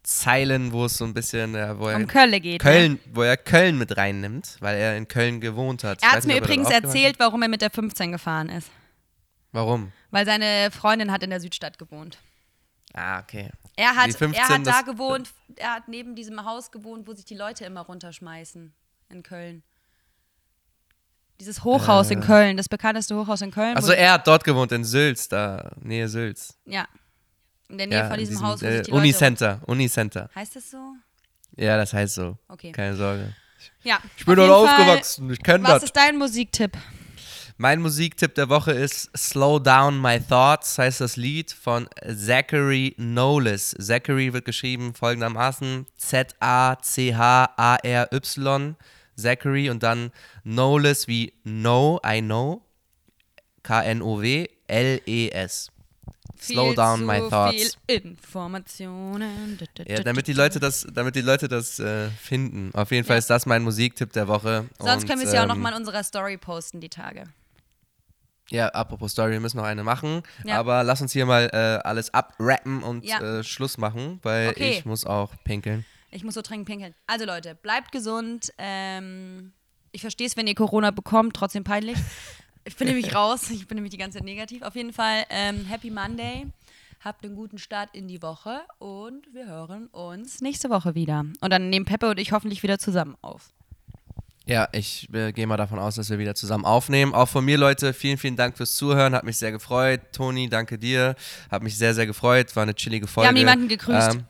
Zeilen, 0.04 0.72
wo 0.74 0.86
es 0.86 0.98
so 0.98 1.06
ein 1.06 1.14
bisschen, 1.14 1.56
ja, 1.56 1.78
wo 1.80 1.88
er 1.88 1.96
Um 1.98 2.08
Kölle 2.08 2.40
geht. 2.40 2.64
Ne? 2.64 2.72
Köln, 2.72 3.00
wo 3.14 3.24
er 3.24 3.36
Köln 3.36 3.78
mit 3.78 3.98
reinnimmt, 3.98 4.58
weil 4.60 4.78
er 4.78 4.96
in 4.96 5.08
Köln 5.08 5.42
gewohnt 5.42 5.84
hat. 5.84 6.04
Er 6.04 6.12
hat 6.12 6.26
mir 6.26 6.38
übrigens 6.38 6.70
erzählt, 6.70 7.20
warum 7.20 7.42
er 7.42 7.48
mit 7.50 7.62
der 7.62 7.72
15 7.72 8.12
gefahren 8.12 8.50
ist. 8.50 8.70
Warum? 9.52 9.92
Weil 10.12 10.26
seine 10.26 10.70
Freundin 10.72 11.12
hat 11.12 11.24
in 11.24 11.30
der 11.32 11.40
Südstadt 11.40 11.80
gewohnt. 11.80 12.20
Ah, 12.94 13.20
okay. 13.20 13.50
Er 13.78 13.96
hat, 13.96 14.08
Die 14.08 14.14
15, 14.14 14.42
er 14.44 14.50
hat 14.50 14.68
da 14.68 14.82
gewohnt, 14.82 15.30
er 15.56 15.76
hat 15.76 15.88
neben 15.88 16.16
diesem 16.16 16.44
Haus 16.44 16.72
gewohnt, 16.72 17.08
wo 17.08 17.14
sich 17.14 17.26
die 17.26 17.36
Leute 17.36 17.64
immer 17.64 17.82
runterschmeißen 17.82 18.74
in 19.10 19.24
Köln. 19.24 19.64
Dieses 21.40 21.64
Hochhaus 21.64 22.10
in 22.10 22.20
Köln, 22.20 22.58
das 22.58 22.68
bekannteste 22.68 23.16
Hochhaus 23.16 23.42
in 23.42 23.52
Köln. 23.52 23.76
Also 23.76 23.92
er 23.92 24.14
hat 24.14 24.26
dort 24.28 24.44
gewohnt, 24.44 24.72
in 24.72 24.84
Sülz, 24.84 25.28
da, 25.30 25.72
Nähe 25.80 26.10
Sülz. 26.10 26.58
ja. 26.66 26.88
In 27.70 27.78
der 27.78 27.88
Nähe 27.88 27.98
Ja, 28.00 28.08
von 28.08 28.18
diesem 28.18 28.36
diesem, 28.36 28.48
Haus, 28.48 28.62
wo 28.62 28.66
äh, 28.66 28.78
sich 28.78 28.86
die 28.86 28.92
Leute... 28.92 29.02
Unicenter, 29.02 29.62
Unicenter. 29.66 30.30
Heißt 30.34 30.56
das 30.56 30.72
so? 30.72 30.94
Ja, 31.58 31.76
das 31.76 31.92
heißt 31.94 32.16
so. 32.16 32.38
Okay. 32.48 32.72
Keine 32.72 32.96
Sorge. 32.96 33.34
Ja. 33.84 34.00
Ich 34.16 34.26
bin 34.26 34.38
dort 34.38 34.50
aufgewachsen, 34.50 35.30
ich 35.32 35.44
kenne 35.44 35.66
Was 35.66 35.74
das. 35.74 35.84
ist 35.84 35.98
dein 35.98 36.18
Musiktipp? 36.18 36.78
Mein 37.60 37.82
Musiktipp 37.82 38.36
der 38.36 38.50
Woche 38.50 38.72
ist 38.72 39.10
Slow 39.18 39.60
Down 39.60 40.00
My 40.00 40.20
Thoughts, 40.20 40.78
heißt 40.78 41.02
das 41.02 41.16
Lied 41.16 41.52
von 41.52 41.90
Zachary 42.16 42.94
Knowles. 42.98 43.76
Zachary 43.80 44.32
wird 44.32 44.46
geschrieben 44.46 44.94
folgendermaßen: 44.94 45.88
Z-A-C-H-A-R-Y. 45.98 46.76
Zachary 49.20 49.72
und 49.72 49.82
dann 49.82 50.12
Knowles 50.44 51.08
wie 51.08 51.34
Know, 51.44 52.00
I 52.06 52.22
know. 52.22 52.62
K-N-O-W, 53.64 54.48
L-E-S. 54.68 55.72
Slow 56.40 56.76
down 56.76 57.04
my 57.04 57.28
thoughts. 57.28 57.76
Viel 57.90 57.98
Informationen. 58.12 59.58
Ja, 59.88 60.04
damit 60.04 60.28
die 60.28 60.34
Leute 60.34 60.60
das, 60.60 60.86
damit 60.94 61.16
die 61.16 61.22
Leute 61.22 61.48
das 61.48 61.80
äh, 61.80 62.10
finden. 62.12 62.70
Auf 62.76 62.92
jeden 62.92 63.08
Fall 63.08 63.16
Ja. 63.16 63.20
ist 63.20 63.32
das 63.32 63.48
mein 63.48 63.64
Musiktipp 63.64 64.14
der 64.14 64.28
Woche. 64.28 64.70
Sonst 64.78 65.02
Und, 65.02 65.08
können 65.10 65.22
wir 65.22 65.28
es 65.28 65.34
ja 65.34 65.40
auch 65.40 65.44
ähm, 65.46 65.50
nochmal 65.50 65.72
in 65.72 65.80
unserer 65.80 66.04
Story 66.04 66.38
posten, 66.38 66.80
die 66.80 66.90
Tage. 66.90 67.24
Ja, 68.50 68.68
apropos 68.70 69.12
Story, 69.12 69.32
wir 69.32 69.40
müssen 69.40 69.58
noch 69.58 69.66
eine 69.66 69.84
machen. 69.84 70.24
Ja. 70.46 70.58
Aber 70.60 70.84
lass 70.84 71.02
uns 71.02 71.12
hier 71.12 71.26
mal 71.26 71.50
äh, 71.52 71.86
alles 71.88 72.14
abrappen 72.14 72.82
und 72.84 73.04
Ja. 73.06 73.20
äh, 73.40 73.44
Schluss 73.44 73.78
machen, 73.78 74.20
weil 74.24 74.50
Okay. 74.50 74.70
ich 74.78 74.86
muss 74.86 75.06
auch 75.06 75.34
pinkeln. 75.44 75.86
Ich 76.12 76.24
muss 76.24 76.36
so 76.36 76.42
dringend 76.42 76.68
pinkeln. 76.68 76.96
Also 77.08 77.26
Leute, 77.26 77.56
bleibt 77.56 77.92
gesund. 77.92 78.54
Ähm, 78.58 79.52
ich 79.92 80.02
verstehe 80.02 80.26
es, 80.28 80.38
wenn 80.38 80.48
ihr 80.48 80.56
Corona 80.56 80.92
bekommt, 80.92 81.36
trotzdem 81.36 81.64
peinlich. 81.66 81.98
Ich 82.64 82.76
bin 82.78 82.88
nämlich 82.88 83.14
raus. 83.16 83.50
Ich 83.50 83.68
bin 83.68 83.76
nämlich 83.76 83.92
die 83.92 83.98
ganze 83.98 84.18
Zeit 84.20 84.26
negativ. 84.26 84.62
Auf 84.62 84.76
jeden 84.76 84.94
Fall, 84.94 85.26
ähm, 85.30 85.66
Happy 85.66 85.90
Monday. 85.92 86.48
Habt 87.04 87.24
einen 87.26 87.36
guten 87.36 87.58
Start 87.58 87.90
in 87.94 88.08
die 88.08 88.22
Woche 88.22 88.62
und 88.80 89.32
wir 89.34 89.46
hören 89.46 89.88
uns 89.88 90.42
nächste 90.42 90.70
Woche 90.70 90.96
wieder. 90.96 91.26
Und 91.42 91.52
dann 91.54 91.70
nehmen 91.70 91.86
Peppe 91.86 92.10
und 92.10 92.20
ich 92.20 92.32
hoffentlich 92.32 92.64
wieder 92.64 92.80
zusammen 92.80 93.16
auf. 93.22 93.54
Ja, 94.48 94.70
ich 94.72 95.10
äh, 95.14 95.34
gehe 95.34 95.46
mal 95.46 95.58
davon 95.58 95.78
aus, 95.78 95.96
dass 95.96 96.10
wir 96.10 96.20
wieder 96.20 96.34
zusammen 96.34 96.64
aufnehmen. 96.64 97.14
Auch 97.14 97.28
von 97.28 97.44
mir, 97.44 97.58
Leute, 97.58 97.94
vielen, 97.94 98.18
vielen 98.18 98.38
Dank 98.38 98.56
fürs 98.56 98.76
Zuhören. 98.76 99.14
Hat 99.14 99.26
mich 99.26 99.38
sehr 99.38 99.52
gefreut. 99.52 100.00
Toni, 100.14 100.48
danke 100.50 100.78
dir. 100.78 101.16
Hat 101.52 101.64
mich 101.64 101.78
sehr, 101.78 101.94
sehr 101.94 102.06
gefreut. 102.06 102.56
War 102.56 102.64
eine 102.64 102.74
chillige 102.74 103.08
Folge. 103.08 103.28
haben 103.28 103.36
niemanden 103.36 103.68
gegrüßt. 103.68 104.16
Ähm, 104.16 104.26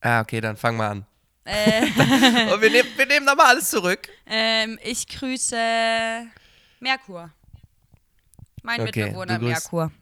ah, 0.00 0.20
okay, 0.20 0.40
dann 0.40 0.56
fang 0.56 0.76
mal 0.78 0.88
an. 0.90 1.06
Äh, 1.44 1.82
Und 2.52 2.62
wir 2.62 2.70
nehmen, 2.70 2.88
wir 2.96 3.06
nehmen 3.06 3.26
nochmal 3.26 3.46
alles 3.48 3.68
zurück. 3.68 4.08
ähm, 4.26 4.78
ich 4.82 5.06
grüße 5.08 5.56
Merkur. 6.80 7.30
Mein 8.62 8.80
Okay, 8.80 9.04
Mitbewohner 9.04 9.38
Merkur. 9.38 9.92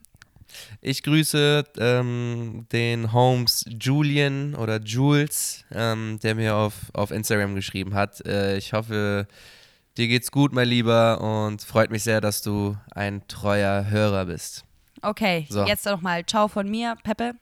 Ich 0.81 1.03
grüße 1.03 1.65
ähm, 1.79 2.67
den 2.73 3.13
Holmes 3.13 3.65
Julian 3.69 4.55
oder 4.55 4.81
Jules, 4.81 5.65
ähm, 5.73 6.19
der 6.23 6.35
mir 6.35 6.57
auf, 6.57 6.75
auf 6.93 7.11
Instagram 7.11 7.55
geschrieben 7.55 7.95
hat. 7.95 8.25
Äh, 8.27 8.57
ich 8.57 8.73
hoffe, 8.73 9.27
dir 9.97 10.09
geht's 10.09 10.31
gut, 10.31 10.53
mein 10.53 10.69
Lieber, 10.69 11.21
und 11.21 11.63
freut 11.63 11.91
mich 11.91 12.03
sehr, 12.05 12.21
dass 12.21 12.43
du 12.43 12.77
ein 12.95 13.27
treuer 13.29 13.87
Hörer 13.89 14.27
bist. 14.27 14.65
Okay, 15.03 15.47
So. 15.49 15.65
jetzt 15.67 15.85
nochmal 15.85 16.25
Ciao 16.25 16.49
von 16.49 16.71
mir, 16.71 16.97
Peppe. 17.03 17.35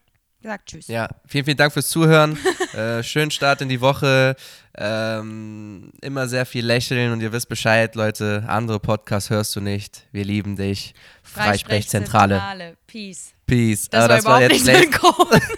Sagt 0.43 0.71
Tschüss. 0.71 0.89
Ja, 0.89 1.09
vielen, 1.27 1.45
vielen 1.45 1.57
Dank 1.59 1.73
fürs 1.73 1.89
Zuhören. 1.91 2.39
äh, 2.73 3.03
schönen 3.03 3.31
Start 3.31 3.61
in 3.61 3.69
die 3.69 3.81
Woche. 3.81 4.37
Ähm, 4.77 5.93
immer 6.01 6.29
sehr 6.29 6.47
viel 6.47 6.65
lächeln 6.65 7.13
und 7.13 7.21
ihr 7.21 7.31
wisst 7.33 7.49
Bescheid, 7.49 7.95
Leute. 7.95 8.45
Andere 8.47 8.81
Podcasts 8.81 9.29
hörst 9.29 9.55
du 9.57 9.61
nicht. 9.61 10.07
Wir 10.13 10.25
lieben 10.25 10.57
dich. 10.57 10.95
Freisprechzentrale. 11.23 12.77
Peace. 12.87 13.35
Peace. 13.47 13.89
Das, 13.91 14.05
Ah, 14.05 14.09
war 14.09 14.17
das 14.17 14.25
war 14.25 14.41
jetzt 14.43 14.65
nicht. 14.65 15.01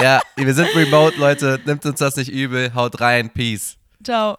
Ja, 0.00 0.20
wir 0.36 0.54
sind 0.54 0.66
remote, 0.74 1.16
Leute. 1.18 1.60
Nimmt 1.64 1.84
uns 1.84 1.98
das 2.00 2.16
nicht 2.16 2.30
übel. 2.32 2.74
Haut 2.74 3.00
rein. 3.00 3.30
Peace. 3.30 3.76
Ciao. 4.02 4.36